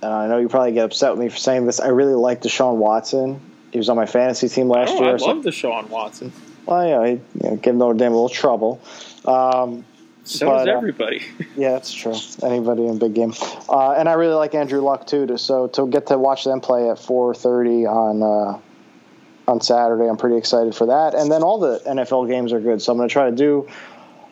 and 0.01 0.13
I 0.13 0.27
know 0.27 0.39
you 0.39 0.49
probably 0.49 0.73
get 0.73 0.85
upset 0.85 1.11
with 1.11 1.19
me 1.19 1.29
for 1.29 1.37
saying 1.37 1.65
this. 1.65 1.79
I 1.79 1.89
really 1.89 2.15
like 2.15 2.41
Deshaun 2.41 2.77
Watson. 2.77 3.39
He 3.71 3.77
was 3.77 3.89
on 3.89 3.95
my 3.95 4.05
fantasy 4.05 4.49
team 4.49 4.69
last 4.69 4.91
oh, 4.91 4.99
year. 4.99 5.09
I 5.09 5.17
love 5.17 5.43
so, 5.43 5.49
Deshaun 5.49 5.89
Watson. 5.89 6.31
Well, 6.65 6.87
yeah, 6.87 7.05
he 7.05 7.11
you 7.43 7.49
know, 7.49 7.55
gave 7.57 7.75
Notre 7.75 7.97
Dame 7.97 8.11
a 8.11 8.15
little 8.15 8.29
trouble. 8.29 8.81
Um, 9.25 9.85
so 10.23 10.47
but, 10.47 10.59
does 10.59 10.67
uh, 10.67 10.77
everybody. 10.77 11.19
Uh, 11.19 11.43
yeah, 11.57 11.71
that's 11.71 11.91
true. 11.91 12.15
Anybody 12.41 12.85
in 12.87 12.97
big 12.97 13.13
game, 13.13 13.33
uh, 13.69 13.91
and 13.91 14.07
I 14.07 14.13
really 14.13 14.35
like 14.35 14.55
Andrew 14.55 14.81
Luck 14.81 15.05
too. 15.05 15.25
To, 15.25 15.37
so 15.37 15.67
to 15.67 15.87
get 15.87 16.07
to 16.07 16.17
watch 16.17 16.45
them 16.45 16.61
play 16.61 16.89
at 16.89 16.97
4:30 16.97 17.89
on 17.89 18.23
uh, 18.23 18.59
on 19.47 19.61
Saturday. 19.61 20.07
I'm 20.07 20.17
pretty 20.17 20.37
excited 20.37 20.75
for 20.75 20.87
that. 20.87 21.13
And 21.15 21.31
then 21.31 21.43
all 21.43 21.59
the 21.59 21.79
NFL 21.85 22.29
games 22.29 22.53
are 22.53 22.59
good. 22.59 22.81
So 22.81 22.91
I'm 22.91 22.97
going 22.97 23.09
to 23.09 23.13
try 23.13 23.29
to 23.29 23.35
do 23.35 23.67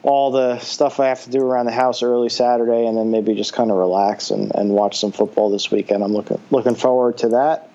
all 0.03 0.31
the 0.31 0.59
stuff 0.59 0.99
I 0.99 1.07
have 1.07 1.23
to 1.25 1.29
do 1.29 1.41
around 1.41 1.67
the 1.67 1.71
house 1.71 2.01
early 2.01 2.29
Saturday, 2.29 2.87
and 2.87 2.97
then 2.97 3.11
maybe 3.11 3.35
just 3.35 3.53
kind 3.53 3.69
of 3.69 3.77
relax 3.77 4.31
and, 4.31 4.53
and 4.55 4.71
watch 4.71 4.99
some 4.99 5.11
football 5.11 5.51
this 5.51 5.69
weekend. 5.69 6.03
I'm 6.03 6.13
looking 6.13 6.41
looking 6.49 6.75
forward 6.75 7.19
to 7.19 7.29
that. 7.29 7.69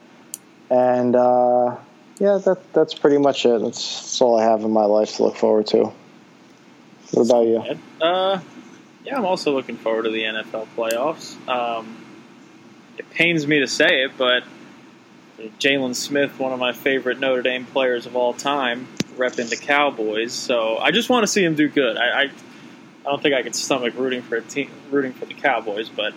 And 0.68 1.14
uh, 1.14 1.76
yeah, 2.18 2.38
that 2.44 2.72
that's 2.72 2.94
pretty 2.94 3.18
much 3.18 3.46
it. 3.46 3.60
That's, 3.60 4.00
that's, 4.00 4.20
all 4.20 4.38
I 4.38 4.44
have 4.44 4.64
in 4.64 4.72
my 4.72 4.84
life 4.84 5.16
to 5.16 5.24
look 5.24 5.36
forward 5.36 5.68
to. 5.68 5.92
What 7.12 7.26
about 7.26 7.46
you? 7.46 7.78
Uh, 8.04 8.40
yeah, 9.04 9.16
I'm 9.16 9.24
also 9.24 9.52
looking 9.54 9.76
forward 9.76 10.04
to 10.04 10.10
the 10.10 10.22
NFL 10.22 10.66
playoffs. 10.76 11.36
Um, 11.48 12.04
it 12.98 13.08
pains 13.10 13.46
me 13.46 13.60
to 13.60 13.68
say 13.68 14.02
it, 14.02 14.12
but 14.18 14.42
Jaylon 15.38 15.94
Smith, 15.94 16.38
one 16.38 16.52
of 16.52 16.58
my 16.58 16.72
favorite 16.72 17.20
Notre 17.20 17.42
Dame 17.42 17.66
players 17.66 18.06
of 18.06 18.16
all 18.16 18.32
time, 18.32 18.88
repping 19.16 19.50
the 19.50 19.56
Cowboys. 19.56 20.32
So 20.32 20.78
I 20.78 20.90
just 20.90 21.10
want 21.10 21.24
to 21.24 21.26
see 21.26 21.44
him 21.44 21.54
do 21.54 21.68
good. 21.68 21.96
I, 21.96 22.22
I, 22.22 22.22
I 22.22 22.30
don't 23.04 23.22
think 23.22 23.34
I 23.34 23.42
could 23.42 23.54
stomach 23.54 23.94
rooting 23.96 24.22
for 24.22 24.36
a 24.36 24.42
team, 24.42 24.70
rooting 24.90 25.12
for 25.12 25.26
the 25.26 25.34
Cowboys, 25.34 25.88
but. 25.88 26.14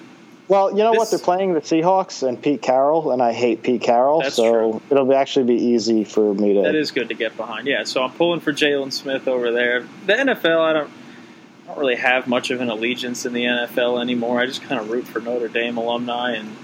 Well, 0.48 0.72
you 0.72 0.78
know 0.78 0.92
this, 0.92 0.98
what? 0.98 1.10
They're 1.12 1.20
playing 1.20 1.54
the 1.54 1.62
Seahawks 1.62 2.28
and 2.28 2.42
Pete 2.42 2.64
Carroll, 2.64 3.12
and 3.12 3.22
I 3.22 3.34
hate 3.34 3.62
Pete 3.62 3.82
Carroll, 3.82 4.24
so 4.24 4.52
true. 4.52 4.82
it'll 4.90 5.06
be 5.06 5.14
actually 5.14 5.46
be 5.46 5.64
easy 5.64 6.04
for 6.04 6.34
me 6.34 6.56
to. 6.56 6.64
That 6.64 6.74
is 6.74 6.90
good 6.90 7.10
to 7.10 7.14
get 7.14 7.38
behind. 7.38 7.68
Yeah, 7.68 7.84
so 7.84 8.02
I'm 8.02 8.12
pulling 8.14 8.40
for 8.40 8.52
Jaylon 8.52 8.92
Smith 8.92 9.28
over 9.28 9.52
there. 9.52 9.82
The 10.08 10.14
NFL, 10.14 10.60
I 10.60 10.74
don't, 10.74 10.90
I 10.90 11.68
don't 11.68 11.78
really 11.78 11.98
have 11.98 12.28
much 12.28 12.50
of 12.50 12.62
an 12.62 12.70
allegiance 12.70 13.28
in 13.28 13.34
the 13.34 13.44
NFL 13.44 14.02
anymore. 14.02 14.40
I 14.40 14.48
just 14.48 14.64
kind 14.64 14.82
of 14.82 14.90
root 14.90 15.06
for 15.06 15.20
Notre 15.20 15.50
Dame 15.50 15.78
alumni 15.78 16.32
and 16.32 16.56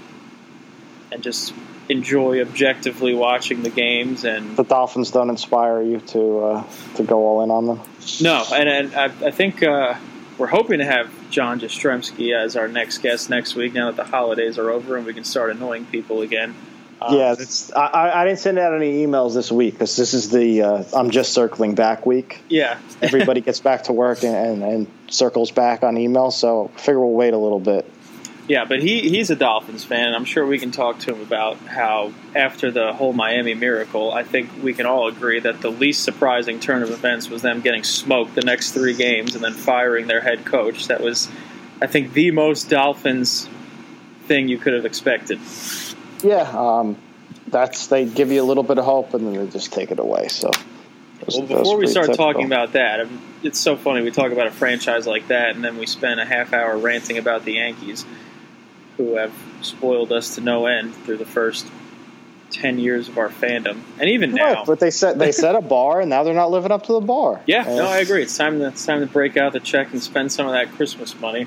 and 1.12 1.22
just 1.22 1.54
enjoy 1.88 2.40
objectively 2.40 3.14
watching 3.14 3.62
the 3.62 3.70
games 3.70 4.24
and 4.24 4.56
the 4.56 4.64
Dolphins 4.64 5.10
don't 5.10 5.30
inspire 5.30 5.82
you 5.82 6.00
to 6.00 6.38
uh, 6.38 6.64
to 6.96 7.02
go 7.02 7.18
all 7.26 7.42
in 7.42 7.50
on 7.50 7.66
them. 7.66 7.80
No, 8.20 8.44
and, 8.52 8.68
and 8.68 8.94
I, 8.94 9.04
I 9.04 9.30
think 9.30 9.62
uh, 9.62 9.94
we're 10.38 10.46
hoping 10.46 10.78
to 10.78 10.84
have 10.84 11.10
John 11.30 11.60
Jastremski 11.60 12.34
as 12.34 12.56
our 12.56 12.68
next 12.68 12.98
guest 12.98 13.30
next 13.30 13.54
week. 13.54 13.74
Now 13.74 13.90
that 13.90 13.96
the 13.96 14.10
holidays 14.10 14.58
are 14.58 14.70
over 14.70 14.96
and 14.96 15.06
we 15.06 15.14
can 15.14 15.24
start 15.24 15.50
annoying 15.50 15.86
people 15.86 16.22
again. 16.22 16.54
Um, 17.00 17.14
yeah, 17.14 17.34
I, 17.76 18.22
I, 18.22 18.24
didn't 18.24 18.38
send 18.38 18.58
out 18.58 18.74
any 18.74 19.04
emails 19.04 19.34
this 19.34 19.52
week 19.52 19.74
because 19.74 19.96
this 19.96 20.14
is 20.14 20.30
the 20.30 20.62
uh, 20.62 20.84
I'm 20.94 21.10
just 21.10 21.34
circling 21.34 21.74
back 21.74 22.06
week. 22.06 22.42
Yeah, 22.48 22.78
everybody 23.02 23.40
gets 23.42 23.60
back 23.60 23.84
to 23.84 23.92
work 23.92 24.24
and, 24.24 24.34
and, 24.34 24.62
and 24.62 24.86
circles 25.08 25.50
back 25.50 25.82
on 25.82 25.98
email, 25.98 26.30
so 26.30 26.70
I 26.74 26.78
figure 26.78 26.98
we'll 27.00 27.10
wait 27.10 27.34
a 27.34 27.38
little 27.38 27.60
bit. 27.60 27.90
Yeah, 28.48 28.64
but 28.64 28.80
he, 28.80 29.08
he's 29.08 29.30
a 29.30 29.36
Dolphins 29.36 29.84
fan. 29.84 30.14
I'm 30.14 30.24
sure 30.24 30.46
we 30.46 30.58
can 30.58 30.70
talk 30.70 31.00
to 31.00 31.14
him 31.14 31.20
about 31.20 31.56
how, 31.58 32.12
after 32.34 32.70
the 32.70 32.92
whole 32.92 33.12
Miami 33.12 33.54
miracle, 33.54 34.12
I 34.12 34.22
think 34.22 34.50
we 34.62 34.72
can 34.72 34.86
all 34.86 35.08
agree 35.08 35.40
that 35.40 35.60
the 35.60 35.70
least 35.70 36.04
surprising 36.04 36.60
turn 36.60 36.82
of 36.84 36.90
events 36.90 37.28
was 37.28 37.42
them 37.42 37.60
getting 37.60 37.82
smoked 37.82 38.36
the 38.36 38.42
next 38.42 38.70
three 38.70 38.94
games 38.94 39.34
and 39.34 39.42
then 39.42 39.52
firing 39.52 40.06
their 40.06 40.20
head 40.20 40.44
coach. 40.44 40.86
That 40.86 41.00
was, 41.00 41.28
I 41.82 41.88
think, 41.88 42.12
the 42.12 42.30
most 42.30 42.70
Dolphins 42.70 43.48
thing 44.26 44.46
you 44.46 44.58
could 44.58 44.74
have 44.74 44.86
expected. 44.86 45.40
Yeah, 46.22 46.48
um, 46.54 46.96
that's 47.48 47.88
they 47.88 48.04
give 48.04 48.30
you 48.30 48.42
a 48.42 48.46
little 48.46 48.62
bit 48.62 48.78
of 48.78 48.84
hope 48.84 49.12
and 49.14 49.26
then 49.26 49.44
they 49.44 49.50
just 49.50 49.72
take 49.72 49.90
it 49.90 49.98
away. 49.98 50.28
So. 50.28 50.52
well, 51.28 51.46
before 51.46 51.78
we 51.78 51.88
start 51.88 52.06
typical. 52.06 52.32
talking 52.32 52.46
about 52.46 52.74
that, 52.74 53.08
it's 53.42 53.58
so 53.58 53.74
funny. 53.74 54.02
We 54.02 54.12
talk 54.12 54.30
about 54.30 54.46
a 54.46 54.52
franchise 54.52 55.04
like 55.04 55.28
that, 55.28 55.56
and 55.56 55.64
then 55.64 55.78
we 55.78 55.86
spend 55.86 56.20
a 56.20 56.24
half 56.24 56.52
hour 56.52 56.78
ranting 56.78 57.18
about 57.18 57.44
the 57.44 57.54
Yankees 57.54 58.04
who 58.96 59.16
have 59.16 59.32
spoiled 59.62 60.12
us 60.12 60.34
to 60.36 60.40
no 60.40 60.66
end 60.66 60.94
through 60.94 61.18
the 61.18 61.26
first 61.26 61.66
ten 62.50 62.78
years 62.78 63.08
of 63.08 63.18
our 63.18 63.28
fandom, 63.28 63.80
and 63.98 64.10
even 64.10 64.32
now. 64.32 64.64
but 64.64 64.80
they 64.80 64.90
set 64.90 65.18
they 65.18 65.32
set 65.44 65.54
a 65.54 65.60
bar, 65.60 66.00
and 66.00 66.10
now 66.10 66.22
they're 66.22 66.34
not 66.34 66.50
living 66.50 66.72
up 66.72 66.86
to 66.86 66.92
the 66.92 67.00
bar. 67.00 67.40
Yeah, 67.46 67.66
and 67.66 67.76
no, 67.76 67.86
I 67.86 67.98
agree. 67.98 68.22
It's 68.22 68.36
time 68.36 68.58
to 68.58 68.68
it's 68.68 68.84
time 68.84 69.00
to 69.00 69.06
break 69.06 69.36
out 69.36 69.52
the 69.52 69.60
check 69.60 69.92
and 69.92 70.02
spend 70.02 70.32
some 70.32 70.46
of 70.46 70.52
that 70.52 70.72
Christmas 70.72 71.18
money. 71.20 71.46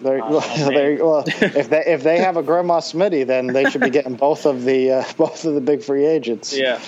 There, 0.00 0.22
uh, 0.22 0.30
well, 0.30 0.40
well, 1.06 1.24
if 1.26 1.70
they 1.70 1.84
if 1.86 2.02
they 2.02 2.18
have 2.18 2.36
a 2.36 2.42
Grandma 2.42 2.80
Smitty, 2.80 3.26
then 3.26 3.46
they 3.46 3.70
should 3.70 3.80
be 3.80 3.90
getting 3.90 4.14
both 4.16 4.46
of 4.46 4.64
the 4.64 4.92
uh, 4.92 5.04
both 5.16 5.44
of 5.44 5.54
the 5.54 5.60
big 5.60 5.82
free 5.82 6.06
agents. 6.06 6.56
Yeah, 6.56 6.80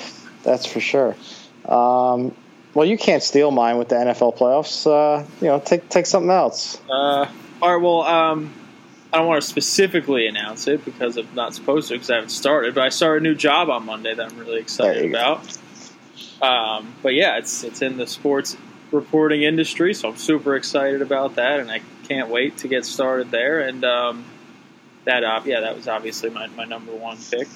that's 0.42 0.66
for 0.66 0.80
sure. 0.80 1.16
Um, 1.64 2.34
well, 2.74 2.86
you 2.86 2.98
can't 2.98 3.22
steal 3.22 3.50
mine 3.50 3.78
with 3.78 3.88
the 3.88 3.96
NFL 3.96 4.36
playoffs. 4.36 4.86
Uh, 4.86 5.24
you 5.40 5.48
know, 5.48 5.58
take 5.58 5.88
take 5.88 6.06
something 6.06 6.30
else. 6.30 6.80
Uh, 6.88 7.26
all 7.62 7.74
right. 7.74 7.82
Well, 7.82 8.02
um, 8.02 8.52
I 9.12 9.18
don't 9.18 9.26
want 9.26 9.42
to 9.42 9.48
specifically 9.48 10.26
announce 10.26 10.66
it 10.66 10.84
because 10.84 11.16
I'm 11.16 11.34
not 11.34 11.54
supposed 11.54 11.88
to 11.88 11.94
because 11.94 12.10
I 12.10 12.16
haven't 12.16 12.30
started. 12.30 12.74
But 12.74 12.84
I 12.84 12.88
started 12.90 13.22
a 13.22 13.28
new 13.28 13.34
job 13.34 13.70
on 13.70 13.86
Monday 13.86 14.14
that 14.14 14.30
I'm 14.32 14.38
really 14.38 14.60
excited 14.60 15.08
about. 15.08 15.40
Um, 16.42 16.94
but 17.02 17.14
yeah, 17.14 17.38
it's 17.38 17.64
it's 17.64 17.82
in 17.82 17.96
the 17.96 18.06
sports 18.06 18.56
reporting 18.92 19.42
industry, 19.42 19.94
so 19.94 20.10
I'm 20.10 20.16
super 20.16 20.56
excited 20.56 21.02
about 21.02 21.36
that, 21.36 21.60
and 21.60 21.70
I 21.70 21.80
can't 22.06 22.28
wait 22.28 22.58
to 22.58 22.68
get 22.68 22.84
started 22.84 23.30
there. 23.30 23.60
And 23.60 23.84
um, 23.84 24.24
that, 25.04 25.24
uh, 25.24 25.40
yeah, 25.44 25.60
that 25.60 25.76
was 25.76 25.88
obviously 25.88 26.30
my, 26.30 26.46
my 26.48 26.64
number 26.64 26.92
one 26.92 27.16
pick. 27.16 27.48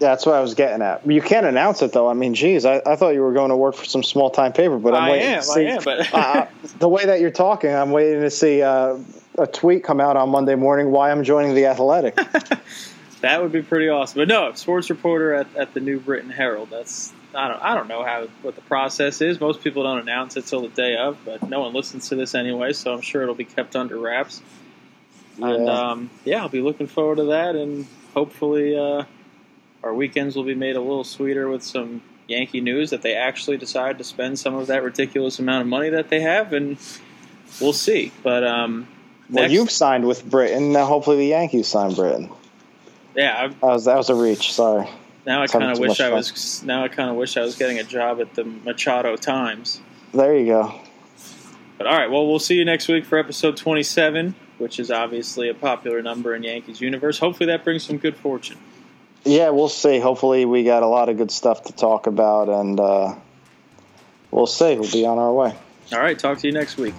Yeah, 0.00 0.08
that's 0.08 0.26
what 0.26 0.34
I 0.34 0.40
was 0.40 0.54
getting 0.54 0.82
at. 0.82 1.08
You 1.08 1.22
can't 1.22 1.46
announce 1.46 1.82
it 1.82 1.92
though. 1.92 2.08
I 2.08 2.14
mean, 2.14 2.34
geez, 2.34 2.64
I, 2.64 2.82
I 2.84 2.96
thought 2.96 3.10
you 3.10 3.22
were 3.22 3.32
going 3.32 3.50
to 3.50 3.56
work 3.56 3.76
for 3.76 3.84
some 3.84 4.02
small 4.02 4.30
time 4.30 4.52
paper, 4.52 4.78
but 4.78 4.94
I'm 4.94 5.04
I 5.04 5.10
waiting 5.10 5.28
am, 5.28 5.40
to 5.40 5.46
see. 5.46 5.66
I 5.66 5.70
am, 5.70 5.82
but 5.84 6.14
uh, 6.14 6.46
the 6.78 6.88
way 6.88 7.06
that 7.06 7.20
you're 7.20 7.30
talking, 7.30 7.70
I'm 7.70 7.92
waiting 7.92 8.20
to 8.20 8.30
see 8.30 8.62
uh, 8.62 8.98
a 9.38 9.46
tweet 9.46 9.84
come 9.84 10.00
out 10.00 10.16
on 10.16 10.28
Monday 10.28 10.54
morning 10.54 10.90
why 10.90 11.10
I'm 11.10 11.24
joining 11.24 11.54
the 11.54 11.66
Athletic. 11.66 12.16
that 13.20 13.42
would 13.42 13.52
be 13.52 13.62
pretty 13.62 13.88
awesome. 13.88 14.20
But 14.20 14.28
no, 14.28 14.52
sports 14.54 14.90
reporter 14.90 15.34
at, 15.34 15.56
at 15.56 15.74
the 15.74 15.80
New 15.80 16.00
Britain 16.00 16.30
Herald. 16.30 16.70
That's 16.70 17.12
I 17.34 17.48
don't 17.48 17.62
I 17.62 17.74
don't 17.74 17.88
know 17.88 18.04
how 18.04 18.28
what 18.42 18.54
the 18.54 18.60
process 18.62 19.20
is. 19.20 19.40
Most 19.40 19.62
people 19.62 19.82
don't 19.84 19.98
announce 19.98 20.36
it 20.36 20.46
till 20.46 20.62
the 20.62 20.68
day 20.68 20.96
of, 20.96 21.18
but 21.24 21.48
no 21.48 21.60
one 21.60 21.72
listens 21.72 22.08
to 22.10 22.16
this 22.16 22.34
anyway, 22.34 22.72
so 22.72 22.92
I'm 22.92 23.00
sure 23.00 23.22
it'll 23.22 23.34
be 23.34 23.44
kept 23.44 23.74
under 23.74 23.98
wraps. 23.98 24.42
Yeah. 25.38 25.48
And 25.48 25.68
um, 25.68 26.10
yeah, 26.24 26.42
I'll 26.42 26.48
be 26.48 26.60
looking 26.60 26.86
forward 26.86 27.16
to 27.16 27.24
that, 27.24 27.56
and 27.56 27.86
hopefully 28.12 28.76
uh, 28.76 29.04
our 29.82 29.94
weekends 29.94 30.36
will 30.36 30.44
be 30.44 30.54
made 30.54 30.76
a 30.76 30.80
little 30.80 31.04
sweeter 31.04 31.48
with 31.48 31.62
some 31.62 32.02
Yankee 32.28 32.60
news 32.60 32.90
that 32.90 33.02
they 33.02 33.14
actually 33.14 33.56
decide 33.56 33.98
to 33.98 34.04
spend 34.04 34.38
some 34.38 34.54
of 34.54 34.66
that 34.66 34.82
ridiculous 34.82 35.38
amount 35.38 35.62
of 35.62 35.68
money 35.68 35.88
that 35.88 36.10
they 36.10 36.20
have, 36.20 36.52
and 36.52 36.76
we'll 37.60 37.72
see. 37.72 38.12
But 38.22 38.44
um, 38.44 38.88
well, 39.32 39.50
you've 39.50 39.70
signed 39.70 40.06
with 40.06 40.28
Britain. 40.28 40.72
Now, 40.72 40.86
hopefully, 40.86 41.16
the 41.16 41.26
Yankees 41.26 41.68
sign 41.68 41.94
Britton. 41.94 42.30
Yeah, 43.16 43.48
that 43.48 43.62
was 43.62 43.84
that 43.86 43.96
was 43.96 44.10
a 44.10 44.14
reach. 44.14 44.52
Sorry. 44.52 44.88
Now 45.26 45.42
I 45.42 45.46
kind 45.46 45.70
of 45.70 45.78
wish 45.78 46.00
I 46.00 46.08
fun. 46.08 46.12
was. 46.12 46.62
Now 46.64 46.84
I 46.84 46.88
kind 46.88 47.10
of 47.10 47.16
wish 47.16 47.36
I 47.36 47.42
was 47.42 47.56
getting 47.56 47.78
a 47.78 47.84
job 47.84 48.20
at 48.20 48.34
the 48.34 48.44
Machado 48.44 49.16
Times. 49.16 49.80
There 50.12 50.36
you 50.36 50.46
go. 50.46 50.74
But 51.78 51.86
all 51.86 51.96
right, 51.96 52.10
well, 52.10 52.26
we'll 52.26 52.38
see 52.38 52.54
you 52.54 52.64
next 52.64 52.88
week 52.88 53.04
for 53.04 53.18
episode 53.18 53.56
twenty-seven, 53.56 54.34
which 54.58 54.78
is 54.78 54.90
obviously 54.90 55.48
a 55.48 55.54
popular 55.54 56.00
number 56.02 56.34
in 56.34 56.42
Yankees 56.42 56.80
universe. 56.80 57.18
Hopefully, 57.18 57.46
that 57.48 57.64
brings 57.64 57.82
some 57.82 57.98
good 57.98 58.16
fortune. 58.16 58.58
Yeah, 59.24 59.50
we'll 59.50 59.68
see. 59.68 60.00
Hopefully, 60.00 60.44
we 60.44 60.64
got 60.64 60.82
a 60.82 60.86
lot 60.86 61.08
of 61.08 61.16
good 61.16 61.30
stuff 61.30 61.64
to 61.64 61.72
talk 61.72 62.06
about, 62.06 62.48
and 62.48 62.80
uh, 62.80 63.14
we'll 64.30 64.46
see. 64.46 64.76
We'll 64.76 64.90
be 64.90 65.06
on 65.06 65.18
our 65.18 65.32
way. 65.32 65.54
All 65.92 66.00
right, 66.00 66.18
talk 66.18 66.38
to 66.38 66.46
you 66.46 66.52
next 66.52 66.76
week. 66.76 66.94